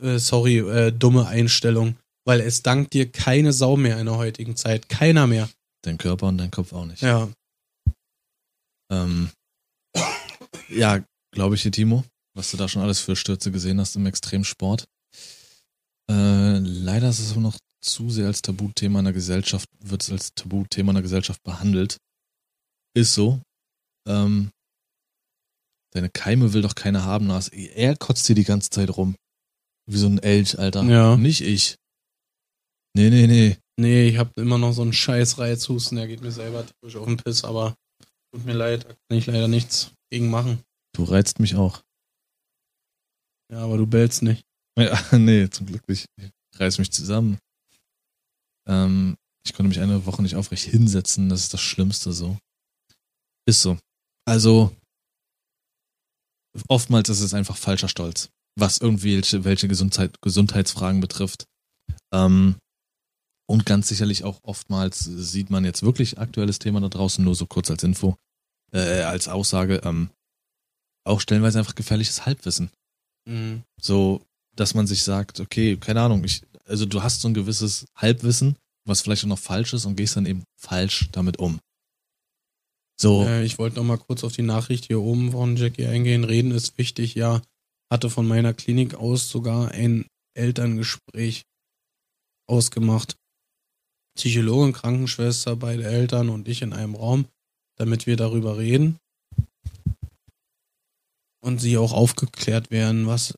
äh, 0.00 0.18
sorry, 0.18 0.58
äh, 0.58 0.90
dumme 0.90 1.28
Einstellung. 1.28 1.94
Weil 2.24 2.40
es 2.40 2.64
dankt 2.64 2.94
dir 2.94 3.08
keine 3.12 3.52
Sau 3.52 3.76
mehr 3.76 4.00
in 4.00 4.06
der 4.06 4.16
heutigen 4.16 4.56
Zeit. 4.56 4.88
Keiner 4.88 5.28
mehr. 5.28 5.48
Dein 5.82 5.98
Körper 5.98 6.26
und 6.26 6.38
dein 6.38 6.50
Kopf 6.50 6.72
auch 6.72 6.86
nicht. 6.86 7.02
Ja. 7.02 7.28
Ähm, 8.90 9.30
ja, 10.68 11.04
glaube 11.30 11.54
ich 11.54 11.62
dir, 11.62 11.70
Timo, 11.70 12.02
was 12.34 12.50
du 12.50 12.56
da 12.56 12.68
schon 12.68 12.82
alles 12.82 12.98
für 12.98 13.14
Stürze 13.14 13.52
gesehen 13.52 13.78
hast 13.78 13.94
im 13.94 14.06
Extremsport. 14.06 14.88
Äh, 16.10 16.58
leider 16.58 17.08
ist 17.08 17.20
es 17.20 17.30
aber 17.30 17.40
noch 17.40 17.56
zu 17.84 18.10
sehr 18.10 18.26
als 18.26 18.42
Tabuthema 18.42 18.98
in 18.98 19.04
der 19.04 19.14
Gesellschaft, 19.14 19.68
wird 19.80 20.02
es 20.02 20.10
als 20.10 20.34
Tabuthema 20.34 20.90
in 20.90 20.96
der 20.96 21.02
Gesellschaft 21.02 21.42
behandelt. 21.42 21.98
Ist 22.96 23.14
so. 23.14 23.40
Ähm, 24.08 24.50
deine 25.92 26.10
Keime 26.10 26.52
will 26.52 26.62
doch 26.62 26.74
keiner 26.74 27.04
haben. 27.04 27.26
Nas. 27.26 27.48
Er 27.48 27.96
kotzt 27.96 28.26
hier 28.26 28.36
die 28.36 28.44
ganze 28.44 28.70
Zeit 28.70 28.96
rum. 28.96 29.16
Wie 29.86 29.98
so 29.98 30.06
ein 30.06 30.18
Elch, 30.18 30.58
Alter. 30.58 30.82
Ja. 30.84 31.16
Nicht 31.16 31.42
ich. 31.42 31.76
Nee, 32.96 33.10
nee, 33.10 33.26
nee. 33.26 33.58
Nee, 33.76 34.08
ich 34.08 34.18
habe 34.18 34.30
immer 34.40 34.56
noch 34.56 34.72
so 34.72 34.82
einen 34.82 34.92
scheiß 34.92 35.38
Reizhusten, 35.38 35.96
der 35.96 36.06
geht 36.06 36.22
mir 36.22 36.30
selber 36.30 36.64
tierisch 36.64 36.96
auf 36.96 37.06
den 37.06 37.16
Piss, 37.16 37.42
aber 37.42 37.74
tut 38.32 38.44
mir 38.44 38.52
leid, 38.52 38.84
da 38.84 38.88
kann 38.88 39.18
ich 39.18 39.26
leider 39.26 39.48
nichts 39.48 39.92
gegen 40.12 40.30
machen. 40.30 40.62
Du 40.94 41.02
reizt 41.02 41.40
mich 41.40 41.56
auch. 41.56 41.82
Ja, 43.52 43.58
aber 43.58 43.76
du 43.76 43.86
bellst 43.86 44.22
nicht. 44.22 44.44
Ja, 44.78 44.96
nee, 45.18 45.50
zum 45.50 45.66
Glück 45.66 45.88
nicht. 45.88 46.06
Ich 46.20 46.60
reiß 46.60 46.78
mich 46.78 46.92
zusammen. 46.92 47.38
Ähm, 48.68 49.16
ich 49.46 49.52
konnte 49.52 49.68
mich 49.68 49.80
eine 49.80 50.06
Woche 50.06 50.22
nicht 50.22 50.36
aufrecht 50.36 50.64
hinsetzen. 50.64 51.28
Das 51.28 51.40
ist 51.40 51.54
das 51.54 51.60
Schlimmste 51.60 52.12
so. 52.12 52.38
Ist 53.46 53.62
so. 53.62 53.78
Also, 54.26 54.74
oftmals 56.68 57.08
ist 57.08 57.20
es 57.20 57.34
einfach 57.34 57.56
falscher 57.56 57.88
Stolz, 57.88 58.30
was 58.58 58.78
irgendwie 58.78 59.16
welche, 59.16 59.44
welche 59.44 59.68
Gesundheit, 59.68 60.20
Gesundheitsfragen 60.22 61.00
betrifft. 61.00 61.44
Ähm, 62.12 62.56
und 63.46 63.66
ganz 63.66 63.88
sicherlich 63.88 64.24
auch 64.24 64.40
oftmals 64.42 65.00
sieht 65.00 65.50
man 65.50 65.64
jetzt 65.64 65.82
wirklich 65.82 66.18
aktuelles 66.18 66.58
Thema 66.58 66.80
da 66.80 66.88
draußen, 66.88 67.22
nur 67.22 67.34
so 67.34 67.46
kurz 67.46 67.70
als 67.70 67.82
Info, 67.82 68.16
äh, 68.72 69.02
als 69.02 69.28
Aussage, 69.28 69.82
ähm, 69.84 70.10
auch 71.06 71.20
stellenweise 71.20 71.58
einfach 71.58 71.74
gefährliches 71.74 72.24
Halbwissen. 72.24 72.70
Mhm. 73.28 73.62
So, 73.80 74.22
dass 74.56 74.74
man 74.74 74.86
sich 74.86 75.02
sagt, 75.02 75.40
okay, 75.40 75.76
keine 75.76 76.00
Ahnung, 76.00 76.24
ich, 76.24 76.42
also 76.66 76.86
du 76.86 77.02
hast 77.02 77.20
so 77.20 77.28
ein 77.28 77.34
gewisses 77.34 77.86
Halbwissen, 77.96 78.56
was 78.86 79.02
vielleicht 79.02 79.24
auch 79.24 79.28
noch 79.28 79.38
falsch 79.38 79.72
ist 79.72 79.84
und 79.84 79.96
gehst 79.96 80.16
dann 80.16 80.26
eben 80.26 80.44
falsch 80.56 81.08
damit 81.12 81.38
um. 81.38 81.60
So, 83.00 83.24
Äh, 83.24 83.44
ich 83.44 83.58
wollte 83.58 83.76
noch 83.76 83.84
mal 83.84 83.98
kurz 83.98 84.24
auf 84.24 84.32
die 84.32 84.42
Nachricht 84.42 84.86
hier 84.86 85.00
oben 85.00 85.32
von 85.32 85.56
Jackie 85.56 85.86
eingehen. 85.86 86.24
Reden 86.24 86.52
ist 86.52 86.78
wichtig, 86.78 87.14
ja. 87.14 87.42
Hatte 87.90 88.08
von 88.08 88.26
meiner 88.26 88.54
Klinik 88.54 88.94
aus 88.94 89.28
sogar 89.28 89.72
ein 89.72 90.06
Elterngespräch 90.34 91.44
ausgemacht. 92.46 93.16
Psychologin, 94.16 94.72
Krankenschwester, 94.72 95.56
beide 95.56 95.84
Eltern 95.84 96.28
und 96.28 96.46
ich 96.46 96.62
in 96.62 96.72
einem 96.72 96.94
Raum, 96.94 97.26
damit 97.76 98.06
wir 98.06 98.16
darüber 98.16 98.58
reden. 98.58 98.98
Und 101.42 101.60
sie 101.60 101.76
auch 101.76 101.92
aufgeklärt 101.92 102.70
werden, 102.70 103.06
was 103.06 103.34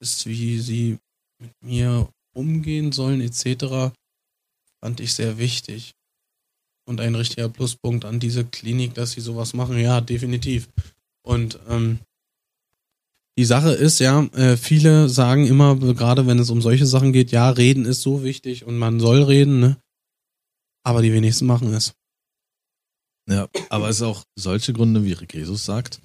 ist, 0.00 0.26
wie 0.26 0.60
sie 0.60 0.98
mit 1.40 1.50
mir 1.62 2.08
umgehen 2.34 2.92
sollen, 2.92 3.20
etc. 3.20 3.92
Fand 4.80 5.00
ich 5.00 5.14
sehr 5.14 5.38
wichtig 5.38 5.94
und 6.88 7.00
ein 7.00 7.14
richtiger 7.14 7.48
Pluspunkt 7.48 8.04
an 8.04 8.18
diese 8.18 8.44
Klinik, 8.44 8.94
dass 8.94 9.12
sie 9.12 9.20
sowas 9.20 9.54
machen. 9.54 9.78
Ja, 9.78 10.00
definitiv. 10.00 10.68
Und 11.22 11.58
ähm, 11.68 11.98
die 13.38 13.44
Sache 13.44 13.72
ist 13.72 14.00
ja, 14.00 14.24
äh, 14.32 14.56
viele 14.56 15.08
sagen 15.08 15.46
immer, 15.46 15.76
gerade 15.76 16.26
wenn 16.26 16.38
es 16.38 16.50
um 16.50 16.62
solche 16.62 16.86
Sachen 16.86 17.12
geht, 17.12 17.30
ja, 17.30 17.50
reden 17.50 17.84
ist 17.84 18.02
so 18.02 18.24
wichtig 18.24 18.64
und 18.64 18.78
man 18.78 18.98
soll 18.98 19.22
reden, 19.22 19.60
ne? 19.60 19.76
Aber 20.82 21.02
die 21.02 21.12
wenigsten 21.12 21.46
machen 21.46 21.72
es. 21.74 21.92
ja, 23.28 23.48
aber 23.68 23.90
es 23.90 23.96
ist 23.96 24.02
auch 24.02 24.24
solche 24.36 24.72
Gründe, 24.72 25.04
wie 25.04 25.12
Rick 25.12 25.34
Jesus 25.34 25.64
sagt, 25.64 26.00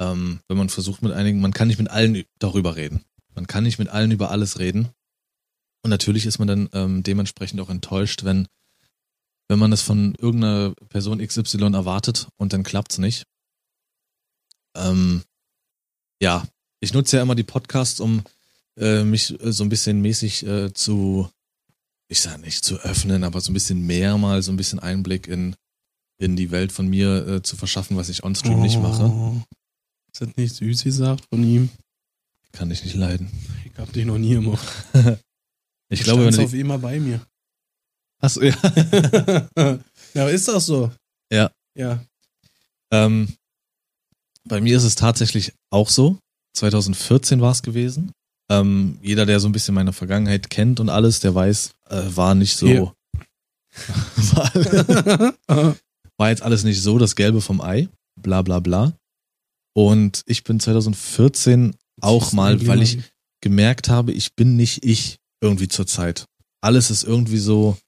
ähm, 0.00 0.40
wenn 0.48 0.58
man 0.58 0.68
versucht 0.68 1.02
mit 1.02 1.12
einigen, 1.12 1.40
man 1.40 1.52
kann 1.52 1.68
nicht 1.68 1.78
mit 1.78 1.88
allen 1.88 2.24
darüber 2.38 2.76
reden. 2.76 3.02
Man 3.34 3.46
kann 3.46 3.64
nicht 3.64 3.78
mit 3.78 3.88
allen 3.88 4.10
über 4.10 4.30
alles 4.30 4.58
reden. 4.58 4.90
Und 5.82 5.90
natürlich 5.90 6.26
ist 6.26 6.38
man 6.38 6.48
dann 6.48 6.68
ähm, 6.72 7.02
dementsprechend 7.02 7.60
auch 7.60 7.70
enttäuscht, 7.70 8.24
wenn, 8.24 8.48
wenn 9.48 9.58
man 9.58 9.70
das 9.70 9.82
von 9.82 10.14
irgendeiner 10.16 10.74
Person 10.88 11.26
XY 11.26 11.72
erwartet 11.72 12.28
und 12.36 12.52
dann 12.52 12.62
klappt's 12.62 12.98
nicht. 12.98 13.24
Ähm, 14.76 15.22
ja, 16.20 16.46
ich 16.80 16.92
nutze 16.92 17.16
ja 17.16 17.22
immer 17.22 17.34
die 17.34 17.44
Podcasts, 17.44 18.00
um 18.00 18.22
äh, 18.76 19.04
mich 19.04 19.38
äh, 19.40 19.52
so 19.52 19.64
ein 19.64 19.68
bisschen 19.68 20.00
mäßig 20.00 20.46
äh, 20.46 20.72
zu, 20.72 21.28
ich 22.08 22.20
sage 22.20 22.40
nicht 22.40 22.64
zu 22.64 22.78
öffnen, 22.80 23.24
aber 23.24 23.40
so 23.40 23.50
ein 23.50 23.54
bisschen 23.54 23.86
mehr 23.86 24.18
mal 24.18 24.42
so 24.42 24.52
ein 24.52 24.56
bisschen 24.56 24.78
Einblick 24.78 25.26
in, 25.26 25.56
in 26.18 26.36
die 26.36 26.50
Welt 26.50 26.72
von 26.72 26.86
mir 26.86 27.26
äh, 27.26 27.42
zu 27.42 27.56
verschaffen, 27.56 27.96
was 27.96 28.08
ich 28.08 28.22
onstream 28.22 28.58
oh. 28.58 28.62
nicht 28.62 28.80
mache. 28.80 29.44
Ist 30.12 30.20
das 30.20 30.36
nicht 30.36 30.54
süß 30.56 30.84
gesagt 30.84 31.24
von 31.30 31.42
ihm? 31.42 31.70
Kann 32.52 32.70
ich 32.70 32.84
nicht 32.84 32.96
leiden. 32.96 33.30
Ich 33.64 33.78
hab 33.78 33.92
dich 33.92 34.04
noch 34.04 34.18
nie 34.18 34.34
immer. 34.34 34.58
ich 35.90 36.02
glaube, 36.02 36.24
wenn 36.24 36.34
du 36.34 36.42
auf 36.42 36.54
immer 36.54 36.78
bei 36.78 36.98
mir. 37.00 37.20
Achso, 38.20 38.42
ja. 38.42 38.54
ja, 40.14 40.28
ist 40.28 40.48
das 40.48 40.66
so? 40.66 40.90
Ja. 41.32 41.50
Ja. 41.74 42.04
Ähm, 42.92 43.34
bei 44.44 44.60
mir 44.60 44.76
ist 44.76 44.84
es 44.84 44.94
tatsächlich 44.94 45.52
auch 45.70 45.88
so. 45.88 46.18
2014 46.56 47.40
war 47.40 47.52
es 47.52 47.62
gewesen. 47.62 48.12
Ähm, 48.50 48.98
jeder, 49.00 49.26
der 49.26 49.40
so 49.40 49.48
ein 49.48 49.52
bisschen 49.52 49.74
meine 49.74 49.92
Vergangenheit 49.92 50.50
kennt 50.50 50.80
und 50.80 50.88
alles, 50.88 51.20
der 51.20 51.34
weiß, 51.34 51.72
äh, 51.88 52.02
war 52.14 52.34
nicht 52.34 52.56
so. 52.56 52.92
war, 54.34 55.76
war 56.16 56.30
jetzt 56.30 56.42
alles 56.42 56.64
nicht 56.64 56.82
so 56.82 56.98
das 56.98 57.14
Gelbe 57.14 57.40
vom 57.40 57.60
Ei. 57.60 57.88
Bla 58.20 58.42
bla 58.42 58.60
bla. 58.60 58.92
Und 59.72 60.22
ich 60.26 60.42
bin 60.42 60.58
2014 60.58 61.76
auch 62.00 62.32
mal, 62.32 62.66
weil 62.66 62.82
ich 62.82 62.98
gemerkt 63.40 63.88
habe, 63.88 64.12
ich 64.12 64.34
bin 64.34 64.56
nicht 64.56 64.84
ich 64.84 65.19
irgendwie 65.42 65.68
zur 65.68 65.86
Zeit. 65.86 66.26
Alles 66.62 66.90
ist 66.90 67.04
irgendwie 67.04 67.38
so, 67.38 67.78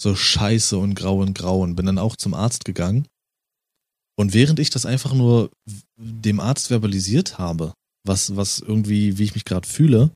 so 0.00 0.14
scheiße 0.14 0.76
und 0.76 0.94
grau 0.94 1.18
und 1.18 1.34
grau 1.34 1.60
und 1.60 1.76
bin 1.76 1.86
dann 1.86 1.98
auch 1.98 2.16
zum 2.16 2.34
Arzt 2.34 2.64
gegangen. 2.64 3.06
Und 4.18 4.34
während 4.34 4.58
ich 4.58 4.70
das 4.70 4.84
einfach 4.86 5.14
nur 5.14 5.50
dem 5.96 6.40
Arzt 6.40 6.68
verbalisiert 6.68 7.38
habe, 7.38 7.72
was, 8.04 8.36
was 8.36 8.60
irgendwie, 8.60 9.18
wie 9.18 9.24
ich 9.24 9.34
mich 9.34 9.44
gerade 9.44 9.66
fühle, 9.66 10.10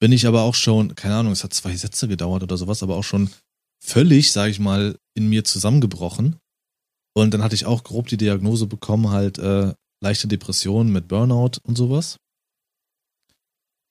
bin 0.00 0.12
ich 0.12 0.26
aber 0.26 0.42
auch 0.42 0.54
schon, 0.54 0.94
keine 0.94 1.16
Ahnung, 1.16 1.32
es 1.32 1.44
hat 1.44 1.54
zwei 1.54 1.76
Sätze 1.76 2.08
gedauert 2.08 2.42
oder 2.42 2.56
sowas, 2.56 2.82
aber 2.82 2.96
auch 2.96 3.04
schon 3.04 3.30
völlig, 3.84 4.32
sag 4.32 4.50
ich 4.50 4.58
mal, 4.58 4.96
in 5.14 5.28
mir 5.28 5.44
zusammengebrochen. 5.44 6.36
Und 7.14 7.34
dann 7.34 7.42
hatte 7.42 7.54
ich 7.54 7.66
auch 7.66 7.84
grob 7.84 8.08
die 8.08 8.16
Diagnose 8.16 8.66
bekommen, 8.66 9.10
halt 9.10 9.38
äh, 9.38 9.74
leichte 10.02 10.28
Depression 10.28 10.90
mit 10.90 11.08
Burnout 11.08 11.60
und 11.62 11.76
sowas. 11.76 12.16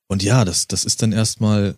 Und 0.10 0.24
ja, 0.24 0.46
das, 0.46 0.68
das 0.68 0.86
ist 0.86 1.02
dann 1.04 1.12
erstmal, 1.12 1.78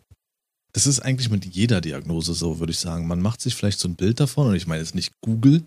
das 0.73 0.87
ist 0.87 0.99
eigentlich 0.99 1.29
mit 1.29 1.45
jeder 1.45 1.81
Diagnose 1.81 2.33
so, 2.33 2.59
würde 2.59 2.71
ich 2.71 2.79
sagen. 2.79 3.07
Man 3.07 3.21
macht 3.21 3.41
sich 3.41 3.55
vielleicht 3.55 3.79
so 3.79 3.87
ein 3.87 3.95
Bild 3.95 4.19
davon 4.19 4.47
und 4.47 4.55
ich 4.55 4.67
meine 4.67 4.81
jetzt 4.81 4.95
nicht 4.95 5.13
Google. 5.21 5.65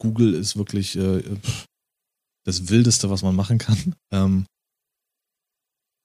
Google 0.00 0.34
ist 0.34 0.56
wirklich 0.56 0.96
äh, 0.96 1.22
das 2.44 2.68
Wildeste, 2.68 3.10
was 3.10 3.22
man 3.22 3.34
machen 3.34 3.58
kann. 3.58 3.94
Ähm, 4.12 4.46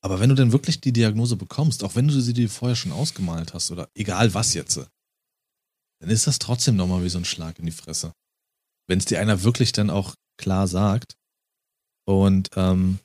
aber 0.01 0.19
wenn 0.19 0.29
du 0.29 0.35
denn 0.35 0.53
wirklich 0.53 0.79
die 0.79 0.93
Diagnose 0.93 1.35
bekommst, 1.35 1.83
auch 1.83 1.95
wenn 1.95 2.07
du 2.07 2.21
sie 2.21 2.33
dir 2.33 2.49
vorher 2.49 2.75
schon 2.75 2.93
ausgemalt 2.93 3.53
hast 3.53 3.71
oder 3.71 3.89
egal 3.95 4.33
was 4.33 4.53
jetzt, 4.53 4.77
dann 4.77 6.09
ist 6.09 6.27
das 6.27 6.39
trotzdem 6.39 6.77
nochmal 6.77 7.03
wie 7.03 7.09
so 7.09 7.17
ein 7.17 7.25
Schlag 7.25 7.59
in 7.59 7.65
die 7.65 7.71
Fresse. 7.71 8.13
Wenn 8.87 8.99
es 8.99 9.05
dir 9.05 9.19
einer 9.19 9.43
wirklich 9.43 9.73
dann 9.73 9.89
auch 9.89 10.15
klar 10.37 10.67
sagt. 10.67 11.15
Und 12.07 12.49
ähm, 12.55 12.99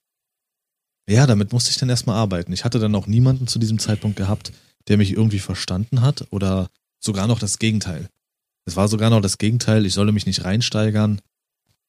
ja, 1.11 1.27
damit 1.27 1.53
musste 1.53 1.71
ich 1.71 1.77
dann 1.77 1.91
erstmal 1.91 2.17
arbeiten. 2.17 2.53
Ich 2.53 2.65
hatte 2.65 2.79
dann 2.79 2.95
auch 2.95 3.07
niemanden 3.07 3.49
zu 3.49 3.59
diesem 3.59 3.79
Zeitpunkt 3.79 4.17
gehabt, 4.17 4.53
der 4.89 4.97
mich 4.97 5.13
irgendwie 5.13 5.39
verstanden 5.39 6.01
hat 6.01 6.27
oder 6.31 6.69
sogar 7.01 7.27
noch 7.27 7.39
das 7.39 7.59
Gegenteil. 7.59 8.09
Es 8.67 8.77
war 8.77 8.89
sogar 8.89 9.11
noch 9.11 9.21
das 9.21 9.39
Gegenteil, 9.39 9.87
ich 9.87 9.95
solle 9.95 10.13
mich 10.13 10.27
nicht 10.27 10.45
reinsteigern 10.45 11.21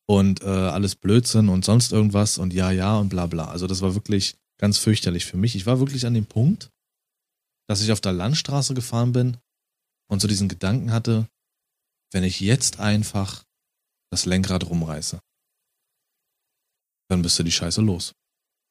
und 0.08 0.42
äh, 0.42 0.46
alles 0.46 0.96
Blödsinn 0.96 1.50
und 1.50 1.66
sonst 1.66 1.92
irgendwas 1.92 2.38
und 2.38 2.54
ja, 2.54 2.72
ja 2.72 2.98
und 2.98 3.10
bla 3.10 3.26
bla. 3.26 3.46
Also 3.46 3.68
das 3.68 3.82
war 3.82 3.96
wirklich 3.96 4.36
ganz 4.58 4.78
fürchterlich 4.78 5.26
für 5.26 5.38
mich. 5.38 5.56
Ich 5.56 5.66
war 5.66 5.80
wirklich 5.80 6.06
an 6.06 6.14
dem 6.14 6.26
Punkt, 6.26 6.70
dass 7.68 7.82
ich 7.82 7.92
auf 7.92 8.02
der 8.02 8.14
Landstraße 8.14 8.74
gefahren 8.74 9.12
bin 9.12 9.38
und 10.08 10.22
so 10.22 10.28
diesen 10.28 10.50
Gedanken 10.50 10.92
hatte, 10.92 11.28
wenn 12.12 12.24
ich 12.24 12.40
jetzt 12.40 12.80
einfach 12.80 13.44
das 14.12 14.26
Lenkrad 14.26 14.70
rumreiße, 14.70 15.20
dann 17.10 17.22
bist 17.22 17.38
du 17.40 17.44
die 17.44 17.52
Scheiße 17.52 17.82
los. 17.82 18.14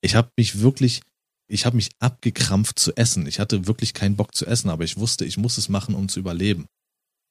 Ich 0.01 0.14
habe 0.14 0.31
mich 0.37 0.61
wirklich, 0.61 1.03
ich 1.49 1.66
habe 1.66 1.76
mich 1.76 1.90
abgekrampft 1.99 2.78
zu 2.78 2.97
essen. 2.97 3.26
Ich 3.26 3.38
hatte 3.38 3.66
wirklich 3.66 3.95
keinen 3.95 4.16
Bock 4.16 4.34
zu 4.34 4.47
essen, 4.47 4.70
aber 4.70 4.84
ich 4.84 4.97
wusste, 4.97 5.24
ich 5.24 5.36
muss 5.36 5.59
es 5.59 5.68
machen, 5.68 5.95
um 5.95 6.09
zu 6.09 6.20
überleben. 6.20 6.66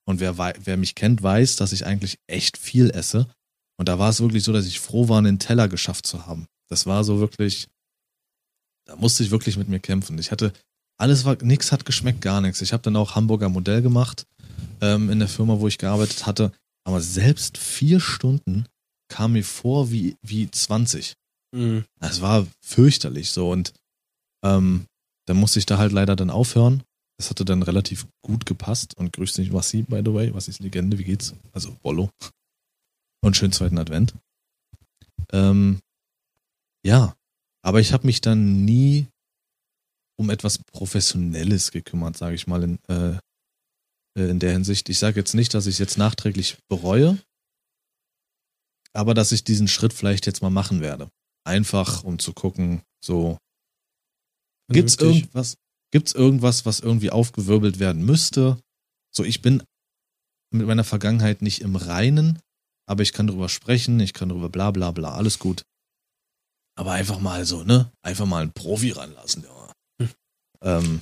Und 0.05 0.19
wer, 0.19 0.37
wer 0.37 0.77
mich 0.77 0.95
kennt, 0.95 1.23
weiß, 1.23 1.55
dass 1.55 1.71
ich 1.71 1.85
eigentlich 1.85 2.19
echt 2.27 2.57
viel 2.57 2.89
esse. 2.91 3.27
Und 3.77 3.89
da 3.89 3.97
war 3.99 4.09
es 4.09 4.19
wirklich 4.19 4.43
so, 4.43 4.53
dass 4.53 4.65
ich 4.65 4.79
froh 4.79 5.09
war, 5.09 5.17
einen 5.17 5.39
Teller 5.39 5.67
geschafft 5.67 6.05
zu 6.05 6.25
haben. 6.25 6.45
Das 6.69 6.85
war 6.85 7.03
so 7.03 7.19
wirklich, 7.19 7.69
da 8.85 8.95
musste 8.95 9.23
ich 9.23 9.31
wirklich 9.31 9.57
mit 9.57 9.69
mir 9.69 9.79
kämpfen. 9.79 10.17
Ich 10.19 10.31
hatte, 10.31 10.53
alles 10.97 11.25
war, 11.25 11.41
nichts 11.41 11.71
hat 11.71 11.85
geschmeckt, 11.85 12.21
gar 12.21 12.41
nichts. 12.41 12.61
Ich 12.61 12.73
habe 12.73 12.83
dann 12.83 12.95
auch 12.95 13.15
Hamburger 13.15 13.49
Modell 13.49 13.81
gemacht 13.81 14.25
ähm, 14.81 15.09
in 15.09 15.19
der 15.19 15.27
Firma, 15.27 15.59
wo 15.59 15.67
ich 15.67 15.77
gearbeitet 15.77 16.25
hatte. 16.25 16.51
Aber 16.85 17.01
selbst 17.01 17.57
vier 17.57 17.99
Stunden 17.99 18.67
kam 19.07 19.33
mir 19.33 19.43
vor 19.43 19.91
wie, 19.91 20.17
wie 20.21 20.49
20. 20.49 21.15
Mhm. 21.55 21.85
Das 21.99 22.21
war 22.21 22.45
fürchterlich 22.61 23.31
so. 23.31 23.49
Und 23.49 23.73
ähm, 24.43 24.85
dann 25.27 25.37
musste 25.37 25.59
ich 25.59 25.65
da 25.65 25.77
halt 25.77 25.91
leider 25.91 26.15
dann 26.15 26.29
aufhören. 26.29 26.83
Das 27.17 27.29
hatte 27.29 27.45
dann 27.45 27.63
relativ 27.63 28.07
gut 28.21 28.45
gepasst. 28.45 28.97
Und 28.97 29.13
grüß 29.13 29.33
dich, 29.33 29.53
Wassi, 29.53 29.83
by 29.83 30.01
the 30.03 30.13
way. 30.13 30.33
Wassis 30.33 30.59
Legende, 30.59 30.97
wie 30.97 31.03
geht's? 31.03 31.33
Also 31.51 31.75
Bollo. 31.81 32.09
Und 33.23 33.37
schönen 33.37 33.53
zweiten 33.53 33.77
Advent. 33.77 34.13
Ähm, 35.31 35.79
ja, 36.85 37.15
aber 37.63 37.79
ich 37.79 37.93
habe 37.93 38.05
mich 38.05 38.19
dann 38.19 38.65
nie 38.65 39.07
um 40.19 40.29
etwas 40.29 40.59
Professionelles 40.59 41.71
gekümmert, 41.71 42.17
sage 42.17 42.35
ich 42.35 42.47
mal, 42.47 42.63
in, 42.63 42.79
äh, 42.87 43.17
äh, 44.17 44.29
in 44.29 44.39
der 44.39 44.51
Hinsicht. 44.51 44.89
Ich 44.89 44.99
sage 44.99 45.19
jetzt 45.19 45.33
nicht, 45.33 45.53
dass 45.53 45.65
ich 45.65 45.75
es 45.75 45.79
jetzt 45.79 45.97
nachträglich 45.97 46.57
bereue, 46.67 47.17
aber 48.93 49.13
dass 49.13 49.31
ich 49.31 49.43
diesen 49.43 49.67
Schritt 49.67 49.93
vielleicht 49.93 50.25
jetzt 50.25 50.41
mal 50.41 50.49
machen 50.49 50.81
werde. 50.81 51.09
Einfach, 51.45 52.03
um 52.03 52.19
zu 52.19 52.33
gucken, 52.33 52.83
so, 53.03 53.37
gibt's 54.73 54.95
irgendwas, 54.95 55.57
gibt's 55.91 56.13
irgendwas, 56.13 56.65
was 56.65 56.79
irgendwie 56.79 57.11
aufgewirbelt 57.11 57.79
werden 57.79 58.05
müsste? 58.05 58.59
So, 59.15 59.23
ich 59.23 59.41
bin 59.41 59.63
mit 60.51 60.67
meiner 60.67 60.83
Vergangenheit 60.83 61.41
nicht 61.41 61.61
im 61.61 61.75
Reinen, 61.75 62.39
aber 62.87 63.03
ich 63.03 63.13
kann 63.13 63.27
darüber 63.27 63.49
sprechen, 63.49 63.99
ich 63.99 64.13
kann 64.13 64.29
darüber 64.29 64.49
bla 64.49 64.71
bla 64.71 64.91
bla, 64.91 65.13
alles 65.13 65.39
gut. 65.39 65.63
Aber 66.75 66.93
einfach 66.93 67.19
mal 67.19 67.45
so, 67.45 67.63
ne? 67.63 67.91
Einfach 68.01 68.25
mal 68.25 68.41
einen 68.41 68.53
Profi 68.53 68.91
ranlassen, 68.91 69.43
ja. 69.43 69.73
Hm. 70.01 70.09
Ähm, 70.61 71.01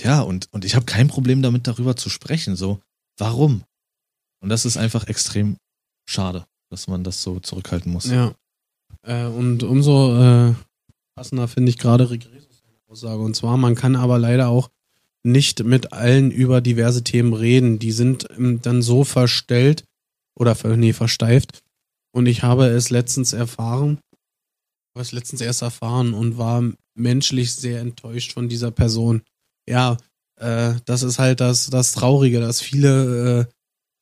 ja, 0.00 0.20
und, 0.20 0.48
und 0.52 0.64
ich 0.64 0.74
habe 0.74 0.86
kein 0.86 1.08
Problem 1.08 1.42
damit, 1.42 1.66
darüber 1.66 1.96
zu 1.96 2.08
sprechen. 2.10 2.56
So, 2.56 2.80
warum? 3.18 3.64
Und 4.42 4.48
das 4.48 4.64
ist 4.64 4.76
einfach 4.76 5.06
extrem 5.06 5.56
schade, 6.08 6.46
dass 6.70 6.88
man 6.88 7.04
das 7.04 7.22
so 7.22 7.38
zurückhalten 7.38 7.92
muss. 7.92 8.06
Ja. 8.06 8.34
Äh, 9.02 9.26
und 9.26 9.62
umso 9.62 10.16
äh, 10.20 10.54
passender 11.14 11.46
finde 11.46 11.70
ich 11.70 11.78
gerade 11.78 12.10
Regresus 12.10 12.51
Aussage. 12.92 13.22
Und 13.22 13.34
zwar, 13.34 13.56
man 13.56 13.74
kann 13.74 13.96
aber 13.96 14.18
leider 14.18 14.48
auch 14.48 14.70
nicht 15.24 15.64
mit 15.64 15.92
allen 15.92 16.30
über 16.30 16.60
diverse 16.60 17.02
Themen 17.02 17.32
reden. 17.32 17.78
Die 17.78 17.92
sind 17.92 18.28
ähm, 18.36 18.60
dann 18.60 18.82
so 18.82 19.04
verstellt 19.04 19.84
oder 20.38 20.56
nee, 20.76 20.92
versteift. 20.92 21.62
Und 22.12 22.26
ich 22.26 22.42
habe 22.42 22.66
es 22.66 22.90
letztens 22.90 23.32
erfahren, 23.32 23.98
habe 24.94 25.02
es 25.02 25.12
letztens 25.12 25.40
erst 25.40 25.62
erfahren 25.62 26.12
und 26.12 26.36
war 26.36 26.62
menschlich 26.94 27.54
sehr 27.54 27.80
enttäuscht 27.80 28.32
von 28.32 28.48
dieser 28.48 28.70
Person. 28.70 29.22
Ja, 29.66 29.96
äh, 30.36 30.74
das 30.84 31.02
ist 31.02 31.18
halt 31.18 31.40
das, 31.40 31.70
das 31.70 31.92
Traurige, 31.92 32.40
dass 32.40 32.60
viele, 32.60 33.40
äh, 33.40 33.52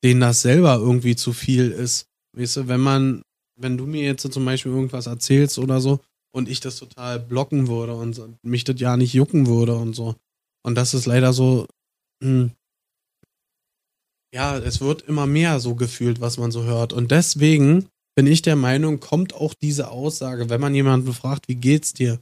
denen 0.03 0.21
das 0.21 0.43
selber 0.43 0.77
irgendwie 0.77 1.15
zu 1.15 1.33
viel 1.33 1.71
ist. 1.71 2.07
Weißt 2.37 2.57
du, 2.57 2.69
wenn 2.69 2.81
man, 2.81 3.23
wenn 3.57 3.77
du 3.77 3.87
mir 3.87 4.03
jetzt 4.03 4.33
zum 4.33 4.45
Beispiel 4.45 4.73
irgendwas 4.73 5.07
erzählst 5.07 5.59
oder 5.59 5.81
so 5.81 6.01
und 6.33 6.49
ich 6.49 6.61
das 6.61 6.77
total 6.77 7.19
blocken 7.19 7.69
würde 7.69 7.95
und 7.95 8.21
mich 8.43 8.65
das 8.65 8.81
ja 8.81 8.97
nicht 8.97 9.15
jucken 9.15 9.47
würde 9.47 9.77
und 9.77 9.95
so. 9.95 10.15
Und 10.63 10.75
das 10.75 10.95
ist 10.95 11.07
leider 11.07 11.33
so, 11.33 11.67
hm, 12.23 12.53
ja, 14.33 14.59
es 14.59 14.81
wird 14.81 15.03
immer 15.03 15.27
mehr 15.27 15.59
so 15.61 15.75
gefühlt, 15.75 16.21
was 16.21 16.39
man 16.39 16.53
so 16.53 16.63
hört. 16.63 16.93
Und 16.93 17.11
deswegen 17.11 17.89
bin 18.15 18.27
ich 18.27 18.43
der 18.43 18.57
Meinung, 18.57 19.01
kommt 19.01 19.35
auch 19.35 19.55
diese 19.55 19.91
Aussage, 19.91 20.49
wenn 20.49 20.61
man 20.61 20.75
jemanden 20.75 21.13
fragt, 21.13 21.49
wie 21.49 21.57
geht's 21.57 21.93
dir? 21.93 22.21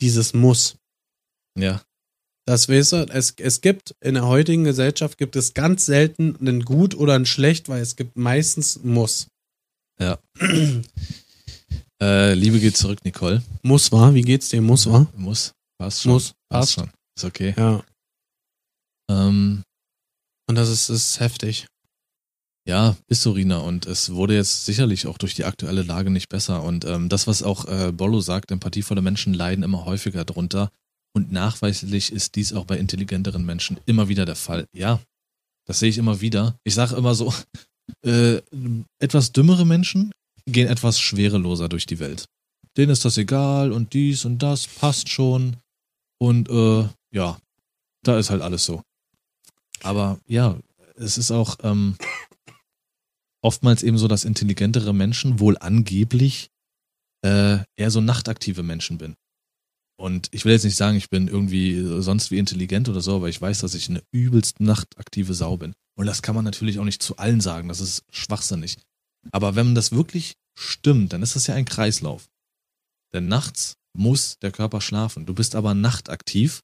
Dieses 0.00 0.34
Muss. 0.34 0.76
Ja. 1.58 1.82
Das 2.46 2.68
weißt 2.68 2.92
du, 2.92 3.06
es, 3.10 3.34
es 3.36 3.60
gibt 3.60 3.94
in 4.00 4.14
der 4.14 4.26
heutigen 4.26 4.64
Gesellschaft 4.64 5.18
gibt 5.18 5.36
es 5.36 5.52
ganz 5.52 5.84
selten 5.84 6.36
einen 6.40 6.64
gut 6.64 6.94
oder 6.94 7.14
einen 7.14 7.26
schlecht, 7.26 7.68
weil 7.68 7.82
es 7.82 7.96
gibt 7.96 8.16
meistens 8.16 8.82
Muss. 8.82 9.28
Ja. 10.00 10.18
äh, 12.02 12.34
Liebe 12.34 12.60
geht 12.60 12.76
zurück, 12.76 12.98
Nicole. 13.04 13.42
Muss 13.62 13.90
war, 13.92 14.14
wie 14.14 14.22
geht's 14.22 14.48
dir? 14.48 14.60
Muss 14.60 14.86
war? 14.88 15.06
Muss. 15.16 15.52
Passt 15.78 16.02
schon. 16.02 16.12
Muss. 16.12 16.32
Passt 16.48 16.72
schon. 16.72 16.90
Ist 17.16 17.24
okay. 17.24 17.54
Ja. 17.56 17.82
Ähm, 19.10 19.62
Und 20.48 20.54
das 20.54 20.68
ist, 20.68 20.88
ist 20.88 21.20
heftig. 21.20 21.66
Ja, 22.66 22.96
ist 23.06 23.22
so, 23.22 23.32
Rina. 23.32 23.58
Und 23.58 23.86
es 23.86 24.12
wurde 24.12 24.34
jetzt 24.34 24.66
sicherlich 24.66 25.06
auch 25.06 25.16
durch 25.18 25.34
die 25.34 25.44
aktuelle 25.44 25.82
Lage 25.82 26.10
nicht 26.10 26.28
besser. 26.28 26.62
Und 26.62 26.84
ähm, 26.84 27.08
das, 27.08 27.26
was 27.26 27.42
auch 27.42 27.64
äh, 27.64 27.92
Bollo 27.92 28.20
sagt, 28.20 28.50
empathievolle 28.50 29.00
Menschen 29.02 29.32
leiden 29.32 29.64
immer 29.64 29.84
häufiger 29.86 30.24
drunter. 30.24 30.70
Und 31.14 31.32
nachweislich 31.32 32.12
ist 32.12 32.36
dies 32.36 32.52
auch 32.52 32.66
bei 32.66 32.76
intelligenteren 32.76 33.44
Menschen 33.44 33.80
immer 33.86 34.08
wieder 34.08 34.26
der 34.26 34.36
Fall. 34.36 34.66
Ja, 34.74 35.00
das 35.66 35.78
sehe 35.78 35.88
ich 35.88 35.98
immer 35.98 36.20
wieder. 36.20 36.56
Ich 36.64 36.74
sage 36.74 36.94
immer 36.96 37.14
so, 37.14 37.32
äh, 38.04 38.42
etwas 38.98 39.32
dümmere 39.32 39.64
Menschen 39.64 40.12
gehen 40.52 40.68
etwas 40.68 41.00
schwereloser 41.00 41.68
durch 41.68 41.86
die 41.86 41.98
Welt. 41.98 42.26
Denen 42.76 42.92
ist 42.92 43.04
das 43.04 43.16
egal 43.16 43.72
und 43.72 43.92
dies 43.92 44.24
und 44.24 44.42
das 44.42 44.66
passt 44.66 45.08
schon. 45.08 45.56
Und 46.18 46.48
äh, 46.48 46.88
ja, 47.10 47.38
da 48.02 48.18
ist 48.18 48.30
halt 48.30 48.42
alles 48.42 48.64
so. 48.64 48.82
Aber 49.82 50.18
ja, 50.26 50.58
es 50.96 51.18
ist 51.18 51.30
auch 51.30 51.56
ähm, 51.62 51.96
oftmals 53.42 53.82
eben 53.82 53.98
so, 53.98 54.08
dass 54.08 54.24
intelligentere 54.24 54.92
Menschen 54.92 55.40
wohl 55.40 55.56
angeblich 55.58 56.50
äh, 57.24 57.58
eher 57.76 57.90
so 57.90 58.00
nachtaktive 58.00 58.62
Menschen 58.62 58.98
bin. 58.98 59.14
Und 60.00 60.28
ich 60.30 60.44
will 60.44 60.52
jetzt 60.52 60.64
nicht 60.64 60.76
sagen, 60.76 60.96
ich 60.96 61.10
bin 61.10 61.26
irgendwie 61.26 61.82
sonst 62.00 62.30
wie 62.30 62.38
intelligent 62.38 62.88
oder 62.88 63.00
so, 63.00 63.16
aber 63.16 63.28
ich 63.28 63.40
weiß, 63.40 63.60
dass 63.60 63.74
ich 63.74 63.88
eine 63.88 64.02
übelst 64.12 64.60
nachtaktive 64.60 65.34
Sau 65.34 65.56
bin. 65.56 65.74
Und 65.96 66.06
das 66.06 66.22
kann 66.22 66.36
man 66.36 66.44
natürlich 66.44 66.78
auch 66.78 66.84
nicht 66.84 67.02
zu 67.02 67.16
allen 67.16 67.40
sagen, 67.40 67.68
das 67.68 67.80
ist 67.80 68.04
schwachsinnig. 68.10 68.76
Aber 69.30 69.56
wenn 69.56 69.74
das 69.74 69.92
wirklich 69.92 70.34
stimmt, 70.58 71.12
dann 71.12 71.22
ist 71.22 71.36
das 71.36 71.46
ja 71.46 71.54
ein 71.54 71.64
Kreislauf. 71.64 72.28
Denn 73.12 73.28
nachts 73.28 73.74
muss 73.96 74.38
der 74.40 74.50
Körper 74.50 74.80
schlafen. 74.80 75.26
Du 75.26 75.34
bist 75.34 75.54
aber 75.54 75.74
nachtaktiv 75.74 76.60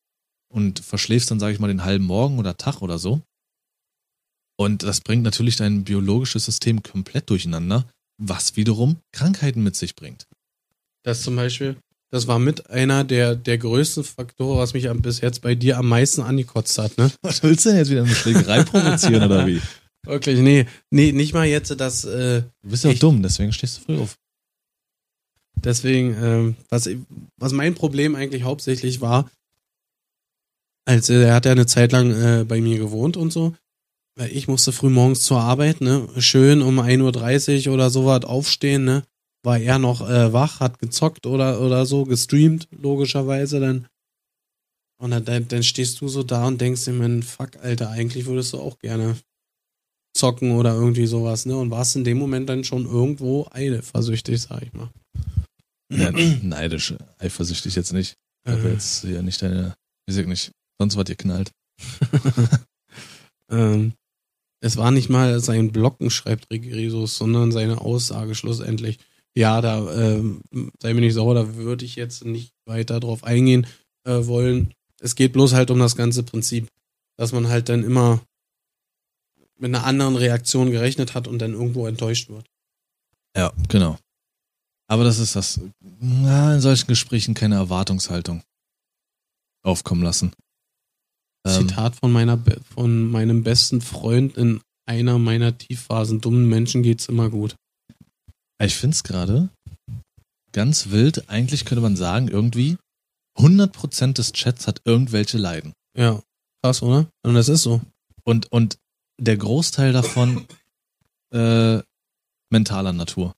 und 0.52 0.80
verschläfst 0.80 1.30
dann, 1.30 1.40
sage 1.40 1.54
ich 1.54 1.60
mal, 1.60 1.68
den 1.68 1.84
halben 1.84 2.04
Morgen 2.04 2.38
oder 2.38 2.56
Tag 2.56 2.82
oder 2.82 2.98
so. 2.98 3.22
Und 4.56 4.82
das 4.84 5.00
bringt 5.00 5.24
natürlich 5.24 5.56
dein 5.56 5.84
biologisches 5.84 6.44
System 6.44 6.82
komplett 6.82 7.28
durcheinander, 7.28 7.88
was 8.18 8.56
wiederum 8.56 8.98
Krankheiten 9.12 9.62
mit 9.62 9.74
sich 9.74 9.96
bringt. 9.96 10.28
Das 11.02 11.22
zum 11.22 11.34
Beispiel, 11.34 11.76
das 12.10 12.28
war 12.28 12.38
mit 12.38 12.70
einer 12.70 13.02
der, 13.02 13.34
der 13.34 13.58
größten 13.58 14.04
Faktoren, 14.04 14.58
was 14.58 14.72
mich 14.74 14.88
bis 15.02 15.20
jetzt 15.20 15.42
bei 15.42 15.56
dir 15.56 15.78
am 15.78 15.88
meisten 15.88 16.22
angekotzt 16.22 16.78
hat, 16.78 16.96
ne? 16.96 17.10
Was 17.22 17.42
willst 17.42 17.64
du 17.64 17.70
denn 17.70 17.78
jetzt 17.78 17.90
wieder 17.90 18.04
eine 18.04 18.14
Schlägerei 18.14 18.62
provozieren 18.62 19.24
oder 19.24 19.46
wie? 19.46 19.60
Wirklich, 20.04 20.40
nee, 20.40 20.66
nee, 20.90 21.12
nicht 21.12 21.32
mal 21.32 21.46
jetzt, 21.46 21.78
dass. 21.80 22.04
Äh, 22.04 22.42
du 22.62 22.68
bist 22.68 22.84
ja 22.84 22.90
auch 22.90 22.98
dumm, 22.98 23.22
deswegen 23.22 23.52
stehst 23.52 23.78
du 23.78 23.82
früh 23.82 23.98
auf. 23.98 24.16
Deswegen, 25.56 26.14
ähm, 26.22 26.56
was, 26.68 26.88
was 27.38 27.52
mein 27.52 27.74
Problem 27.74 28.14
eigentlich 28.14 28.42
hauptsächlich 28.42 29.00
war, 29.00 29.30
als 30.86 31.08
äh, 31.08 31.24
er 31.24 31.34
hat 31.34 31.46
ja 31.46 31.52
eine 31.52 31.66
Zeit 31.66 31.92
lang 31.92 32.10
äh, 32.10 32.44
bei 32.44 32.60
mir 32.60 32.78
gewohnt 32.78 33.16
und 33.16 33.32
so. 33.32 33.54
Weil 34.16 34.30
ich 34.30 34.46
musste 34.46 34.72
früh 34.72 34.90
morgens 34.90 35.22
zur 35.22 35.40
Arbeit, 35.40 35.80
ne? 35.80 36.08
Schön 36.18 36.62
um 36.62 36.78
1.30 36.78 37.66
Uhr 37.66 37.74
oder 37.74 37.90
so 37.90 38.06
was 38.06 38.24
aufstehen, 38.24 38.84
ne? 38.84 39.04
War 39.42 39.58
er 39.58 39.78
noch 39.78 40.08
äh, 40.08 40.32
wach, 40.32 40.60
hat 40.60 40.78
gezockt 40.78 41.26
oder, 41.26 41.60
oder 41.60 41.84
so, 41.84 42.04
gestreamt, 42.04 42.68
logischerweise 42.70 43.58
dann. 43.58 43.88
Und 45.02 45.10
dann, 45.10 45.48
dann 45.48 45.62
stehst 45.62 46.00
du 46.00 46.08
so 46.08 46.22
da 46.22 46.46
und 46.46 46.60
denkst 46.60 46.84
dir, 46.84 47.22
fuck, 47.22 47.56
Alter, 47.60 47.90
eigentlich 47.90 48.26
würdest 48.26 48.52
du 48.52 48.60
auch 48.60 48.78
gerne 48.78 49.16
zocken 50.14 50.52
oder 50.52 50.74
irgendwie 50.74 51.06
sowas, 51.06 51.46
ne? 51.46 51.56
Und 51.56 51.70
warst 51.70 51.96
in 51.96 52.04
dem 52.04 52.18
Moment 52.18 52.48
dann 52.48 52.64
schon 52.64 52.86
irgendwo 52.86 53.46
eifersüchtig, 53.50 54.40
sag 54.40 54.62
ich 54.62 54.72
mal. 54.72 54.90
Ja, 55.92 56.10
neidisch, 56.42 56.94
eifersüchtig 57.18 57.74
jetzt 57.74 57.92
nicht. 57.92 58.16
Aber 58.46 58.70
jetzt 58.70 59.02
hier 59.02 59.22
nicht 59.22 59.40
deine, 59.42 59.74
weiß 60.06 60.18
ich 60.18 60.26
nicht, 60.26 60.52
sonst 60.78 60.96
was 60.96 61.08
ihr 61.08 61.16
knallt. 61.16 61.50
ähm, 63.50 63.94
es 64.60 64.76
war 64.76 64.90
nicht 64.90 65.08
mal 65.08 65.40
sein 65.40 65.72
Blocken, 65.72 66.10
schreibt 66.10 66.50
Regresus, 66.50 67.16
sondern 67.16 67.52
seine 67.52 67.80
Aussage 67.80 68.34
schlussendlich. 68.34 68.98
Ja, 69.36 69.60
da 69.60 69.92
ähm, 69.94 70.42
sei 70.80 70.94
mir 70.94 71.00
nicht 71.00 71.14
sauer, 71.14 71.34
da 71.34 71.56
würde 71.56 71.84
ich 71.84 71.96
jetzt 71.96 72.24
nicht 72.24 72.52
weiter 72.66 73.00
drauf 73.00 73.24
eingehen 73.24 73.66
äh, 74.06 74.26
wollen. 74.26 74.72
Es 75.00 75.16
geht 75.16 75.32
bloß 75.32 75.54
halt 75.54 75.70
um 75.70 75.78
das 75.78 75.96
ganze 75.96 76.22
Prinzip, 76.22 76.68
dass 77.18 77.32
man 77.32 77.48
halt 77.48 77.68
dann 77.68 77.82
immer 77.82 78.22
mit 79.58 79.74
einer 79.74 79.84
anderen 79.84 80.16
Reaktion 80.16 80.70
gerechnet 80.70 81.14
hat 81.14 81.28
und 81.28 81.38
dann 81.38 81.52
irgendwo 81.52 81.86
enttäuscht 81.86 82.28
wird. 82.28 82.46
Ja, 83.36 83.52
genau. 83.68 83.98
Aber 84.88 85.04
das 85.04 85.18
ist 85.18 85.34
das, 85.34 85.60
na, 85.80 86.54
in 86.54 86.60
solchen 86.60 86.86
Gesprächen 86.86 87.34
keine 87.34 87.56
Erwartungshaltung 87.56 88.42
aufkommen 89.64 90.02
lassen. 90.02 90.32
Ähm, 91.46 91.68
Zitat 91.68 91.96
von 91.96 92.12
meiner, 92.12 92.42
von 92.74 93.10
meinem 93.10 93.42
besten 93.42 93.80
Freund 93.80 94.36
in 94.36 94.60
einer 94.86 95.18
meiner 95.18 95.56
Tiefphasen. 95.56 96.20
Dummen 96.20 96.48
Menschen 96.48 96.82
geht's 96.82 97.06
immer 97.06 97.30
gut. 97.30 97.56
Ich 98.62 98.76
find's 98.76 99.02
gerade 99.02 99.48
ganz 100.52 100.90
wild. 100.90 101.28
Eigentlich 101.28 101.64
könnte 101.64 101.82
man 101.82 101.96
sagen, 101.96 102.28
irgendwie 102.28 102.76
100% 103.38 104.12
des 104.14 104.32
Chats 104.32 104.66
hat 104.66 104.80
irgendwelche 104.84 105.38
Leiden. 105.38 105.72
Ja, 105.96 106.22
krass, 106.62 106.82
oder? 106.82 107.08
Und 107.24 107.34
das 107.34 107.48
ist 107.48 107.62
so. 107.62 107.80
Und, 108.24 108.50
und 108.52 108.78
der 109.18 109.36
Großteil 109.36 109.92
davon 109.92 110.46
äh, 111.32 111.80
mentaler 112.50 112.92
Natur. 112.92 113.34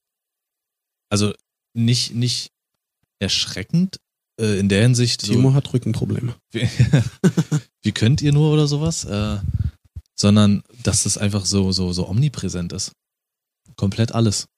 Also 1.09 1.33
nicht, 1.75 2.15
nicht 2.15 2.53
erschreckend 3.19 4.01
äh, 4.41 4.59
in 4.59 4.69
der 4.69 4.83
Hinsicht. 4.83 5.23
Timo 5.23 5.51
so, 5.51 5.55
hat 5.55 5.73
Rückenprobleme. 5.73 6.35
Wie, 6.53 6.69
wie, 7.83 7.93
könnt 7.93 8.23
ihr 8.23 8.33
nur 8.33 8.53
oder 8.53 8.67
sowas? 8.67 9.05
Äh, 9.05 9.39
sondern 10.15 10.63
dass 10.83 11.03
das 11.05 11.19
einfach 11.19 11.45
so, 11.45 11.73
so, 11.73 11.93
so 11.93 12.09
omnipräsent 12.09 12.73
ist. 12.73 12.93
Komplett 13.77 14.13
alles. 14.13 14.49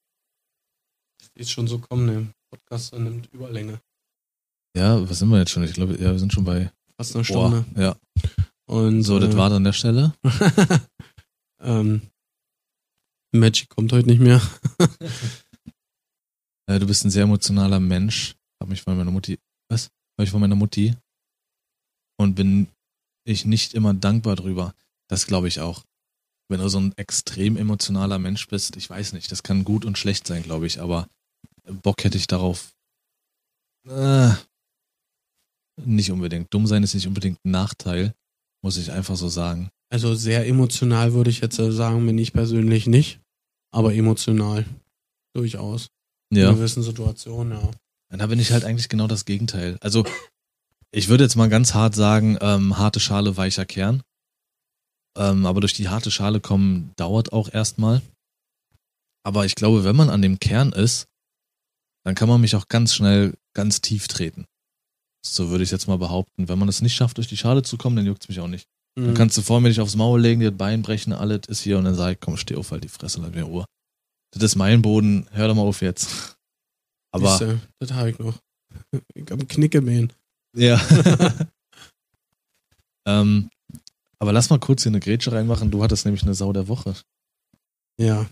Ist 1.35 1.51
schon 1.51 1.67
so 1.67 1.79
kommen, 1.79 2.07
ne? 2.07 2.29
Podcast 2.51 2.95
nimmt 2.95 3.27
Überlänge. 3.33 3.81
Ja, 4.77 5.09
was 5.09 5.19
sind 5.19 5.29
wir 5.29 5.39
jetzt 5.39 5.51
schon? 5.51 5.65
Ich 5.65 5.73
glaube, 5.73 5.95
ja, 5.95 6.13
wir 6.13 6.19
sind 6.19 6.33
schon 6.33 6.45
bei 6.45 6.73
fast 6.97 7.15
einer 7.15 7.25
Stunde. 7.25 7.65
Boah, 7.75 7.83
ja. 7.83 7.97
Und 8.67 9.03
so, 9.03 9.17
äh, 9.17 9.21
das 9.21 9.37
war 9.37 9.51
dann 9.51 9.65
der 9.65 9.73
Stelle. 9.73 10.15
ähm, 11.61 12.03
Magic 13.33 13.69
kommt 13.69 13.93
heute 13.93 14.09
nicht 14.09 14.21
mehr. 14.21 14.41
Äh, 16.71 16.79
du 16.79 16.87
bist 16.87 17.03
ein 17.03 17.11
sehr 17.11 17.23
emotionaler 17.23 17.81
Mensch. 17.81 18.37
Hab 18.61 18.69
mich 18.69 18.83
von 18.83 18.95
meiner 18.95 19.11
Mutti, 19.11 19.39
was? 19.71 19.85
Hab 20.19 20.25
ich 20.25 20.31
von 20.31 20.41
meiner 20.41 20.55
Mutti. 20.55 20.95
Und 22.21 22.35
bin 22.35 22.69
ich 23.25 23.47
nicht 23.47 23.73
immer 23.73 23.95
dankbar 23.95 24.37
drüber. 24.37 24.75
Das 25.09 25.27
glaube 25.27 25.49
ich 25.49 25.61
auch. 25.61 25.85
Wenn 26.51 26.61
du 26.61 26.69
so 26.69 26.79
ein 26.79 26.93
extrem 26.99 27.57
emotionaler 27.57 28.19
Mensch 28.19 28.49
bist, 28.49 28.77
ich 28.77 28.91
weiß 28.91 29.15
nicht, 29.15 29.33
das 29.33 29.43
kann 29.43 29.65
gut 29.65 29.87
und 29.87 29.97
schlecht 29.97 30.27
sein, 30.27 30.43
glaube 30.43 30.67
ich, 30.67 30.81
aber 30.81 31.09
Bock 31.65 32.05
hätte 32.05 32.19
ich 32.19 32.27
darauf. 32.27 32.75
Äh, 33.87 34.35
nicht 35.85 36.11
unbedingt. 36.11 36.53
Dumm 36.53 36.67
sein 36.67 36.83
ist 36.83 36.95
nicht 36.95 37.07
unbedingt 37.07 37.39
ein 37.45 37.51
Nachteil, 37.51 38.15
muss 38.63 38.77
ich 38.77 38.93
einfach 38.93 39.17
so 39.17 39.29
sagen. 39.29 39.71
Also 39.91 40.15
sehr 40.15 40.47
emotional 40.47 41.15
würde 41.15 41.31
ich 41.31 41.41
jetzt 41.41 41.57
sagen, 41.57 42.07
bin 42.07 42.19
ich 42.19 42.33
persönlich 42.33 42.87
nicht, 42.87 43.21
aber 43.73 43.95
emotional 43.95 44.67
durchaus. 45.35 45.89
Ja. 46.33 46.51
In 46.51 46.57
gewissen 46.57 46.83
Situationen, 46.83 47.59
ja. 47.59 47.71
Da 48.11 48.27
bin 48.27 48.39
ich 48.39 48.53
halt 48.53 48.65
eigentlich 48.65 48.89
genau 48.89 49.07
das 49.07 49.25
Gegenteil. 49.25 49.77
Also, 49.81 50.05
ich 50.91 51.09
würde 51.09 51.25
jetzt 51.25 51.37
mal 51.37 51.49
ganz 51.49 51.75
hart 51.75 51.95
sagen, 51.95 52.39
ähm, 52.41 52.79
harte 52.79 53.01
Schale, 53.01 53.37
weicher 53.37 53.67
Kern. 53.67 54.03
Ähm, 55.17 55.47
aber 55.47 55.61
durch 55.61 55.75
die 55.75 55.89
harte 55.89 56.11
Schale 56.11 56.41
kommen 56.41 56.93
dauert 56.97 57.33
auch 57.33 57.53
erstmal. 57.53 58.03
Aber 59.25 59.45
ich 59.45 59.55
glaube, 59.55 59.85
wenn 59.85 59.97
man 59.97 60.11
an 60.11 60.23
dem 60.23 60.39
Kern 60.39 60.73
ist, 60.73 61.07
dann 62.05 62.15
kann 62.15 62.29
man 62.29 62.41
mich 62.41 62.57
auch 62.57 62.69
ganz 62.69 62.95
schnell 62.95 63.35
ganz 63.53 63.81
tief 63.81 64.09
treten. 64.09 64.47
So 65.25 65.51
würde 65.51 65.65
ich 65.65 65.71
jetzt 65.71 65.89
mal 65.89 65.99
behaupten. 65.99 66.49
Wenn 66.49 66.59
man 66.59 66.69
es 66.69 66.83
nicht 66.83 66.95
schafft, 66.95 67.17
durch 67.19 67.29
die 67.29 67.37
Schale 67.37 67.63
zu 67.63 67.77
kommen, 67.77 67.97
dann 67.97 68.07
juckt 68.07 68.23
es 68.23 68.29
mich 68.29 68.41
auch 68.41 68.49
nicht. 68.49 68.67
Mhm. 68.97 69.07
Dann 69.07 69.15
kannst 69.15 69.37
du 69.37 69.43
vor 69.43 69.61
mir 69.61 69.69
dich 69.69 69.81
aufs 69.81 69.97
Maul 69.97 70.21
legen, 70.21 70.41
dir 70.41 70.51
das 70.51 70.59
Bein 70.59 70.83
brechen, 70.83 71.13
alles 71.13 71.43
ist 71.49 71.61
hier 71.61 71.79
und 71.79 71.85
dann 71.85 71.95
sag 71.95 72.13
ich, 72.13 72.21
komm, 72.21 72.37
steh 72.37 72.57
auf, 72.57 72.71
halt 72.71 72.85
die 72.85 72.89
Fresse, 72.89 73.23
halt 73.23 73.35
mir 73.35 73.43
Ruhe 73.43 73.65
das 74.33 74.43
ist 74.43 74.57
mein 74.57 74.83
Boden, 74.83 75.27
hör 75.33 75.49
doch 75.49 75.55
mal 75.55 75.63
auf 75.63 75.83
jetzt. 75.83 76.37
Aber. 77.13 77.31
Siehste, 77.31 77.61
das 77.79 77.93
habe 77.93 78.11
ich 78.11 78.19
noch. 78.19 78.39
Ich 79.15 79.31
hab 79.31 79.49
Knickemähen. 79.49 80.13
Ja. 80.55 80.81
ähm, 83.07 83.51
aber 84.19 84.33
lass 84.33 84.51
mal 84.51 84.59
kurz 84.59 84.83
hier 84.83 84.91
eine 84.91 85.01
Grätsche 85.01 85.33
reinmachen. 85.33 85.71
Du 85.71 85.83
hattest 85.83 86.05
nämlich 86.05 86.23
eine 86.23 86.35
Sau 86.35 86.53
der 86.53 86.69
Woche. 86.69 86.95
Ja. 87.99 88.27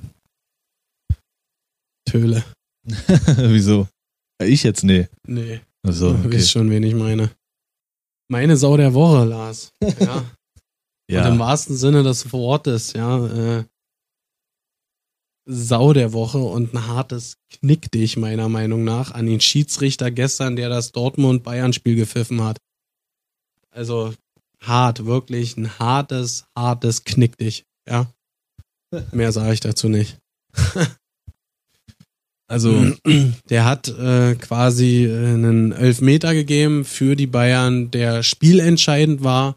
Töle. 2.04 2.44
Wieso? 2.84 3.88
Ich 4.42 4.62
jetzt? 4.62 4.84
Nee. 4.84 5.08
Nee. 5.26 5.60
Also, 5.86 6.10
okay. 6.10 6.22
Du 6.22 6.32
weißt 6.34 6.50
schon, 6.50 6.70
wen 6.70 6.82
ich 6.82 6.94
meine. 6.94 7.30
Meine 8.28 8.56
Sau 8.56 8.76
der 8.76 8.92
Woche, 8.94 9.24
Lars. 9.24 9.72
Ja. 10.00 10.24
ja. 11.08 11.26
Und 11.26 11.34
im 11.34 11.38
wahrsten 11.38 11.76
Sinne 11.76 12.02
des 12.02 12.32
Wortes, 12.32 12.92
ja. 12.92 13.26
Äh, 13.58 13.64
Sau 15.48 15.92
der 15.92 16.12
Woche 16.12 16.38
und 16.38 16.74
ein 16.74 16.88
hartes 16.88 17.36
Knick 17.48 17.92
dich 17.92 18.16
meiner 18.16 18.48
Meinung 18.48 18.82
nach 18.82 19.12
an 19.12 19.26
den 19.26 19.40
Schiedsrichter 19.40 20.10
gestern, 20.10 20.56
der 20.56 20.68
das 20.68 20.90
Dortmund-Bayern-Spiel 20.90 21.94
gepfiffen 21.94 22.42
hat. 22.42 22.58
Also 23.70 24.12
hart, 24.60 25.06
wirklich 25.06 25.56
ein 25.56 25.78
hartes, 25.78 26.46
hartes 26.56 27.04
Knick 27.04 27.38
dich, 27.38 27.64
ja. 27.88 28.10
Mehr 29.12 29.30
sage 29.30 29.52
ich 29.52 29.60
dazu 29.60 29.88
nicht. 29.88 30.18
Also, 32.48 32.92
Der 33.50 33.64
hat 33.64 33.88
äh, 33.88 34.34
quasi 34.36 35.06
äh, 35.06 35.34
einen 35.34 35.72
Elfmeter 35.72 36.34
gegeben 36.34 36.84
für 36.84 37.16
die 37.16 37.26
Bayern, 37.26 37.90
der 37.90 38.22
spielentscheidend 38.22 39.24
war 39.24 39.56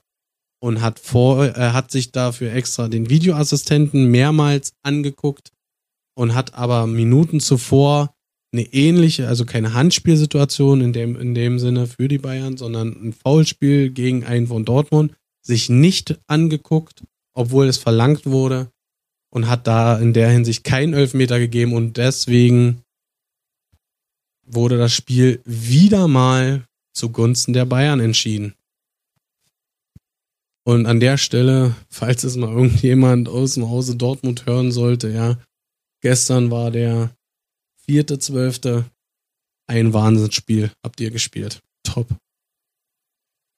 und 0.61 0.81
hat 0.81 0.99
vor, 0.99 1.45
äh, 1.45 1.53
hat 1.53 1.91
sich 1.91 2.11
dafür 2.11 2.53
extra 2.53 2.87
den 2.87 3.09
Videoassistenten 3.09 4.09
mehrmals 4.09 4.73
angeguckt 4.83 5.51
und 6.15 6.33
hat 6.33 6.53
aber 6.55 6.87
Minuten 6.87 7.39
zuvor 7.39 8.13
eine 8.51 8.63
ähnliche, 8.73 9.27
also 9.27 9.45
keine 9.45 9.73
Handspielsituation 9.73 10.81
in 10.81 10.91
dem, 10.91 11.15
in 11.15 11.35
dem 11.35 11.59
Sinne 11.59 11.85
für 11.85 12.07
die 12.07 12.17
Bayern, 12.17 12.57
sondern 12.57 12.89
ein 12.89 13.13
Foulspiel 13.13 13.91
gegen 13.91 14.23
einen 14.23 14.47
von 14.47 14.65
Dortmund 14.65 15.13
sich 15.45 15.69
nicht 15.69 16.19
angeguckt, 16.27 17.03
obwohl 17.33 17.67
es 17.67 17.77
verlangt 17.77 18.25
wurde 18.25 18.71
und 19.29 19.47
hat 19.47 19.67
da 19.67 19.97
in 19.99 20.13
der 20.13 20.29
Hinsicht 20.29 20.63
keinen 20.63 20.93
Elfmeter 20.93 21.39
gegeben 21.39 21.73
und 21.73 21.97
deswegen 21.97 22.83
wurde 24.45 24.77
das 24.77 24.93
Spiel 24.93 25.41
wieder 25.45 26.07
mal 26.07 26.65
zugunsten 26.93 27.53
der 27.53 27.65
Bayern 27.65 27.99
entschieden. 27.99 28.55
Und 30.65 30.85
an 30.85 30.99
der 30.99 31.17
Stelle, 31.17 31.75
falls 31.89 32.23
es 32.23 32.35
mal 32.35 32.51
irgendjemand 32.51 33.29
aus 33.29 33.53
dem 33.55 33.69
Hause 33.69 33.95
Dortmund 33.95 34.45
hören 34.45 34.71
sollte, 34.71 35.09
ja, 35.09 35.37
gestern 36.01 36.51
war 36.51 36.71
der 36.71 37.15
vierte, 37.85 38.19
zwölfte, 38.19 38.85
ein 39.67 39.93
Wahnsinnsspiel 39.93 40.71
habt 40.83 40.99
ihr 40.99 41.11
gespielt. 41.11 41.59
Top. 41.83 42.07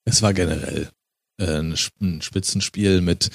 es 0.05 0.21
war 0.21 0.33
generell 0.33 0.89
äh, 1.37 1.59
ein 1.59 1.73
Sp- 1.75 1.99
ein 2.01 2.21
Spitzenspiel 2.21 3.01
mit 3.01 3.29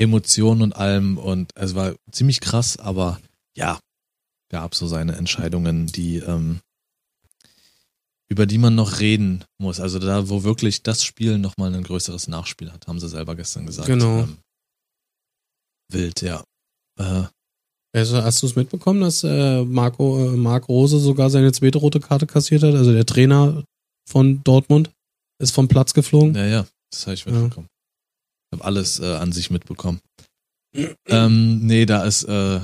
Emotionen 0.00 0.62
und 0.62 0.76
allem 0.76 1.18
und 1.18 1.52
es 1.56 1.74
war 1.74 1.94
ziemlich 2.10 2.40
krass, 2.40 2.78
aber 2.78 3.20
ja, 3.56 3.78
gab 4.50 4.74
so 4.74 4.86
seine 4.86 5.16
Entscheidungen, 5.16 5.86
die 5.86 6.16
ähm, 6.16 6.60
über 8.30 8.46
die 8.46 8.58
man 8.58 8.74
noch 8.74 9.00
reden 9.00 9.44
muss. 9.58 9.80
Also 9.80 9.98
da, 9.98 10.28
wo 10.28 10.44
wirklich 10.44 10.82
das 10.82 11.04
Spiel 11.04 11.36
nochmal 11.38 11.74
ein 11.74 11.82
größeres 11.82 12.28
Nachspiel 12.28 12.72
hat, 12.72 12.86
haben 12.86 13.00
sie 13.00 13.08
selber 13.08 13.34
gestern 13.34 13.66
gesagt. 13.66 13.88
Genau. 13.88 14.20
Ähm, 14.20 14.38
wild, 15.92 16.22
ja. 16.22 16.44
Äh, 16.98 17.24
Also 17.92 18.22
hast 18.22 18.42
du 18.42 18.46
es 18.46 18.56
mitbekommen, 18.56 19.00
dass 19.00 19.24
äh, 19.24 19.64
Marco, 19.64 20.32
äh, 20.32 20.36
Marc 20.36 20.68
Rose 20.68 20.98
sogar 21.00 21.28
seine 21.28 21.52
zweite 21.52 21.78
rote 21.78 22.00
Karte 22.00 22.26
kassiert 22.26 22.62
hat? 22.62 22.74
Also 22.74 22.92
der 22.92 23.04
Trainer 23.04 23.64
von 24.08 24.42
Dortmund 24.44 24.90
ist 25.42 25.50
vom 25.50 25.68
Platz 25.68 25.92
geflogen. 25.92 26.34
Ja, 26.36 26.46
ja, 26.46 26.66
das 26.90 27.06
habe 27.06 27.14
ich 27.14 27.26
mitbekommen. 27.26 27.66
Habe 28.52 28.64
alles 28.64 29.00
äh, 29.00 29.14
an 29.14 29.32
sich 29.32 29.50
mitbekommen. 29.50 30.00
ähm, 31.06 31.66
nee, 31.66 31.86
da 31.86 32.04
ist, 32.04 32.24
äh, 32.24 32.60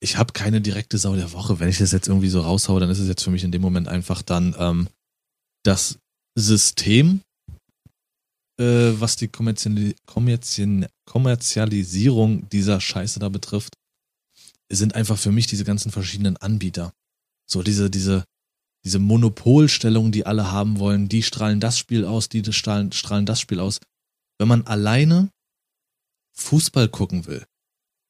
ich 0.00 0.16
habe 0.16 0.32
keine 0.32 0.60
direkte 0.60 0.98
Sau 0.98 1.16
der 1.16 1.32
Woche. 1.32 1.60
Wenn 1.60 1.68
ich 1.68 1.78
das 1.78 1.92
jetzt 1.92 2.08
irgendwie 2.08 2.28
so 2.28 2.40
raushaue, 2.40 2.80
dann 2.80 2.90
ist 2.90 2.98
es 2.98 3.08
jetzt 3.08 3.22
für 3.22 3.30
mich 3.30 3.44
in 3.44 3.52
dem 3.52 3.62
Moment 3.62 3.88
einfach 3.88 4.22
dann 4.22 4.54
ähm, 4.58 4.88
das 5.64 5.98
System, 6.36 7.22
äh, 8.58 8.92
was 8.98 9.16
die 9.16 9.28
Kommerziali 9.28 9.96
Kommerzien 10.06 10.86
Kommerzialisierung 11.06 12.48
dieser 12.50 12.80
Scheiße 12.80 13.18
da 13.18 13.28
betrifft, 13.28 13.76
sind 14.70 14.94
einfach 14.94 15.18
für 15.18 15.32
mich 15.32 15.46
diese 15.46 15.64
ganzen 15.64 15.90
verschiedenen 15.90 16.36
Anbieter. 16.36 16.92
So 17.46 17.62
diese, 17.62 17.90
diese, 17.90 18.24
diese 18.84 18.98
Monopolstellung, 18.98 20.12
die 20.12 20.26
alle 20.26 20.50
haben 20.50 20.78
wollen, 20.78 21.08
die 21.08 21.22
strahlen 21.22 21.60
das 21.60 21.78
Spiel 21.78 22.04
aus, 22.04 22.28
die 22.28 22.42
strahlen, 22.52 22.92
strahlen 22.92 23.26
das 23.26 23.40
Spiel 23.40 23.60
aus. 23.60 23.80
Wenn 24.38 24.48
man 24.48 24.66
alleine 24.66 25.30
Fußball 26.36 26.88
gucken 26.88 27.26
will, 27.26 27.46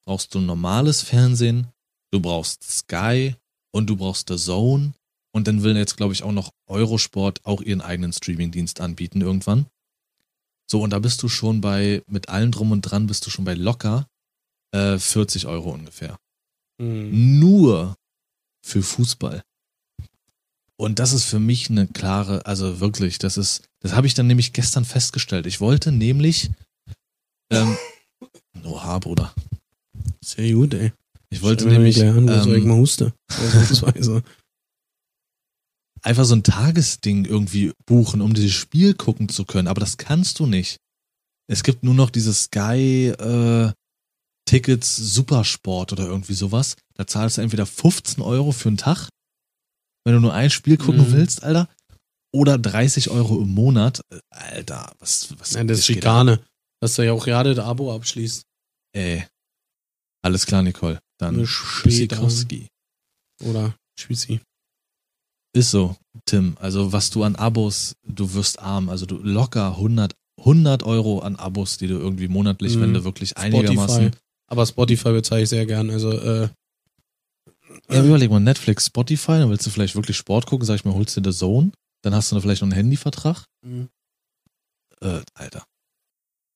brauchst 0.07 0.35
du 0.35 0.41
normales 0.41 1.03
Fernsehen, 1.03 1.69
du 2.13 2.21
brauchst 2.21 2.63
Sky 2.63 3.37
und 3.73 3.89
du 3.89 3.97
brauchst 3.97 4.29
The 4.29 4.37
Zone 4.37 4.95
und 5.35 5.49
dann 5.49 5.63
will 5.63 5.77
jetzt, 5.77 5.97
glaube 5.97 6.13
ich, 6.13 6.23
auch 6.23 6.33
noch 6.33 6.53
Eurosport 6.69 7.45
auch 7.45 7.61
ihren 7.61 7.81
eigenen 7.81 8.13
Streamingdienst 8.13 8.81
anbieten 8.81 9.21
irgendwann. 9.21 9.67
So, 10.71 10.81
und 10.81 10.91
da 10.91 10.99
bist 10.99 11.23
du 11.23 11.29
schon 11.29 11.61
bei, 11.61 12.03
mit 12.07 12.29
allem 12.29 12.51
drum 12.53 12.73
und 12.73 12.83
dran, 12.83 13.07
bist 13.07 13.27
du 13.27 13.31
schon 13.31 13.45
bei 13.45 13.55
locker 13.55 14.09
äh, 14.73 14.99
40 14.99 15.47
Euro 15.47 15.73
ungefähr 15.73 16.19
Hm. 16.81 17.39
nur 17.39 17.97
für 18.65 18.83
Fußball. 18.83 19.43
Und 20.77 20.99
das 20.99 21.13
ist 21.13 21.25
für 21.25 21.39
mich 21.39 21.71
eine 21.71 21.87
klare, 21.87 22.47
also 22.47 22.81
wirklich, 22.81 23.19
das 23.19 23.37
ist, 23.37 23.69
das 23.81 23.93
habe 23.95 24.07
ich 24.07 24.15
dann 24.15 24.27
nämlich 24.27 24.53
gestern 24.53 24.85
festgestellt. 24.85 25.47
Ich 25.47 25.61
wollte 25.61 25.93
nämlich, 25.93 26.51
ähm, 27.51 27.77
oha, 28.65 28.99
Bruder. 28.99 29.33
Sehr 30.25 30.53
gut, 30.53 30.75
ey. 30.75 30.93
Ich 31.31 31.43
wollte 31.43 31.67
nämlich 31.67 32.03
an, 32.03 32.27
soll 32.43 32.57
ich 32.57 32.63
ähm, 32.63 32.69
mal 32.69 32.77
huste. 32.77 33.13
Ausnahmsweise. 33.31 34.23
einfach 36.05 36.25
so 36.25 36.35
ein 36.35 36.43
Tagesding 36.43 37.25
irgendwie 37.25 37.73
buchen, 37.87 38.21
um 38.21 38.35
dieses 38.35 38.53
Spiel 38.53 38.95
gucken 38.95 39.29
zu 39.29 39.45
können. 39.45 39.69
Aber 39.69 39.81
das 39.81 39.97
kannst 39.97 40.39
du 40.39 40.47
nicht. 40.47 40.79
Es 41.51 41.63
gibt 41.63 41.83
nur 41.83 41.95
noch 41.95 42.11
dieses 42.11 42.45
Sky 42.45 43.09
äh, 43.09 43.73
Tickets 44.47 44.97
Supersport 44.97 45.93
oder 45.93 46.07
irgendwie 46.07 46.35
sowas. 46.35 46.77
Da 46.95 47.07
zahlst 47.07 47.39
du 47.39 47.43
entweder 47.43 47.67
15 47.67 48.23
Euro 48.23 48.53
für 48.53 48.69
einen 48.69 48.77
Tag, 48.77 49.09
wenn 50.05 50.15
du 50.15 50.21
nur 50.21 50.35
ein 50.35 50.51
Spiel 50.51 50.77
gucken 50.77 51.09
Mhm. 51.09 51.13
willst, 51.13 51.43
Alter, 51.43 51.69
oder 52.33 52.59
30 52.59 53.11
Euro 53.11 53.41
im 53.41 53.55
Monat. 53.55 54.01
Alter, 54.31 54.93
was, 54.99 55.35
was 55.39 55.53
Ja, 55.53 55.65
das 55.65 55.79
ist 55.81 55.87
Schikane. 55.87 56.41
Dass 56.81 56.95
du 56.97 57.03
ja 57.05 57.13
auch 57.13 57.25
gerade 57.25 57.55
das 57.55 57.65
Abo 57.65 57.95
abschließt. 57.95 58.41
ab? 58.41 58.47
Ey. 59.01 59.27
Alles 60.23 60.47
klar, 60.47 60.63
Nicole. 60.63 61.01
Dann. 61.19 61.45
Tschüssikowski. 61.45 62.69
Oder 63.45 63.75
Schwitzi. 63.99 64.41
Ist 65.57 65.71
so, 65.71 65.97
Tim. 66.27 66.57
Also 66.61 66.93
was 66.93 67.11
du 67.11 67.23
an 67.23 67.37
Abos, 67.37 67.95
du 68.07 68.33
wirst 68.35 68.59
arm. 68.59 68.89
Also 68.89 69.07
du 69.07 69.19
locker 69.19 69.77
100, 69.77 70.15
100 70.41 70.83
Euro 70.83 71.21
an 71.21 71.37
Abos, 71.37 71.79
die 71.79 71.87
du 71.87 71.95
irgendwie 71.99 72.27
monatlich, 72.29 72.75
Mhm. 72.77 72.81
wenn 72.81 72.95
du 72.95 73.05
wirklich 73.05 73.37
einigermaßen... 73.37 74.07
Spotify. 74.09 74.19
Aber 74.51 74.67
Spotify 74.67 75.13
bezahle 75.13 75.43
ich 75.43 75.49
sehr 75.49 75.65
gern. 75.67 75.91
Also, 75.91 76.11
äh, 76.13 76.49
Ja, 77.91 78.05
überleg 78.05 78.31
mal, 78.31 78.41
Netflix, 78.41 78.87
Spotify, 78.87 79.33
dann 79.33 79.51
willst 79.51 79.67
du 79.67 79.71
vielleicht 79.71 79.95
wirklich 79.97 80.17
Sport 80.17 80.47
gucken, 80.47 80.67
sag 80.67 80.77
ich 80.77 80.85
mal, 80.85 80.95
holst 80.95 81.17
dir 81.17 81.23
The 81.25 81.37
Zone, 81.37 81.73
dann 82.03 82.15
hast 82.15 82.33
du 82.33 82.41
vielleicht 82.41 82.63
noch 82.63 82.67
einen 82.69 82.77
Handyvertrag. 82.77 83.45
Mhm. 83.65 83.89
Äh, 85.01 85.21
Alter. 85.35 85.65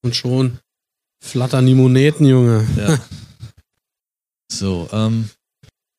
und 0.05 0.15
schon 0.17 0.59
flattern 1.23 1.67
die 1.67 1.75
Moneten, 1.75 2.25
Junge. 2.25 2.67
Ja. 2.77 2.99
so, 4.53 4.89
ähm, 4.93 5.29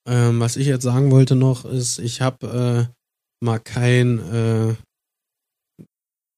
Ähm, 0.07 0.39
was 0.39 0.55
ich 0.55 0.65
jetzt 0.65 0.83
sagen 0.83 1.11
wollte 1.11 1.35
noch, 1.35 1.65
ist, 1.65 1.99
ich 1.99 2.21
habe 2.21 2.89
äh, 2.89 3.45
mal 3.45 3.59
kein 3.59 4.19
äh, 4.33 4.75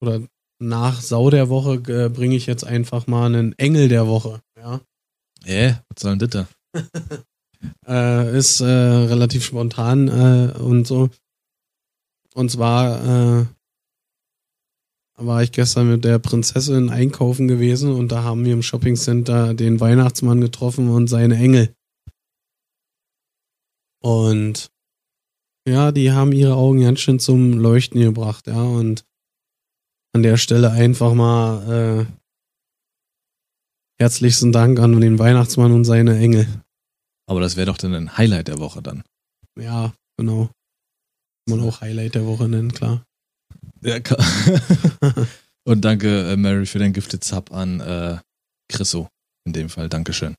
oder 0.04 0.22
nach 0.60 1.00
Sau 1.02 1.30
der 1.30 1.50
Woche 1.50 1.76
äh, 1.88 2.10
bringe 2.10 2.36
ich 2.36 2.46
jetzt 2.48 2.64
einfach 2.66 3.08
mal 3.08 3.28
einen 3.28 3.58
Engel 3.58 3.88
der 3.88 4.08
Woche. 4.08 4.42
Ja, 4.58 4.82
äh, 5.46 5.76
was 5.90 6.02
soll 6.02 6.18
denn 6.18 6.30
das 6.30 6.48
da? 6.74 6.80
äh, 7.88 8.38
ist 8.38 8.62
äh, 8.62 8.66
relativ 8.66 9.44
spontan 9.44 10.08
äh, 10.08 10.58
und 10.58 10.86
so. 10.88 11.10
Und 12.34 12.50
zwar 12.50 13.42
äh, 13.42 13.46
war 15.18 15.44
ich 15.44 15.52
gestern 15.52 15.90
mit 15.90 16.04
der 16.04 16.20
Prinzessin 16.20 16.90
einkaufen 16.90 17.48
gewesen 17.48 17.92
und 17.94 18.12
da 18.12 18.24
haben 18.24 18.46
wir 18.46 18.54
im 18.54 18.64
Shoppingcenter 18.64 19.54
den 19.54 19.80
Weihnachtsmann 19.80 20.42
getroffen 20.42 20.90
und 20.90 21.08
seine 21.08 21.36
Engel. 21.36 21.76
Und 24.02 24.72
ja, 25.68 25.92
die 25.92 26.12
haben 26.12 26.32
ihre 26.32 26.56
Augen 26.56 26.82
ganz 26.82 27.00
schön 27.00 27.20
zum 27.20 27.60
Leuchten 27.60 28.02
gebracht, 28.02 28.48
ja, 28.48 28.64
und 28.64 29.06
an 30.14 30.24
der 30.24 30.38
Stelle 30.38 30.72
einfach 30.72 31.14
mal 31.14 32.08
äh, 32.08 34.02
herzlichsten 34.02 34.52
Dank 34.52 34.80
an 34.80 35.00
den 35.00 35.20
Weihnachtsmann 35.20 35.72
und 35.72 35.86
seine 35.86 36.18
Engel. 36.18 36.48
Aber 37.32 37.40
das 37.40 37.56
wäre 37.56 37.68
doch 37.68 37.78
dann 37.78 37.94
ein 37.96 38.18
Highlight 38.18 38.50
der 38.50 38.60
Woche 38.60 38.82
dann. 38.82 39.04
Ja, 39.58 39.94
genau. 40.18 40.50
Kann 41.48 41.60
man 41.60 41.62
auch 41.70 41.80
Highlight 41.80 42.16
der 42.16 42.26
Woche 42.26 42.50
nennen, 42.50 42.74
klar. 42.74 43.06
Ja, 43.82 44.02
ka- 44.02 44.18
Und 45.64 45.80
danke, 45.86 46.30
äh, 46.30 46.36
Mary, 46.36 46.66
für 46.66 46.80
den 46.80 46.92
Gifted 46.92 47.24
Sub 47.24 47.54
an 47.54 47.80
äh, 47.80 48.18
Chriso. 48.68 49.08
In 49.48 49.54
dem 49.54 49.70
Fall, 49.70 49.88
Dankeschön. 49.88 50.36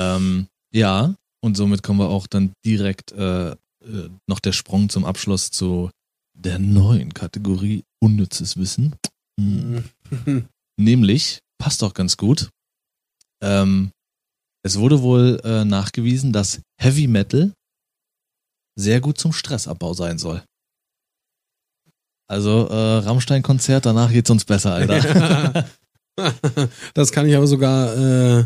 Ähm, 0.00 0.48
ja, 0.74 1.14
und 1.40 1.56
somit 1.56 1.84
kommen 1.84 2.00
wir 2.00 2.08
auch 2.08 2.26
dann 2.26 2.52
direkt 2.66 3.12
äh, 3.12 3.50
äh, 3.52 3.56
noch 4.26 4.40
der 4.40 4.52
Sprung 4.52 4.88
zum 4.88 5.04
Abschluss 5.04 5.50
zu 5.52 5.88
der 6.36 6.58
neuen 6.58 7.14
Kategorie 7.14 7.84
Unnützes 8.02 8.56
Wissen. 8.56 8.96
Hm. 9.38 9.84
Nämlich, 10.80 11.38
passt 11.58 11.84
auch 11.84 11.94
ganz 11.94 12.16
gut. 12.16 12.50
Ähm, 13.40 13.92
es 14.64 14.78
wurde 14.78 15.02
wohl 15.02 15.40
äh, 15.44 15.64
nachgewiesen, 15.64 16.32
dass 16.32 16.60
Heavy 16.80 17.06
Metal 17.06 17.52
sehr 18.76 19.00
gut 19.00 19.18
zum 19.18 19.32
Stressabbau 19.32 19.92
sein 19.92 20.18
soll. 20.18 20.42
Also 22.26 22.68
äh, 22.68 22.98
Rammstein-Konzert, 22.98 23.84
danach 23.84 24.10
geht's 24.10 24.30
uns 24.30 24.44
besser, 24.46 24.72
Alter. 24.74 25.68
das 26.94 27.12
kann 27.12 27.28
ich 27.28 27.36
aber 27.36 27.46
sogar 27.46 27.96
äh, 27.96 28.44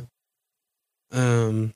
ähm, 1.13 1.73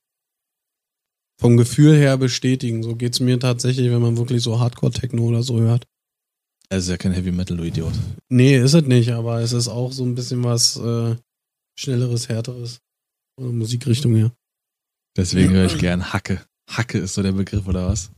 vom 1.40 1.56
Gefühl 1.56 1.96
her 1.96 2.18
bestätigen. 2.18 2.82
So 2.82 2.96
geht's 2.96 3.20
mir 3.20 3.38
tatsächlich, 3.38 3.90
wenn 3.90 4.02
man 4.02 4.16
wirklich 4.16 4.42
so 4.42 4.58
Hardcore-Techno 4.58 5.22
oder 5.22 5.44
so 5.44 5.60
hört. 5.60 5.86
Er 6.68 6.78
ist 6.78 6.88
ja 6.88 6.96
kein 6.96 7.12
Heavy 7.12 7.30
Metal, 7.30 7.56
du 7.56 7.62
Idiot. 7.62 7.92
Nee, 8.28 8.58
ist 8.58 8.74
es 8.74 8.84
nicht, 8.84 9.12
aber 9.12 9.40
es 9.40 9.52
ist 9.52 9.68
auch 9.68 9.92
so 9.92 10.04
ein 10.04 10.16
bisschen 10.16 10.42
was 10.42 10.76
äh, 10.78 11.14
Schnelleres, 11.78 12.28
Härteres. 12.28 12.80
Der 13.38 13.46
Musikrichtung 13.46 14.14
her. 14.14 14.32
Deswegen 15.16 15.50
höre 15.50 15.66
ich 15.66 15.78
gern 15.78 16.12
Hacke. 16.12 16.44
Hacke 16.68 16.98
ist 16.98 17.14
so 17.14 17.22
der 17.22 17.32
Begriff, 17.32 17.66
oder 17.66 17.86
was? 17.88 18.10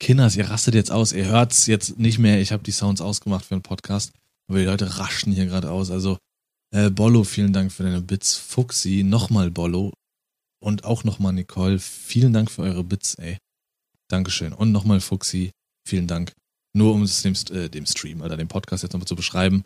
Kinders, 0.00 0.36
ihr 0.36 0.48
rastet 0.48 0.74
jetzt 0.74 0.90
aus. 0.90 1.12
Ihr 1.12 1.26
hört's 1.26 1.66
jetzt 1.66 1.98
nicht 1.98 2.18
mehr. 2.18 2.40
Ich 2.40 2.52
habe 2.52 2.62
die 2.62 2.70
Sounds 2.70 3.00
ausgemacht 3.00 3.44
für 3.44 3.54
den 3.56 3.62
Podcast. 3.62 4.12
Aber 4.48 4.58
die 4.58 4.64
Leute 4.64 4.98
raschen 4.98 5.32
hier 5.32 5.46
gerade 5.46 5.70
aus. 5.70 5.90
Also, 5.90 6.18
äh, 6.70 6.90
Bollo, 6.90 7.24
vielen 7.24 7.52
Dank 7.52 7.72
für 7.72 7.82
deine 7.82 8.00
Bits. 8.00 8.36
Fuxi, 8.36 9.02
nochmal 9.02 9.50
Bollo. 9.50 9.92
Und 10.60 10.84
auch 10.84 11.04
nochmal 11.04 11.32
Nicole. 11.32 11.78
Vielen 11.78 12.32
Dank 12.32 12.50
für 12.50 12.62
eure 12.62 12.84
Bits, 12.84 13.14
ey. 13.16 13.38
Dankeschön. 14.08 14.52
Und 14.52 14.72
nochmal 14.72 15.00
Fuxi. 15.00 15.50
Vielen 15.86 16.06
Dank. 16.06 16.32
Nur 16.74 16.94
um 16.94 17.02
es 17.02 17.22
dem, 17.22 17.34
äh, 17.50 17.68
dem 17.68 17.86
Stream, 17.86 18.20
oder 18.20 18.36
dem 18.36 18.48
Podcast 18.48 18.82
jetzt 18.82 18.92
nochmal 18.92 19.08
zu 19.08 19.16
beschreiben. 19.16 19.64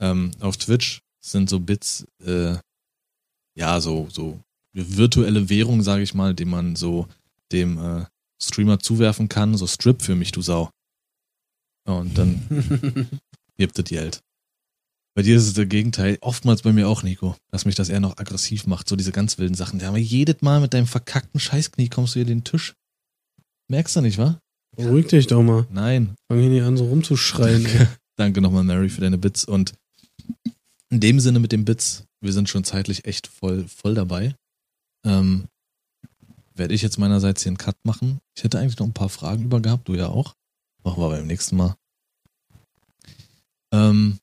Ähm, 0.00 0.32
auf 0.40 0.56
Twitch 0.56 1.00
sind 1.24 1.48
so 1.48 1.60
Bits, 1.60 2.06
äh, 2.24 2.56
ja, 3.56 3.80
so, 3.80 4.08
so 4.10 4.40
virtuelle 4.72 5.48
Währung, 5.48 5.82
sage 5.82 6.02
ich 6.02 6.14
mal, 6.14 6.34
die 6.34 6.44
man 6.44 6.76
so 6.76 7.06
dem 7.52 7.78
äh, 7.78 8.04
Streamer 8.42 8.78
zuwerfen 8.78 9.28
kann. 9.28 9.56
So 9.56 9.66
Strip 9.66 10.02
für 10.02 10.14
mich, 10.14 10.32
du 10.32 10.42
Sau. 10.42 10.70
Und 11.86 12.16
dann 12.18 13.10
gibt 13.56 13.78
es 13.78 13.84
Geld. 13.84 14.20
Bei 15.16 15.22
dir 15.22 15.36
ist 15.36 15.46
es 15.46 15.54
der 15.54 15.66
Gegenteil. 15.66 16.18
Oftmals 16.22 16.62
bei 16.62 16.72
mir 16.72 16.88
auch, 16.88 17.04
Nico, 17.04 17.36
dass 17.52 17.66
mich 17.66 17.76
das 17.76 17.88
eher 17.88 18.00
noch 18.00 18.18
aggressiv 18.18 18.66
macht. 18.66 18.88
So 18.88 18.96
diese 18.96 19.12
ganz 19.12 19.38
wilden 19.38 19.54
Sachen. 19.54 19.78
Ja, 19.78 19.88
aber 19.88 19.98
jedes 19.98 20.42
Mal 20.42 20.60
mit 20.60 20.74
deinem 20.74 20.88
verkackten 20.88 21.38
Scheißknie 21.38 21.88
kommst 21.88 22.14
du 22.14 22.18
hier 22.18 22.26
den 22.26 22.42
Tisch. 22.42 22.74
Merkst 23.68 23.94
du 23.94 24.00
nicht, 24.00 24.18
wa? 24.18 24.40
Beruhig 24.76 25.06
dich 25.06 25.28
doch 25.28 25.42
mal. 25.42 25.66
Nein. 25.70 26.16
Fang 26.28 26.40
hier 26.40 26.50
nicht 26.50 26.64
an, 26.64 26.76
so 26.76 26.86
rumzuschreien. 26.86 27.64
ey. 27.64 27.86
Danke 28.16 28.40
nochmal, 28.40 28.64
Mary, 28.64 28.88
für 28.88 29.00
deine 29.00 29.18
Bits. 29.18 29.44
Und 29.44 29.74
in 30.94 31.00
dem 31.00 31.18
Sinne 31.20 31.40
mit 31.40 31.50
den 31.52 31.64
Bits, 31.64 32.04
wir 32.20 32.32
sind 32.32 32.48
schon 32.48 32.62
zeitlich 32.64 33.04
echt 33.04 33.26
voll, 33.26 33.66
voll 33.68 33.94
dabei. 33.94 34.36
Ähm, 35.04 35.48
werde 36.54 36.72
ich 36.72 36.82
jetzt 36.82 36.98
meinerseits 36.98 37.42
hier 37.42 37.50
einen 37.50 37.58
Cut 37.58 37.76
machen. 37.84 38.20
Ich 38.36 38.44
hätte 38.44 38.58
eigentlich 38.60 38.78
noch 38.78 38.86
ein 38.86 38.94
paar 38.94 39.08
Fragen 39.08 39.44
über 39.44 39.60
gehabt, 39.60 39.88
du 39.88 39.94
ja 39.94 40.06
auch. 40.06 40.34
Machen 40.84 41.02
wir 41.02 41.08
beim 41.10 41.26
nächsten 41.26 41.56
Mal. 41.56 41.74
Ähm, 43.72 44.18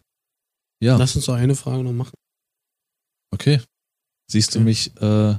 ja, 0.81 0.95
Lass 0.97 1.15
uns 1.15 1.25
doch 1.25 1.33
eine 1.35 1.55
Frage 1.55 1.83
noch 1.83 1.91
machen. 1.91 2.13
okay. 3.33 3.61
Siehst 4.31 4.55
du 4.55 4.59
Okay. 4.59 4.63
mich 4.63 4.95
äh, 5.01 5.35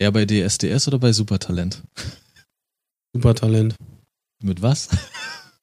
eher 0.00 0.10
bei 0.12 0.26
DSDS 0.26 0.88
oder 0.88 0.98
bei 0.98 1.12
Supertalent? 1.12 1.82
Super 3.14 3.34
Talent. 3.36 3.76
Mit 4.42 4.60
was? 4.60 4.88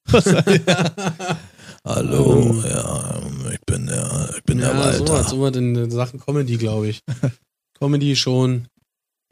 Hallo, 1.86 2.62
ja, 2.68 3.22
ich 3.52 3.62
bin 3.66 3.88
der, 3.88 4.34
ich 4.36 4.44
bin 4.44 4.60
ja, 4.60 4.94
sowas, 4.94 5.30
sowas 5.30 5.56
in 5.56 5.74
den 5.74 5.90
Sachen 5.92 6.20
Comedy, 6.20 6.58
glaube 6.58 6.90
ich. 6.90 7.02
Comedy 7.80 8.16
schon, 8.18 8.68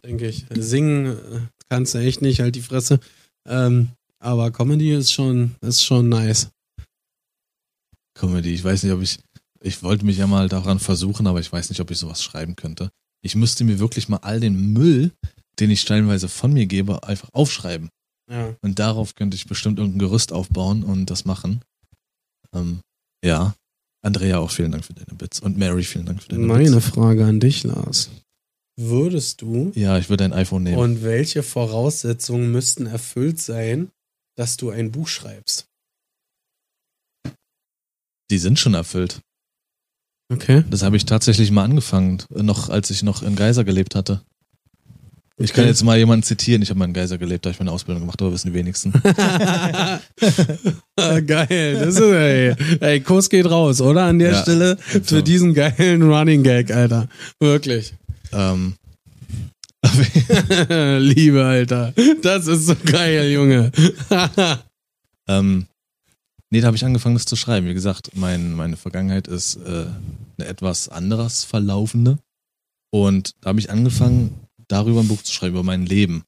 denke 0.03 0.29
ich. 0.29 0.45
Singen 0.51 1.07
äh, 1.07 1.39
kannst 1.69 1.93
du 1.93 1.99
echt 1.99 2.21
nicht, 2.21 2.39
halt 2.39 2.55
die 2.55 2.61
Fresse. 2.61 2.99
Ähm, 3.47 3.89
aber 4.19 4.51
Comedy 4.51 4.93
ist 4.93 5.11
schon, 5.11 5.55
ist 5.61 5.83
schon 5.83 6.07
nice. 6.07 6.49
Comedy. 8.17 8.53
Ich 8.53 8.63
weiß 8.63 8.83
nicht, 8.83 8.93
ob 8.93 9.01
ich. 9.01 9.19
Ich 9.61 9.83
wollte 9.83 10.05
mich 10.05 10.17
ja 10.17 10.27
mal 10.27 10.47
daran 10.47 10.79
versuchen, 10.79 11.27
aber 11.27 11.39
ich 11.39 11.51
weiß 11.51 11.69
nicht, 11.69 11.81
ob 11.81 11.91
ich 11.91 11.97
sowas 11.97 12.23
schreiben 12.23 12.55
könnte. 12.55 12.89
Ich 13.23 13.35
müsste 13.35 13.63
mir 13.63 13.79
wirklich 13.79 14.07
mal 14.07 14.17
all 14.17 14.39
den 14.39 14.71
Müll, 14.71 15.11
den 15.59 15.71
ich 15.71 15.81
stellenweise 15.81 16.29
von 16.29 16.53
mir 16.53 16.67
gebe, 16.67 17.03
einfach 17.03 17.29
aufschreiben. 17.33 17.89
Ja. 18.31 18.55
Und 18.61 18.79
darauf 18.79 19.15
könnte 19.15 19.35
ich 19.35 19.47
bestimmt 19.47 19.79
irgendein 19.79 19.99
Gerüst 19.99 20.31
aufbauen 20.31 20.83
und 20.83 21.09
das 21.09 21.25
machen. 21.25 21.61
Ähm, 22.53 22.79
ja. 23.23 23.55
Andrea, 24.05 24.37
auch 24.39 24.51
vielen 24.51 24.71
Dank 24.71 24.85
für 24.85 24.93
deine 24.93 25.17
Bits. 25.17 25.39
Und 25.39 25.57
Mary, 25.57 25.83
vielen 25.83 26.05
Dank 26.05 26.21
für 26.21 26.29
deine 26.29 26.45
Meine 26.45 26.71
Bits. 26.71 26.85
Frage 26.87 27.25
an 27.25 27.39
dich, 27.39 27.63
Lars. 27.63 28.09
Würdest 28.79 29.41
du 29.41 29.71
Ja, 29.75 29.97
ich 29.97 30.09
würde 30.09 30.23
ein 30.25 30.33
iPhone 30.33 30.63
nehmen. 30.63 30.77
und 30.77 31.03
welche 31.03 31.41
Voraussetzungen 31.43 32.51
müssten 32.51 32.85
erfüllt 32.85 33.39
sein, 33.41 33.89
dass 34.37 34.55
du 34.55 34.69
ein 34.69 34.91
Buch 34.91 35.07
schreibst? 35.07 35.65
Die 38.29 38.37
sind 38.37 38.59
schon 38.59 38.73
erfüllt. 38.75 39.19
Okay. 40.31 40.63
Das 40.69 40.83
habe 40.83 40.97
ich 40.97 41.05
tatsächlich 41.05 41.49
mal 41.51 41.63
angefangen, 41.63 42.21
noch 42.29 42.69
als 42.69 42.89
ich 42.89 43.01
noch 43.01 43.23
in 43.23 43.35
Geiser 43.35 43.63
gelebt 43.63 43.95
hatte. 43.95 44.21
Ich 45.39 45.53
kann 45.53 45.65
jetzt 45.67 45.83
mal 45.83 45.97
jemanden 45.97 46.23
zitieren. 46.23 46.63
Ich 46.63 46.69
habe 46.69 46.79
mal 46.79 46.85
in 46.85 46.93
Geiser 46.93 47.19
gelebt, 47.19 47.45
da 47.45 47.49
habe 47.49 47.53
ich 47.53 47.59
meine 47.59 47.71
Ausbildung 47.71 48.01
gemacht, 48.01 48.19
aber 48.21 48.31
wissen 48.33 48.47
die 48.51 48.53
wenigsten. 48.55 48.91
Ah, 50.99 51.19
Geil, 51.19 51.75
das 51.79 51.95
ist, 51.95 52.01
ey, 52.01 52.55
ey, 52.79 52.99
Kuss 53.01 53.29
geht 53.29 53.45
raus, 53.49 53.81
oder? 53.81 54.05
An 54.05 54.17
der 54.17 54.31
Ja, 54.31 54.41
Stelle 54.41 54.77
für 54.77 55.21
diesen 55.21 55.53
geilen 55.53 56.01
Running 56.01 56.41
Gag, 56.41 56.71
Alter. 56.73 57.07
Wirklich. 57.39 57.93
ähm, 58.33 58.73
Liebe, 60.99 61.45
Alter. 61.45 61.93
Das 62.23 62.47
ist 62.47 62.65
so 62.65 62.75
geil, 62.83 63.29
Junge. 63.31 63.71
ähm, 65.27 65.67
nee, 66.49 66.61
da 66.61 66.67
habe 66.67 66.77
ich 66.77 66.83
angefangen, 66.83 67.15
das 67.15 67.25
zu 67.25 67.35
schreiben. 67.35 67.67
Wie 67.67 67.73
gesagt, 67.75 68.09
mein, 68.15 68.53
meine 68.53 68.75
Vergangenheit 68.75 69.27
ist 69.27 69.57
äh, 69.57 69.85
eine 70.39 70.47
etwas 70.47 70.89
anderes 70.89 71.43
verlaufende. 71.43 72.17
Und 72.91 73.35
da 73.41 73.49
habe 73.49 73.59
ich 73.59 73.69
angefangen, 73.69 74.33
darüber 74.68 75.01
ein 75.01 75.07
Buch 75.07 75.22
zu 75.22 75.34
schreiben, 75.34 75.55
über 75.55 75.63
mein 75.63 75.86
Leben. 75.86 76.24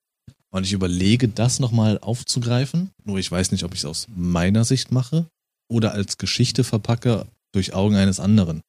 Und 0.52 0.66
ich 0.66 0.74
überlege, 0.74 1.28
das 1.28 1.60
nochmal 1.60 2.00
aufzugreifen. 2.00 2.92
Nur 3.04 3.20
ich 3.20 3.32
weiß 3.32 3.52
nicht, 3.52 3.64
ob 3.64 3.74
ich 3.74 3.80
es 3.80 3.86
aus 3.86 4.08
meiner 4.16 4.66
Sicht 4.66 4.92
mache 4.92 5.28
oder 5.70 5.94
als 5.94 6.18
Geschichte 6.18 6.64
verpacke 6.64 7.28
durch 7.52 7.74
Augen 7.74 7.96
eines 7.96 8.20
anderen. 8.20 8.62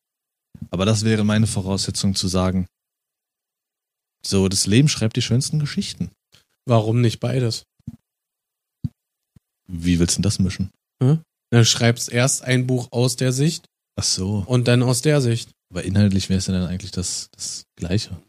Aber 0.71 0.85
das 0.85 1.05
wäre 1.05 1.25
meine 1.25 1.47
Voraussetzung 1.47 2.14
zu 2.14 2.29
sagen, 2.29 2.66
so, 4.23 4.49
das 4.49 4.66
Leben 4.66 4.89
schreibt 4.89 5.16
die 5.16 5.23
schönsten 5.23 5.59
Geschichten. 5.59 6.11
Warum 6.66 7.01
nicht 7.01 7.21
beides? 7.21 7.64
Wie 9.66 9.99
willst 9.99 10.14
du 10.14 10.18
denn 10.18 10.23
das 10.25 10.39
mischen? 10.39 10.71
Du 11.51 11.64
schreibst 11.64 12.11
erst 12.11 12.43
ein 12.43 12.66
Buch 12.66 12.89
aus 12.91 13.16
der 13.16 13.33
Sicht 13.33 13.66
Ach 13.97 14.03
so. 14.05 14.45
und 14.47 14.68
dann 14.68 14.83
aus 14.83 15.01
der 15.01 15.21
Sicht. 15.21 15.51
Aber 15.71 15.85
inhaltlich 15.85 16.29
wäre 16.29 16.39
es 16.39 16.47
ja 16.47 16.53
dann 16.53 16.68
eigentlich 16.68 16.91
das, 16.91 17.29
das 17.33 17.64
Gleiche. 17.77 18.21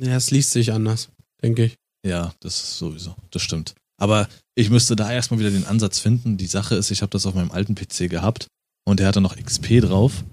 Ja, 0.00 0.16
es 0.16 0.30
liest 0.30 0.50
sich 0.52 0.72
anders, 0.72 1.10
denke 1.42 1.64
ich. 1.66 1.76
Ja, 2.06 2.32
das 2.40 2.62
ist 2.62 2.78
sowieso. 2.78 3.14
Das 3.30 3.42
stimmt. 3.42 3.74
Aber 3.98 4.28
ich 4.54 4.70
müsste 4.70 4.96
da 4.96 5.12
erstmal 5.12 5.40
wieder 5.40 5.50
den 5.50 5.66
Ansatz 5.66 5.98
finden. 5.98 6.38
Die 6.38 6.46
Sache 6.46 6.74
ist, 6.74 6.90
ich 6.90 7.02
habe 7.02 7.10
das 7.10 7.26
auf 7.26 7.34
meinem 7.34 7.50
alten 7.50 7.74
PC 7.74 8.08
gehabt 8.08 8.46
und 8.86 8.98
der 9.00 9.06
hatte 9.06 9.20
noch 9.20 9.36
XP 9.36 9.80
drauf. 9.82 10.24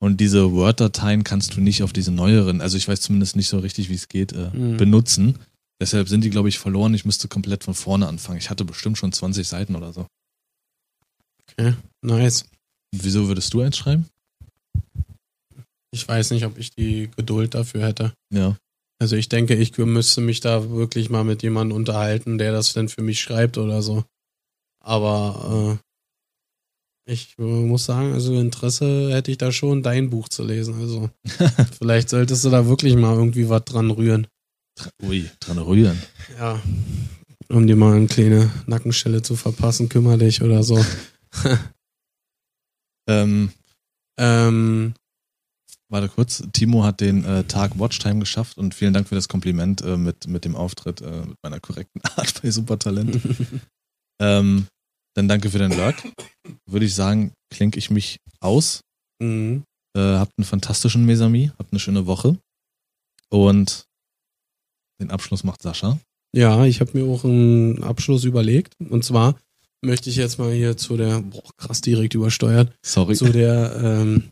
Und 0.00 0.18
diese 0.20 0.50
Word-Dateien 0.52 1.22
kannst 1.22 1.54
du 1.56 1.60
nicht 1.60 1.82
auf 1.82 1.92
diese 1.92 2.10
neueren, 2.10 2.60
also 2.60 2.76
ich 2.76 2.88
weiß 2.88 3.02
zumindest 3.02 3.36
nicht 3.36 3.48
so 3.48 3.58
richtig, 3.58 3.88
wie 3.90 3.94
es 3.94 4.08
geht, 4.08 4.32
äh, 4.32 4.48
Mhm. 4.52 4.76
benutzen. 4.78 5.38
Deshalb 5.80 6.08
sind 6.08 6.22
die, 6.24 6.30
glaube 6.30 6.48
ich, 6.48 6.58
verloren. 6.58 6.94
Ich 6.94 7.04
müsste 7.04 7.28
komplett 7.28 7.64
von 7.64 7.74
vorne 7.74 8.08
anfangen. 8.08 8.38
Ich 8.38 8.50
hatte 8.50 8.64
bestimmt 8.64 8.96
schon 8.98 9.12
20 9.12 9.46
Seiten 9.46 9.76
oder 9.76 9.92
so. 9.92 10.06
Okay, 11.50 11.74
nice. 12.02 12.46
Wieso 12.96 13.28
würdest 13.28 13.52
du 13.52 13.60
eins 13.60 13.76
schreiben? 13.76 14.06
Ich 15.94 16.06
weiß 16.08 16.30
nicht, 16.30 16.46
ob 16.46 16.56
ich 16.56 16.70
die 16.70 17.10
Geduld 17.16 17.54
dafür 17.54 17.86
hätte. 17.86 18.14
Ja. 18.32 18.56
Also 19.02 19.16
ich 19.16 19.28
denke, 19.28 19.56
ich 19.56 19.76
müsste 19.78 20.20
mich 20.20 20.38
da 20.38 20.70
wirklich 20.70 21.10
mal 21.10 21.24
mit 21.24 21.42
jemandem 21.42 21.76
unterhalten, 21.76 22.38
der 22.38 22.52
das 22.52 22.72
dann 22.72 22.88
für 22.88 23.02
mich 23.02 23.20
schreibt 23.20 23.58
oder 23.58 23.82
so. 23.82 24.04
Aber 24.78 25.80
äh, 27.06 27.12
ich 27.12 27.34
äh, 27.36 27.42
muss 27.42 27.84
sagen, 27.86 28.12
also 28.12 28.38
Interesse 28.38 29.12
hätte 29.12 29.32
ich 29.32 29.38
da 29.38 29.50
schon, 29.50 29.82
dein 29.82 30.08
Buch 30.08 30.28
zu 30.28 30.44
lesen. 30.44 30.74
Also 30.74 31.10
vielleicht 31.78 32.10
solltest 32.10 32.44
du 32.44 32.50
da 32.50 32.68
wirklich 32.68 32.94
mal 32.94 33.16
irgendwie 33.16 33.48
was 33.48 33.64
dran 33.64 33.90
rühren. 33.90 34.28
Ui, 35.02 35.28
dran 35.40 35.58
rühren. 35.58 36.00
Ja. 36.38 36.62
Um 37.48 37.66
dir 37.66 37.74
mal 37.74 37.96
eine 37.96 38.06
kleine 38.06 38.52
Nackenstelle 38.66 39.22
zu 39.22 39.34
verpassen, 39.34 39.88
kümmere 39.88 40.18
dich 40.18 40.42
oder 40.42 40.62
so. 40.62 40.80
Ähm, 43.08 43.50
Ähm, 44.16 44.94
Warte 45.92 46.08
kurz, 46.08 46.42
Timo 46.54 46.84
hat 46.84 47.02
den 47.02 47.22
äh, 47.26 47.44
Tag 47.44 47.78
Watchtime 47.78 48.20
geschafft 48.20 48.56
und 48.56 48.74
vielen 48.74 48.94
Dank 48.94 49.08
für 49.08 49.14
das 49.14 49.28
Kompliment 49.28 49.82
äh, 49.82 49.98
mit, 49.98 50.26
mit 50.26 50.46
dem 50.46 50.56
Auftritt, 50.56 51.02
äh, 51.02 51.26
mit 51.26 51.36
meiner 51.42 51.60
korrekten 51.60 52.00
Art 52.16 52.40
bei 52.40 52.50
Supertalent. 52.50 53.20
ähm, 54.18 54.66
dann 55.14 55.28
danke 55.28 55.50
für 55.50 55.58
den 55.58 55.76
Lurk. 55.76 56.02
Würde 56.66 56.86
ich 56.86 56.94
sagen, 56.94 57.34
klinke 57.52 57.78
ich 57.78 57.90
mich 57.90 58.16
aus. 58.40 58.80
mhm. 59.22 59.64
Äh, 59.94 60.00
habt 60.00 60.32
einen 60.38 60.46
fantastischen 60.46 61.04
Mesami, 61.04 61.50
habt 61.58 61.70
eine 61.70 61.78
schöne 61.78 62.06
Woche. 62.06 62.38
Und 63.28 63.84
den 64.98 65.10
Abschluss 65.10 65.44
macht 65.44 65.60
Sascha. 65.60 65.98
Ja, 66.34 66.64
ich 66.64 66.80
habe 66.80 66.98
mir 66.98 67.04
auch 67.04 67.24
einen 67.24 67.82
Abschluss 67.82 68.24
überlegt. 68.24 68.72
Und 68.80 69.04
zwar 69.04 69.38
möchte 69.84 70.08
ich 70.08 70.16
jetzt 70.16 70.38
mal 70.38 70.52
hier 70.54 70.78
zu 70.78 70.96
der, 70.96 71.20
boah, 71.20 71.50
krass 71.58 71.82
direkt 71.82 72.14
übersteuert, 72.14 72.72
Sorry. 72.82 73.14
zu 73.14 73.30
der 73.30 73.76
ähm, 73.84 74.30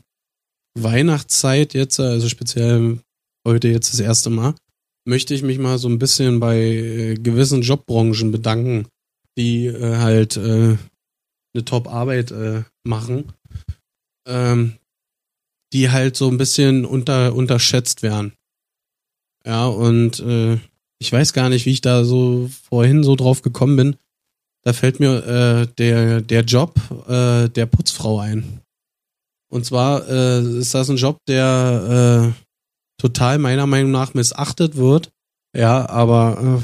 Weihnachtszeit 0.77 1.73
jetzt, 1.73 1.99
also 1.99 2.29
speziell 2.29 2.99
heute 3.45 3.67
jetzt 3.67 3.91
das 3.91 3.99
erste 3.99 4.29
Mal, 4.29 4.55
möchte 5.05 5.33
ich 5.33 5.43
mich 5.43 5.57
mal 5.57 5.77
so 5.77 5.89
ein 5.89 5.99
bisschen 5.99 6.39
bei 6.39 6.57
äh, 6.57 7.15
gewissen 7.15 7.61
Jobbranchen 7.61 8.31
bedanken, 8.31 8.87
die 9.37 9.65
äh, 9.65 9.97
halt 9.97 10.37
äh, 10.37 10.77
eine 11.53 11.65
Top-Arbeit 11.65 12.31
äh, 12.31 12.63
machen, 12.85 13.33
ähm, 14.27 14.77
die 15.73 15.89
halt 15.89 16.15
so 16.15 16.29
ein 16.29 16.37
bisschen 16.37 16.85
unter, 16.85 17.33
unterschätzt 17.33 18.03
werden. 18.03 18.33
Ja, 19.45 19.65
und 19.65 20.19
äh, 20.19 20.59
ich 20.99 21.11
weiß 21.11 21.33
gar 21.33 21.49
nicht, 21.49 21.65
wie 21.65 21.71
ich 21.71 21.81
da 21.81 22.03
so 22.03 22.49
vorhin 22.69 23.03
so 23.03 23.15
drauf 23.15 23.41
gekommen 23.41 23.75
bin. 23.75 23.95
Da 24.63 24.73
fällt 24.73 24.99
mir 24.99 25.25
äh, 25.25 25.67
der, 25.77 26.21
der 26.21 26.43
Job 26.43 26.79
der 27.07 27.65
Putzfrau 27.65 28.19
ein. 28.19 28.61
Und 29.51 29.65
zwar 29.65 30.07
äh, 30.07 30.59
ist 30.59 30.73
das 30.73 30.89
ein 30.89 30.95
Job, 30.95 31.17
der 31.27 32.33
äh, 32.33 32.41
total 33.01 33.37
meiner 33.37 33.67
Meinung 33.67 33.91
nach 33.91 34.13
missachtet 34.13 34.77
wird. 34.77 35.11
Ja, 35.55 35.89
aber 35.89 36.61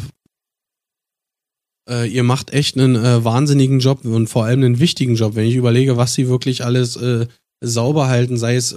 äh, 1.88 2.04
äh, 2.04 2.08
ihr 2.08 2.24
macht 2.24 2.54
echt 2.54 2.78
einen 2.78 2.96
äh, 2.96 3.26
wahnsinnigen 3.26 3.80
Job 3.80 4.06
und 4.06 4.28
vor 4.30 4.46
allem 4.46 4.64
einen 4.64 4.80
wichtigen 4.80 5.16
Job. 5.16 5.36
Wenn 5.36 5.48
ich 5.48 5.56
überlege, 5.56 5.98
was 5.98 6.14
sie 6.14 6.30
wirklich 6.30 6.64
alles 6.64 6.96
äh, 6.96 7.28
sauber 7.60 8.08
halten, 8.08 8.38
sei 8.38 8.56
es 8.56 8.76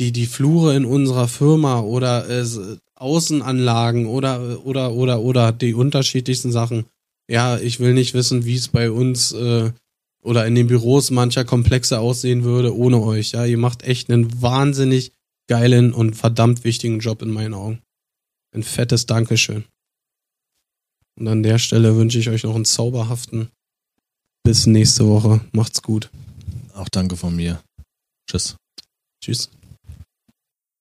die, 0.00 0.12
die 0.12 0.26
Flure 0.26 0.74
in 0.74 0.86
unserer 0.86 1.28
Firma 1.28 1.80
oder 1.80 2.24
Außenanlagen 2.94 4.06
oder, 4.06 4.64
oder, 4.64 4.92
oder, 4.92 5.20
oder 5.20 5.52
die 5.52 5.74
unterschiedlichsten 5.74 6.50
Sachen. 6.50 6.86
Ja, 7.30 7.58
ich 7.58 7.80
will 7.80 7.92
nicht 7.92 8.14
wissen, 8.14 8.46
wie 8.46 8.54
es 8.54 8.68
bei 8.68 8.90
uns 8.90 9.34
oder 10.22 10.46
in 10.46 10.54
den 10.54 10.66
Büros 10.66 11.10
mancher 11.10 11.44
Komplexe 11.44 12.00
aussehen 12.00 12.44
würde 12.44 12.76
ohne 12.76 13.00
euch. 13.00 13.32
Ja, 13.32 13.44
ihr 13.44 13.58
macht 13.58 13.82
echt 13.82 14.10
einen 14.10 14.42
wahnsinnig 14.42 15.12
geilen 15.48 15.92
und 15.92 16.14
verdammt 16.14 16.64
wichtigen 16.64 16.98
Job 16.98 17.22
in 17.22 17.30
meinen 17.30 17.54
Augen. 17.54 17.80
Ein 18.54 18.62
fettes 18.62 19.06
Dankeschön. 19.06 19.64
Und 21.18 21.28
an 21.28 21.42
der 21.42 21.58
Stelle 21.58 21.96
wünsche 21.96 22.18
ich 22.18 22.28
euch 22.28 22.44
noch 22.44 22.54
einen 22.54 22.64
zauberhaften 22.64 23.48
bis 24.44 24.66
nächste 24.66 25.06
Woche. 25.06 25.40
Macht's 25.52 25.82
gut. 25.82 26.10
Auch 26.74 26.88
danke 26.88 27.16
von 27.16 27.34
mir. 27.34 27.60
Tschüss. 28.30 28.56
Tschüss. 29.22 29.50